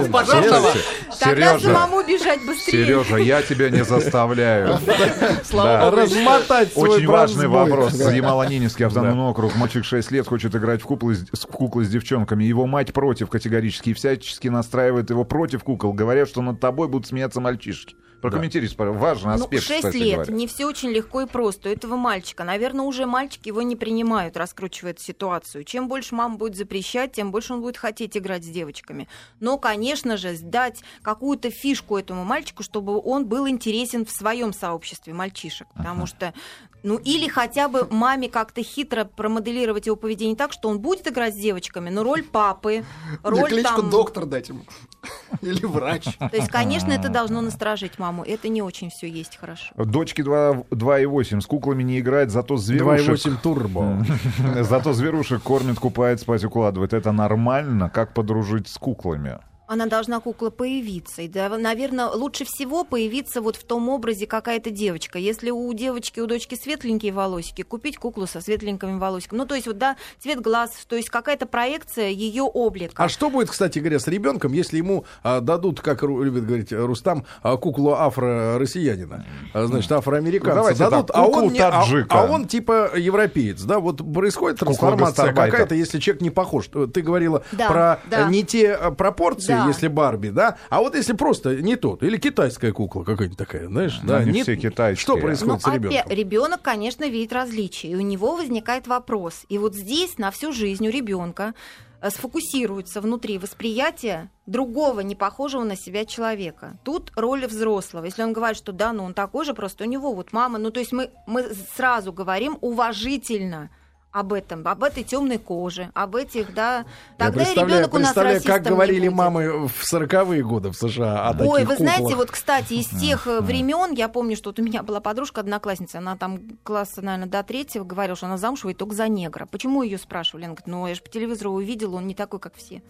пожарного? 0.09 0.71
Тогда 1.19 1.59
Сережа, 1.59 1.73
самому 1.75 2.03
бежать 2.03 2.45
быстрее. 2.47 2.85
Сережа, 2.87 3.17
я 3.17 3.43
тебя 3.43 3.71
не 3.71 3.85
заставляю. 3.85 4.79
Размотать 5.53 6.71
Очень 6.77 7.07
важный 7.07 7.49
вопрос. 7.49 7.95
Да. 7.95 8.13
Ямало-Ненецкий 8.13 8.87
автономный 8.87 9.25
округ. 9.31 9.55
Мальчик 9.57 9.85
6 9.85 10.11
лет 10.11 10.27
хочет 10.27 10.55
играть 10.55 10.83
в 10.83 10.85
куклы, 10.85 11.15
с- 11.15 11.27
с- 11.33 11.45
в 11.45 11.49
куклы 11.53 11.85
с 11.85 11.89
девчонками. 11.89 12.45
Его 12.45 12.67
мать 12.67 12.93
против 12.93 13.29
категорически 13.29 13.91
и 13.91 13.95
всячески 13.95 14.49
настраивает 14.49 15.11
его 15.11 15.25
против 15.25 15.65
кукол. 15.65 15.93
Говорят, 15.93 16.29
что 16.29 16.43
над 16.43 16.61
тобой 16.61 16.89
будут 16.89 17.07
смеяться 17.07 17.41
мальчишки. 17.41 17.97
Прокомментируйте, 18.21 18.77
пожалуйста. 18.77 19.03
Важный 19.03 19.37
Ну, 19.37 19.45
аспект, 19.45 19.65
6 19.65 19.79
кстати 19.79 19.97
лет, 19.97 20.15
говоря. 20.15 20.35
не 20.35 20.47
все 20.47 20.67
очень 20.67 20.91
легко 20.91 21.23
и 21.23 21.27
просто. 21.27 21.69
У 21.69 21.73
этого 21.73 21.97
мальчика, 21.97 22.45
наверное, 22.45 22.85
уже 22.85 23.07
мальчики 23.07 23.49
его 23.49 23.63
не 23.63 23.77
принимают, 23.77 24.37
раскручивает 24.37 25.01
ситуацию. 25.01 25.65
Чем 25.65 25.89
больше 25.89 26.15
мама 26.15 26.37
будет 26.37 26.57
запрещать, 26.57 27.13
тем 27.13 27.31
больше 27.31 27.55
он 27.55 27.63
будет 27.63 27.77
хотеть 27.77 28.17
играть 28.17 28.45
с 28.45 28.49
девочками. 28.49 29.09
Но, 29.41 29.59
конечно 29.59 30.17
же, 30.17 30.37
дать 30.39 30.83
какую-то 31.03 31.51
фишку 31.51 31.97
этому 31.97 32.25
мальчику, 32.25 32.63
чтобы 32.63 33.01
он 33.01 33.27
был 33.27 33.49
интересен 33.49 34.05
в 34.05 34.11
своем 34.11 34.53
сообществе 34.53 35.15
мальчишек. 35.15 35.67
Потому 35.75 36.07
что, 36.07 36.35
ну, 36.83 36.97
или 36.99 37.29
хотя 37.29 37.69
бы 37.69 37.87
маме 37.91 38.29
как-то 38.29 38.63
хитро 38.63 39.05
промоделировать 39.05 39.87
его 39.87 39.97
поведение 39.97 40.37
так, 40.37 40.53
что 40.53 40.69
он 40.69 40.81
будет 40.81 41.09
играть 41.09 41.35
с 41.35 41.39
девочками, 41.39 41.91
но 41.91 42.03
роль 42.03 42.23
папы, 42.23 42.85
Мне 43.23 43.41
роль 43.41 43.51
кличку 43.51 43.81
там... 43.83 43.91
доктор 43.91 44.27
дать 44.27 44.49
ему. 44.49 44.61
Или 45.41 45.65
врач. 45.65 46.05
То 46.19 46.31
есть, 46.33 46.49
конечно, 46.49 46.93
это 46.93 47.09
должно 47.09 47.41
насторожить 47.41 47.99
маму. 47.99 48.10
Это 48.27 48.49
не 48.49 48.63
очень 48.63 48.91
все 48.91 49.09
есть 49.09 49.37
хорошо. 49.37 49.73
Дочке 49.77 50.23
2 50.23 50.53
2,8 50.71 51.41
с 51.41 51.47
куклами 51.47 51.83
не 51.83 52.01
играет, 52.01 52.31
зато 52.31 52.57
зверушек... 52.57 53.15
2,8 53.15 53.37
турбо. 53.43 54.07
Зато 54.63 54.93
зверушек 54.93 55.43
кормит, 55.43 55.79
купает, 55.79 56.21
спать 56.21 56.45
укладывает. 56.45 56.93
Это 56.93 57.13
нормально? 57.13 57.91
Как 57.91 58.15
подружить 58.15 58.69
с 58.69 58.79
куклами? 58.79 59.39
Она 59.73 59.87
должна 59.87 60.19
кукла 60.19 60.51
появиться. 60.51 61.23
И, 61.23 61.29
да, 61.29 61.49
наверное, 61.49 62.07
лучше 62.09 62.45
всего 62.45 62.83
появиться 62.83 63.41
вот 63.41 63.55
в 63.55 63.63
том 63.63 63.89
образе 63.89 64.27
какая-то 64.27 64.71
девочка. 64.71 65.17
Если 65.21 65.51
у 65.51 65.73
девочки, 65.73 66.19
у 66.19 66.27
дочки 66.27 66.57
светленькие 66.61 67.13
волосики, 67.13 67.63
купить 67.63 67.97
куклу 67.97 68.27
со 68.27 68.41
светленькими 68.41 68.99
волосиками. 68.99 69.39
Ну, 69.39 69.47
то 69.47 69.55
есть 69.55 69.69
вот, 69.69 69.79
да, 69.79 69.95
цвет 70.19 70.41
глаз, 70.41 70.71
то 70.89 70.97
есть 70.97 71.09
какая-то 71.09 71.47
проекция 71.47 72.09
ее 72.09 72.43
облика. 72.43 73.05
А 73.05 73.09
что 73.09 73.31
будет, 73.31 73.49
кстати 73.51 73.79
говоря, 73.79 74.01
с 74.01 74.09
ребенком, 74.09 74.53
если 74.55 74.79
ему 74.79 75.05
а, 75.23 75.39
дадут, 75.41 75.81
как 75.81 76.03
ру- 76.03 76.25
любит 76.25 76.47
говорить 76.47 76.73
Рустам, 76.73 77.25
а, 77.43 77.57
куклу 77.57 77.93
афро-россиянина, 77.93 79.25
а, 79.55 79.67
значит, 79.67 79.93
афроамериканца 79.93 80.55
Давайте 80.57 80.79
дадут, 80.81 81.07
так, 81.09 81.17
а, 81.17 81.27
он 81.27 81.53
не- 81.53 81.61
а- 81.61 81.85
а 82.09 82.27
он 82.27 82.49
типа 82.49 82.91
европеец, 82.97 83.63
да? 83.63 83.79
Вот 83.79 83.99
происходит 84.13 84.59
трансформация 84.59 85.27
гастарбайтер. 85.27 85.53
какая-то, 85.53 85.75
если 85.77 86.01
человек 86.01 86.23
не 86.23 86.31
похож. 86.31 86.67
Ты 86.93 87.03
говорила 87.03 87.45
Да, 87.53 87.69
про 87.69 88.01
да. 88.11 88.29
не 88.29 88.43
те 88.43 88.77
э, 88.81 88.91
пропорции, 88.91 89.53
Да. 89.53 89.60
Если 89.69 89.89
Барби, 89.89 90.29
да? 90.29 90.57
А 90.69 90.81
вот 90.81 90.95
если 90.95 91.13
просто 91.13 91.57
не 91.57 91.77
тот, 91.77 92.03
или 92.03 92.17
китайская 92.17 92.73
кукла 92.73 93.05
какая-нибудь 93.05 93.39
такая, 93.39 93.67
знаешь, 93.67 93.99
да? 94.03 94.19
Они 94.19 94.33
не- 94.33 94.43
все 94.43 94.57
китайские. 94.57 95.03
Что 95.03 95.17
Ну, 95.17 95.23
происходит 95.23 95.63
с 95.63 95.67
ребенком? 95.67 96.11
ребенок, 96.13 96.63
конечно, 96.63 97.09
видит 97.09 97.33
различия, 97.33 97.89
и 97.89 97.95
у 97.97 98.01
него 98.01 98.37
возникает 98.37 98.87
вопрос. 98.87 99.45
И 99.49 99.59
вот 99.59 99.75
здесь 99.75 100.19
на 100.19 100.31
всю 100.31 100.53
жизнь 100.53 100.87
у 100.87 100.91
ребенка 100.91 101.55
э, 102.03 102.09
сфокусируется 102.11 103.01
внутри 103.03 103.37
восприятие 103.39 104.31
другого, 104.47 105.01
не 105.01 105.15
похожего 105.15 105.65
на 105.65 105.77
себя 105.77 106.05
человека. 106.07 106.79
Тут 106.83 107.13
роль 107.15 107.47
взрослого. 107.47 108.07
Если 108.07 108.23
он 108.23 108.33
говорит, 108.33 108.57
что 108.57 108.73
да, 108.73 108.93
ну 108.93 109.05
он 109.05 109.13
такой 109.15 109.45
же, 109.45 109.53
просто 109.55 109.85
у 109.85 109.87
него 109.87 110.15
вот 110.15 110.33
мама. 110.33 110.59
Ну, 110.59 110.71
то 110.71 110.81
есть 110.81 110.93
мы, 110.93 111.11
мы 111.27 111.45
сразу 111.77 112.13
говорим 112.13 112.57
уважительно 112.63 113.69
об 114.13 114.33
этом, 114.33 114.67
об 114.67 114.83
этой 114.83 115.05
темной 115.05 115.39
коже, 115.39 115.91
об 115.95 116.17
этих, 116.17 116.53
да. 116.53 116.79
Я 116.79 116.85
Тогда 117.17 117.43
и 117.43 117.45
представляю, 117.45 117.81
ребенок 117.81 117.95
у 117.95 117.99
нас 117.99 118.07
представляю, 118.09 118.43
как 118.43 118.63
говорили 118.63 119.09
будет. 119.09 119.19
мамы 119.19 119.69
в 119.69 119.93
40-е 119.93 120.43
годы 120.43 120.71
в 120.71 120.75
США 120.75 121.29
о 121.29 121.33
таких 121.33 121.53
Ой, 121.53 121.65
вы 121.65 121.77
знаете, 121.77 122.03
куклах. 122.03 122.19
вот, 122.19 122.31
кстати, 122.33 122.75
из 122.75 122.89
тех 122.89 123.27
э, 123.27 123.41
времен, 123.41 123.93
я 123.93 124.09
помню, 124.09 124.37
что 124.37 124.51
вот 124.51 124.59
у 124.59 124.63
меня 124.63 124.83
была 124.83 125.01
подружка, 125.01 125.41
одноклассница, 125.41 125.99
она 125.99 126.17
там 126.17 126.41
класса, 126.65 127.03
наверное, 127.03 127.29
до 127.29 127.43
третьего 127.43 127.85
говорила, 127.85 128.17
что 128.17 128.27
она 128.27 128.37
замуж 128.37 128.65
выйдет 128.65 128.79
только 128.79 128.95
за 128.95 129.09
негра. 129.09 129.47
Почему 129.47 129.83
ее 129.83 129.99
спрашивали? 129.99 130.45
Она 130.45 130.55
говорит, 130.55 130.67
ну, 130.67 130.87
я 130.87 130.95
же 130.95 131.03
по 131.03 131.09
телевизору 131.09 131.53
увидела, 131.53 131.97
он 131.97 132.07
не 132.07 132.15
такой, 132.15 132.41
как 132.41 132.55
все. 132.57 132.83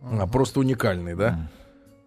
А, 0.00 0.26
просто 0.26 0.60
уникальный, 0.60 1.14
да? 1.14 1.50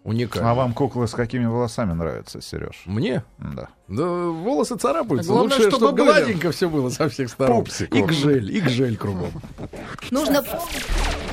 Уникальный. 0.04 0.49
А 0.49 0.54
вам 0.54 0.73
куклы 0.73 1.08
с 1.08 1.12
какими 1.13 1.45
волосами 1.45 1.93
нравятся, 1.93 2.41
Сереж? 2.41 2.84
Мне? 2.86 3.23
Да. 3.38 3.69
Да 3.88 4.04
волосы 4.04 4.78
царапаются. 4.78 5.32
Главное, 5.32 5.58
Лучше, 5.58 5.69
чтобы 5.69 5.86
чтобы 5.88 5.98
были. 6.04 6.08
гладенько 6.08 6.52
все 6.52 6.69
было 6.69 6.89
со 6.89 7.08
всех 7.08 7.30
сторон. 7.30 7.58
Пупсик, 7.63 7.93
И 7.95 8.02
гжель, 8.02 8.52
и 8.56 8.60
гжель 8.60 8.98
кругом. 8.98 9.30
Нужно 10.10 10.43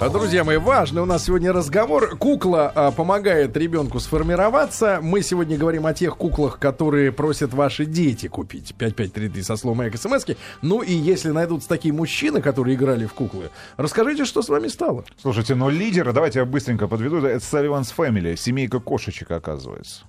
А, 0.00 0.08
Друзья 0.10 0.44
мои, 0.44 0.58
важный 0.58 1.00
у 1.00 1.06
нас 1.06 1.24
сегодня 1.24 1.50
разговор. 1.52 2.16
Кукла 2.18 2.70
а, 2.74 2.90
помогает 2.90 3.56
ребенку 3.56 4.00
сформироваться. 4.00 4.98
Мы 5.00 5.22
сегодня 5.22 5.56
говорим 5.56 5.86
о 5.86 5.94
тех 5.94 6.16
куклах, 6.18 6.58
которые 6.58 7.10
просят 7.10 7.54
ваши 7.54 7.86
дети 7.86 8.26
купить. 8.28 8.74
5533 8.76 9.42
со 9.42 9.56
словом 9.56 9.82
«Эк» 9.86 9.96
смски. 9.96 10.36
Ну 10.60 10.82
и 10.82 10.92
если 10.92 11.30
найдутся 11.30 11.68
такие 11.70 11.94
мужчины, 11.94 12.42
которые 12.42 12.74
играли 12.76 13.06
в 13.06 13.14
куклы, 13.14 13.50
расскажите, 13.78 14.26
что 14.26 14.42
с 14.42 14.50
вами 14.50 14.68
стало. 14.68 15.04
Слушайте, 15.20 15.54
ну 15.54 15.70
лидеры, 15.70 16.12
давайте 16.12 16.40
я 16.40 16.44
быстренько 16.44 16.86
подведу. 16.86 17.24
Это 17.24 17.42
Салливанс 17.44 17.94
Family, 17.96 18.36
семейка 18.36 18.78
кошечек, 18.78 19.30
оказывается. 19.30 20.04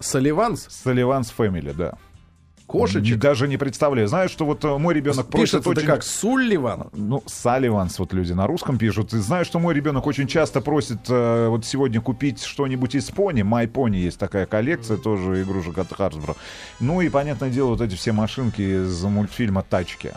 Соливанс, 0.00 0.66
Салливанс 0.70 1.32
Family, 1.36 1.74
да. 1.74 1.94
кошечек. 2.66 3.18
Даже 3.18 3.48
не 3.48 3.56
представляю. 3.56 4.08
Знаю, 4.08 4.28
что 4.28 4.44
вот 4.44 4.64
э, 4.64 4.76
мой 4.78 4.94
ребенок 4.94 5.28
просит 5.28 5.60
это 5.60 5.70
очень... 5.70 5.86
как 5.86 6.02
Сулливан. 6.02 6.88
Ну, 6.92 7.22
Салливанс, 7.26 7.98
вот 7.98 8.12
люди 8.12 8.32
на 8.32 8.46
русском 8.46 8.78
пишут. 8.78 9.12
И 9.14 9.18
знаю, 9.18 9.44
что 9.44 9.58
мой 9.58 9.74
ребенок 9.74 10.06
очень 10.06 10.26
часто 10.26 10.60
просит 10.60 11.08
э, 11.08 11.48
вот 11.48 11.64
сегодня 11.64 12.00
купить 12.00 12.42
что-нибудь 12.42 12.94
из 12.94 13.10
пони. 13.10 13.42
My 13.42 13.70
Pony 13.70 13.96
есть 13.96 14.18
такая 14.18 14.46
коллекция, 14.46 14.96
тоже 14.96 15.42
игрушек 15.42 15.78
от 15.78 15.90
Hasbro. 15.92 16.36
Ну 16.80 17.00
и, 17.00 17.08
понятное 17.08 17.50
дело, 17.50 17.68
вот 17.68 17.80
эти 17.80 17.94
все 17.94 18.12
машинки 18.12 18.60
из 18.60 19.02
мультфильма 19.04 19.62
«Тачки». 19.62 20.12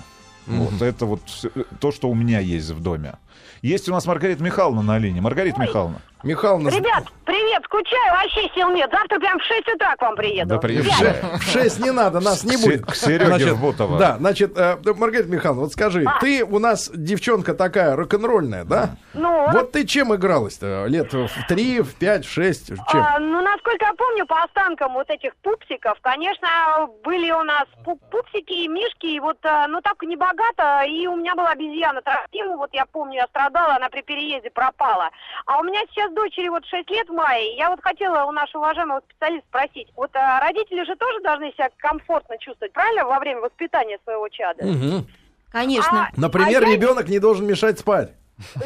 Вот 0.48 0.82
это 0.82 1.06
вот 1.06 1.22
всё- 1.28 1.52
то, 1.80 1.92
что 1.92 2.10
у 2.10 2.16
меня 2.16 2.40
есть 2.40 2.72
в 2.72 2.82
доме. 2.82 3.14
Есть 3.62 3.88
у 3.88 3.92
нас 3.92 4.08
Маргарита 4.08 4.44
Михайловна 4.44 4.82
на 4.82 4.98
линии. 4.98 5.20
Маргарита 5.20 5.62
Михайловна. 5.62 6.02
Михайловна, 6.24 6.70
Ребят, 6.70 7.06
привет, 7.26 7.62
скучаю, 7.64 8.12
вообще 8.12 8.50
сил 8.54 8.70
нет. 8.72 8.90
Завтра 8.92 9.20
прям 9.20 9.40
в 9.40 9.44
6 9.44 9.68
утра 9.70 9.96
к 9.96 10.02
вам 10.02 10.16
приеду. 10.16 10.50
Да 10.50 10.58
приезжай. 10.58 11.16
В 11.38 11.44
6 11.44 11.80
не 11.80 11.92
надо, 11.92 12.20
нас 12.20 12.44
не 12.44 12.58
будет. 12.58 12.86
К 12.86 12.94
Сереге 12.96 13.54
в 13.54 13.62
Бутово. 13.62 13.98
Да, 13.98 14.18
значит, 14.18 14.58
э, 14.58 14.78
Маргарита 14.98 15.30
Михайловна, 15.30 15.64
вот 15.64 15.72
скажи, 15.72 16.06
ты 16.20 16.44
у 16.44 16.60
нас 16.60 16.92
девчонка 16.94 17.54
такая 17.54 17.96
рок-н-ролльная, 17.96 18.66
да? 18.66 18.98
Ну, 19.14 19.50
Вот 19.52 19.72
ты 19.72 19.86
чем 19.86 20.14
игралась-то? 20.14 20.86
Лет 20.88 21.14
в 21.14 21.30
три, 21.48 21.82
в 21.82 21.96
пять, 21.96 22.26
в 22.26 22.32
шесть? 22.32 22.68
Чем? 22.68 23.02
а, 23.02 23.18
ну, 23.20 23.42
насколько 23.42 23.86
я 23.86 23.94
помню, 23.94 24.26
по 24.26 24.44
останкам 24.44 24.94
вот 24.94 25.10
этих 25.10 25.36
пупсиков, 25.38 25.98
конечно, 26.02 26.48
были 27.04 27.32
у 27.32 27.44
нас 27.44 27.64
пу- 27.86 28.00
пупсики 28.12 28.66
и 28.66 28.68
мишки, 28.68 29.06
и 29.06 29.20
вот, 29.20 29.38
а, 29.44 29.68
ну, 29.68 29.80
так 29.82 30.02
не 30.04 30.16
богато, 30.18 30.84
и 30.86 31.08
у 31.08 31.16
меня 31.16 31.34
была 31.36 31.52
обезьяна 31.52 32.02
Трофима, 32.02 32.58
вот 32.58 32.70
я 32.74 32.86
помню, 32.88 33.16
я 33.16 33.28
страдала, 33.28 33.76
она 33.76 33.90
при 33.90 34.02
переезде 34.02 34.50
пропала. 34.50 35.10
А 35.46 35.60
у 35.60 35.64
меня 35.64 35.80
сейчас 35.92 36.09
дочери 36.14 36.50
вот 36.50 36.66
6 36.66 36.90
лет 36.90 37.08
в 37.10 37.14
мае, 37.14 37.56
я 37.58 37.70
вот 37.70 37.80
хотела 37.82 38.26
у 38.26 38.32
нашего 38.32 38.62
уважаемого 38.64 39.02
специалиста 39.10 39.48
спросить, 39.48 39.88
вот 39.96 40.10
а, 40.16 40.40
родители 40.42 40.84
же 40.86 40.96
тоже 40.96 41.20
должны 41.22 41.52
себя 41.54 41.70
комфортно 41.78 42.38
чувствовать, 42.40 42.74
правильно, 42.74 43.06
во 43.06 43.20
время 43.20 43.42
воспитания 43.42 43.98
своего 44.04 44.28
чада? 44.30 44.66
Мгм. 44.66 45.08
Конечно. 45.52 46.08
А- 46.08 46.10
Например, 46.16 46.64
а 46.64 46.68
я- 46.68 46.76
ребенок 46.76 47.08
не 47.08 47.20
должен 47.20 47.48
мешать 47.48 47.80
спать. 47.80 48.14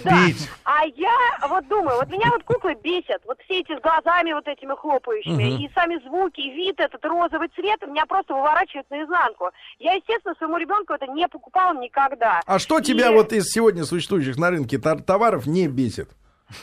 Да. 0.04 0.18
А 0.66 0.86
я 0.86 1.18
вот 1.50 1.68
думаю, 1.68 1.98
вот 1.98 2.08
меня 2.10 2.30
вот 2.30 2.44
куклы 2.44 2.76
бесят. 2.76 3.22
Вот 3.26 3.40
все 3.46 3.62
эти 3.62 3.76
с 3.76 3.82
глазами 3.82 4.32
вот 4.34 4.48
этими 4.48 4.76
хлопающими. 4.76 5.64
И 5.64 5.70
сами 5.74 6.00
звуки, 6.06 6.42
и 6.42 6.52
вид 6.52 6.80
этот 6.80 7.04
розовый 7.04 7.50
цвет 7.56 7.82
меня 7.88 8.06
просто 8.06 8.36
выворачивает 8.36 8.90
наизнанку. 8.92 9.50
Я, 9.80 9.94
естественно, 9.94 10.36
своему 10.36 10.58
ребенку 10.58 10.94
это 10.94 11.08
не 11.08 11.28
покупала 11.28 11.74
никогда. 11.80 12.42
А 12.46 12.60
что 12.60 12.82
тебя 12.82 13.10
И, 13.10 13.14
вот 13.16 13.34
из 13.34 13.46
сегодня 13.50 13.84
существующих 13.84 14.38
на 14.38 14.52
рынке 14.52 14.78
товаров 14.78 15.48
не 15.48 15.68
бесит? 15.68 16.10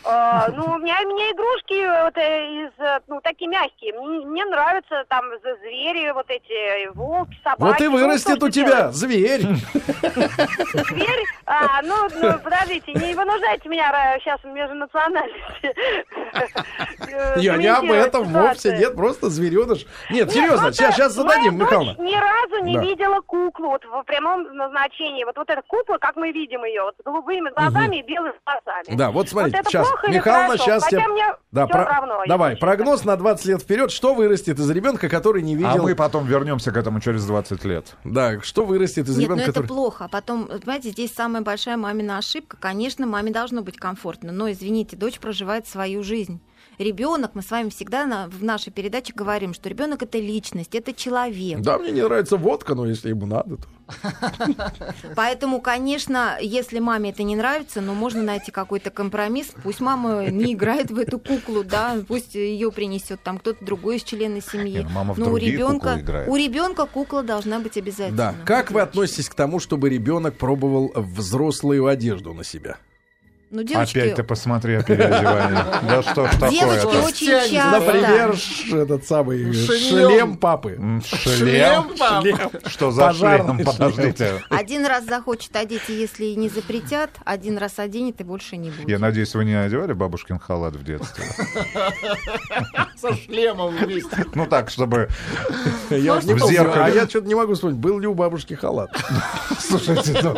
Э, 0.04 0.52
ну, 0.56 0.64
у 0.74 0.78
меня, 0.78 0.96
у 1.04 1.08
меня 1.08 1.30
игрушки 1.32 2.04
вот, 2.04 2.16
э, 2.16 2.66
из, 2.66 2.72
э, 2.78 3.00
ну, 3.08 3.20
такие 3.22 3.48
мягкие. 3.48 3.92
Мне, 4.00 4.26
мне 4.26 4.44
нравятся 4.44 5.04
там 5.08 5.24
звери, 5.42 6.10
вот 6.12 6.26
эти, 6.28 6.86
э, 6.86 6.90
волки, 6.92 7.36
собаки. 7.42 7.60
Вот 7.60 7.80
и 7.80 7.88
Ну, 7.88 7.92
вырастет 7.98 8.36
что 8.36 8.46
у 8.46 8.50
тебя 8.50 8.76
делать? 8.76 8.94
зверь. 8.94 9.42
Зверь? 9.42 11.24
А, 11.46 11.82
ну, 11.82 11.94
ну, 12.20 12.38
подождите, 12.38 12.92
не 12.94 13.14
вынуждайте 13.14 13.68
меня 13.68 13.90
сейчас 14.22 14.42
межнациональности. 14.44 15.74
э, 17.08 17.34
Я 17.40 17.56
не 17.56 17.66
об 17.66 17.90
этом 17.90 18.24
вовсе, 18.24 18.76
нет, 18.76 18.94
просто 18.94 19.28
звереныш. 19.30 19.86
Нет, 20.10 20.30
серьезно, 20.30 20.72
сейчас, 20.72 21.12
зададим, 21.12 21.58
Михайловна. 21.58 21.96
ни 22.02 22.14
разу 22.14 22.64
не 22.64 22.78
видела 22.78 23.20
куклу 23.20 23.70
вот 23.70 23.84
в 23.84 24.02
прямом 24.04 24.42
назначении. 24.56 25.24
Вот, 25.24 25.36
эта 25.38 25.62
кукла, 25.66 25.98
как 25.98 26.16
мы 26.16 26.30
видим 26.32 26.64
ее, 26.64 26.82
вот 26.82 26.94
с 26.98 27.02
голубыми 27.04 27.50
глазами 27.50 27.96
и 27.96 28.02
белыми 28.02 28.32
волосами. 28.46 28.96
Да, 28.96 29.10
вот 29.10 29.28
смотрите, 29.28 29.62
сейчас, 29.84 29.90
плохо 30.00 30.10
Михайловна, 30.12 30.46
хорошо? 30.48 30.64
сейчас 30.64 30.84
Хотя 30.84 30.96
тебе... 30.98 31.08
мне 31.08 31.24
Да, 31.52 31.66
про- 31.66 31.84
равно, 31.84 32.22
Давай, 32.26 32.56
прогноз 32.56 33.04
на 33.04 33.16
20 33.16 33.46
лет 33.46 33.62
вперед. 33.62 33.90
Что 33.90 34.14
вырастет 34.14 34.58
из 34.58 34.70
ребенка, 34.70 35.08
который 35.08 35.42
не 35.42 35.54
А 35.54 35.56
видел... 35.56 35.82
мы 35.82 35.94
потом 35.94 36.26
вернемся 36.26 36.70
к 36.72 36.76
этому 36.76 37.00
через 37.00 37.24
20 37.26 37.64
лет. 37.64 37.96
Да, 38.04 38.40
что 38.42 38.64
вырастет 38.64 39.08
из 39.08 39.16
Нет, 39.16 39.28
ну 39.28 39.34
ребенка, 39.36 39.42
это 39.44 39.52
который... 39.52 39.66
плохо. 39.66 40.04
А 40.04 40.08
потом, 40.08 40.46
понимаете, 40.46 40.90
здесь 40.90 41.12
самая 41.12 41.42
большая 41.42 41.76
мамина 41.76 42.18
ошибка. 42.18 42.56
Конечно, 42.58 43.06
маме 43.06 43.32
должно 43.32 43.62
быть 43.62 43.76
комфортно, 43.76 44.32
но, 44.32 44.50
извините, 44.50 44.96
дочь 44.96 45.18
проживает 45.18 45.66
свою 45.66 46.02
жизнь. 46.02 46.40
Ребенок, 46.78 47.32
мы 47.34 47.42
с 47.42 47.50
вами 47.50 47.68
всегда 47.68 48.06
на- 48.06 48.28
в 48.28 48.42
нашей 48.42 48.70
передаче 48.72 49.12
говорим, 49.14 49.52
что 49.52 49.68
ребенок 49.68 50.02
это 50.02 50.18
личность, 50.18 50.74
это 50.74 50.94
человек. 50.94 51.60
Да, 51.60 51.78
мне 51.78 51.90
не 51.90 52.02
нравится 52.02 52.36
водка, 52.38 52.74
но 52.74 52.86
если 52.86 53.10
ему 53.10 53.26
надо, 53.26 53.56
то... 53.56 53.64
Поэтому, 55.16 55.60
конечно, 55.60 56.36
если 56.40 56.78
маме 56.78 57.10
это 57.10 57.22
не 57.22 57.36
нравится, 57.36 57.80
но 57.80 57.94
можно 57.94 58.22
найти 58.22 58.50
какой-то 58.50 58.90
компромисс. 58.90 59.48
Пусть 59.62 59.80
мама 59.80 60.26
не 60.26 60.54
играет 60.54 60.90
в 60.90 60.98
эту 60.98 61.18
куклу, 61.18 61.64
да, 61.64 61.96
пусть 62.06 62.34
ее 62.34 62.70
принесет 62.72 63.22
там 63.22 63.38
кто-то 63.38 63.64
другой 63.64 63.96
из 63.96 64.02
членов 64.02 64.44
семьи. 64.44 64.78
Не, 64.78 64.82
ну 64.82 64.90
мама 64.90 65.14
но 65.16 65.30
у 65.30 65.36
ребенка, 65.36 66.00
у 66.26 66.36
ребенка 66.36 66.86
кукла 66.86 67.22
должна 67.22 67.60
быть 67.60 67.76
обязательно. 67.76 68.16
Да. 68.16 68.34
Как 68.44 68.70
вы 68.70 68.80
относитесь 68.80 69.28
к 69.28 69.34
тому, 69.34 69.60
чтобы 69.60 69.88
ребенок 69.88 70.36
пробовал 70.36 70.92
взрослую 70.94 71.86
одежду 71.86 72.34
на 72.34 72.44
себя? 72.44 72.78
Ну, 73.50 73.64
девочки, 73.64 73.98
Опять 73.98 74.14
ты 74.14 74.22
посмотри 74.22 74.74
о 74.76 74.82
переодевании. 74.84 75.58
Да 75.90 76.02
что 76.02 76.28
ж 76.28 76.50
девочки 76.50 76.82
такое-то? 76.82 77.06
очень 77.06 77.26
часто. 77.26 77.80
Например, 77.80 78.36
этот 78.82 79.06
самый 79.06 79.52
Шлем. 79.52 80.36
папы. 80.36 80.78
Шлем. 81.04 81.90
Что 82.66 82.92
за 82.92 83.12
шлем? 83.12 83.64
Подождите. 83.64 84.44
Один 84.50 84.86
раз 84.86 85.04
захочет 85.04 85.56
одеть, 85.56 85.88
и 85.88 85.94
если 85.94 86.26
не 86.34 86.48
запретят, 86.48 87.10
один 87.24 87.58
раз 87.58 87.78
оденет 87.80 88.20
и 88.20 88.24
больше 88.24 88.56
не 88.56 88.70
будет. 88.70 88.88
Я 88.88 89.00
надеюсь, 89.00 89.34
вы 89.34 89.44
не 89.44 89.54
одевали 89.54 89.94
бабушкин 89.94 90.38
халат 90.38 90.76
в 90.76 90.84
детстве? 90.84 91.24
Со 93.00 93.14
шлемом 93.16 93.76
вместе. 93.76 94.26
Ну 94.34 94.46
так, 94.46 94.70
чтобы... 94.70 95.08
Я 95.90 96.14
В 96.14 96.22
зеркале. 96.22 96.84
А 96.84 96.88
я 96.88 97.08
что-то 97.08 97.26
не 97.26 97.34
могу 97.34 97.54
вспомнить, 97.54 97.78
был 97.78 97.98
ли 97.98 98.06
у 98.06 98.14
бабушки 98.14 98.54
халат. 98.54 98.90
Слушайте, 99.58 100.20
ну, 100.22 100.34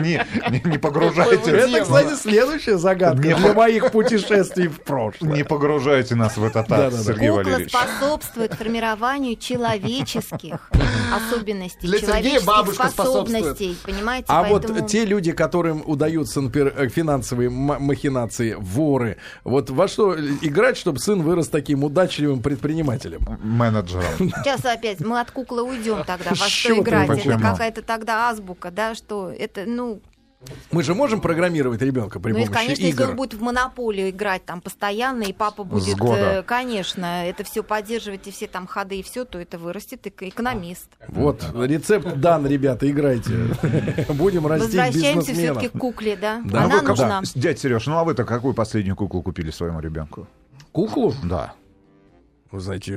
не, 0.00 0.24
не, 0.50 0.62
не 0.64 0.78
погружайте... 0.78 1.50
Это, 1.50 1.80
кстати, 1.82 2.27
следующая 2.28 2.78
загадка 2.78 3.22
Не 3.22 3.34
для 3.34 3.48
по- 3.48 3.54
моих 3.54 3.90
путешествий 3.92 4.68
в 4.68 4.80
прошлое. 4.82 5.32
Не 5.32 5.44
погружайте 5.44 6.14
нас 6.14 6.36
в 6.36 6.44
этот 6.44 6.70
ад, 6.70 6.94
Сергей 6.94 7.28
Кукла 7.28 7.42
Валерьевич. 7.42 7.70
способствует 7.72 8.54
формированию 8.54 9.36
человеческих 9.36 10.70
особенностей, 11.14 11.86
Для 11.86 12.00
человеческих 12.00 12.90
способностей, 12.90 13.76
понимаете? 13.84 14.26
А 14.28 14.42
Поэтому... 14.42 14.80
вот 14.80 14.88
те 14.88 15.04
люди, 15.04 15.32
которым 15.32 15.82
удаются, 15.86 16.40
например, 16.40 16.74
э, 16.76 16.88
финансовые 16.88 17.50
махинации, 17.50 18.54
воры, 18.58 19.16
вот 19.44 19.70
во 19.70 19.88
что 19.88 20.14
играть, 20.18 20.76
чтобы 20.76 20.98
сын 20.98 21.22
вырос 21.22 21.48
таким 21.48 21.84
удачливым 21.84 22.42
предпринимателем? 22.42 23.20
Менеджером. 23.42 24.04
Сейчас 24.18 24.64
опять 24.64 25.00
мы 25.00 25.20
от 25.20 25.30
куклы 25.30 25.62
уйдем 25.62 26.04
тогда. 26.04 26.30
Во 26.30 26.36
что 26.36 26.78
играть? 26.78 27.08
Это 27.24 27.38
какая-то 27.38 27.82
тогда 27.82 28.28
азбука, 28.28 28.70
да, 28.70 28.94
что 28.94 29.30
это, 29.30 29.64
ну, 29.66 30.00
Мы 30.70 30.84
же 30.84 30.94
можем 30.94 31.20
программировать 31.20 31.82
ребенка 31.82 32.20
при 32.20 32.32
ну, 32.32 32.38
если, 32.38 32.52
помощи 32.52 32.66
конечно, 32.66 32.82
если 32.84 33.02
игр. 33.02 33.10
он 33.10 33.16
будет 33.16 33.34
в 33.34 33.42
монополию 33.42 34.10
играть 34.10 34.44
там 34.44 34.60
постоянно, 34.60 35.24
и 35.24 35.32
папа 35.32 35.64
будет, 35.64 35.98
года. 35.98 36.38
э, 36.38 36.42
конечно, 36.44 37.26
это 37.26 37.42
все 37.42 37.64
поддерживать, 37.64 38.28
и 38.28 38.30
все 38.30 38.46
там 38.46 38.68
ходы, 38.68 39.00
и 39.00 39.02
все, 39.02 39.24
то 39.24 39.38
это 39.38 39.58
вырастет 39.58 40.06
эко- 40.06 40.28
экономист. 40.28 40.88
Вот, 41.08 41.44
рецепт 41.54 42.16
дан, 42.16 42.46
ребята, 42.46 42.88
играйте. 42.88 43.32
Будем 44.10 44.46
растить 44.46 44.74
Возвращаемся 44.76 45.32
все-таки 45.34 45.68
к 45.68 45.72
кукле, 45.72 46.16
да? 46.16 46.40
Да. 46.44 46.64
Она 46.64 46.76
вы 46.78 46.82
нужна. 46.82 47.22
Дядь 47.34 47.58
Сереж, 47.58 47.86
ну 47.86 47.96
а 47.96 48.04
вы-то 48.04 48.24
какую 48.24 48.54
последнюю 48.54 48.94
куклу 48.94 49.22
купили 49.22 49.50
своему 49.50 49.80
ребенку? 49.80 50.28
Куклу? 50.70 51.14
Да. 51.24 51.54
Вы 52.52 52.60
знаете, 52.60 52.96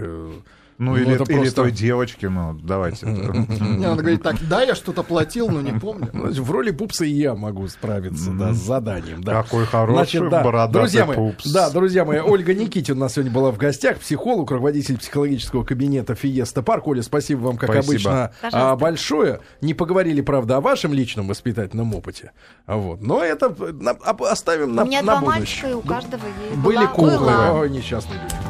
Ну, 0.82 0.94
Ну, 0.94 0.98
или, 0.98 1.14
это 1.14 1.26
или 1.32 1.38
просто- 1.38 1.56
той 1.62 1.72
девочке, 1.72 2.28
ну, 2.28 2.54
давайте. 2.54 3.06
Не, 3.06 3.86
он 3.88 3.98
говорит, 3.98 4.24
так, 4.24 4.36
да, 4.50 4.64
я 4.64 4.74
что-то 4.74 5.04
платил, 5.04 5.48
но 5.48 5.62
не 5.62 5.74
помню. 5.80 6.10
значит, 6.12 6.40
в 6.40 6.50
роли 6.50 6.72
пупса 6.72 7.06
и 7.06 7.12
я 7.12 7.36
могу 7.36 7.68
справиться 7.68 8.32
да, 8.32 8.52
с 8.52 8.58
заданием. 8.58 9.24
Да. 9.24 9.44
Какой 9.44 9.68
хороший 9.68 10.28
да, 10.28 10.44
бородатый 10.44 10.74
друзья 10.80 11.06
мои, 11.06 11.16
пупс. 11.16 11.46
Да, 11.52 11.70
друзья 11.70 12.04
мои, 12.04 12.18
Ольга 12.20 12.56
Никитин 12.56 12.98
у 12.98 13.02
нас 13.02 13.14
сегодня 13.14 13.32
была 13.32 13.52
в 13.52 13.58
гостях, 13.58 14.00
психолог, 14.00 14.50
руководитель 14.50 14.98
психологического 14.98 15.64
кабинета 15.64 16.16
Фиеста 16.16 16.64
Парк. 16.64 16.88
Оля, 16.88 17.04
спасибо 17.04 17.42
вам, 17.42 17.58
как 17.58 17.76
обычно, 17.76 18.32
а, 18.52 18.76
большое. 18.76 19.42
Не 19.62 19.76
поговорили, 19.76 20.22
правда, 20.22 20.58
о 20.58 20.62
вашем 20.62 20.94
личном 20.94 21.28
воспитательном 21.28 21.94
опыте. 21.94 22.32
А 22.66 22.78
Вот. 22.78 23.02
Но 23.04 23.24
это 23.24 23.56
на- 23.72 23.92
оставим 24.32 24.74
на, 24.74 24.82
У 24.82 24.86
меня 24.88 25.04
на 25.04 25.20
два 25.20 25.22
будущее. 25.22 25.40
мальчика, 25.40 25.70
и 25.70 25.74
у 25.74 25.82
каждого 25.82 26.24
есть. 26.50 26.58
Были 26.58 26.86
куклы. 26.88 27.32
Ой, 27.54 27.70
несчастные 27.70 28.20
люди. 28.20 28.34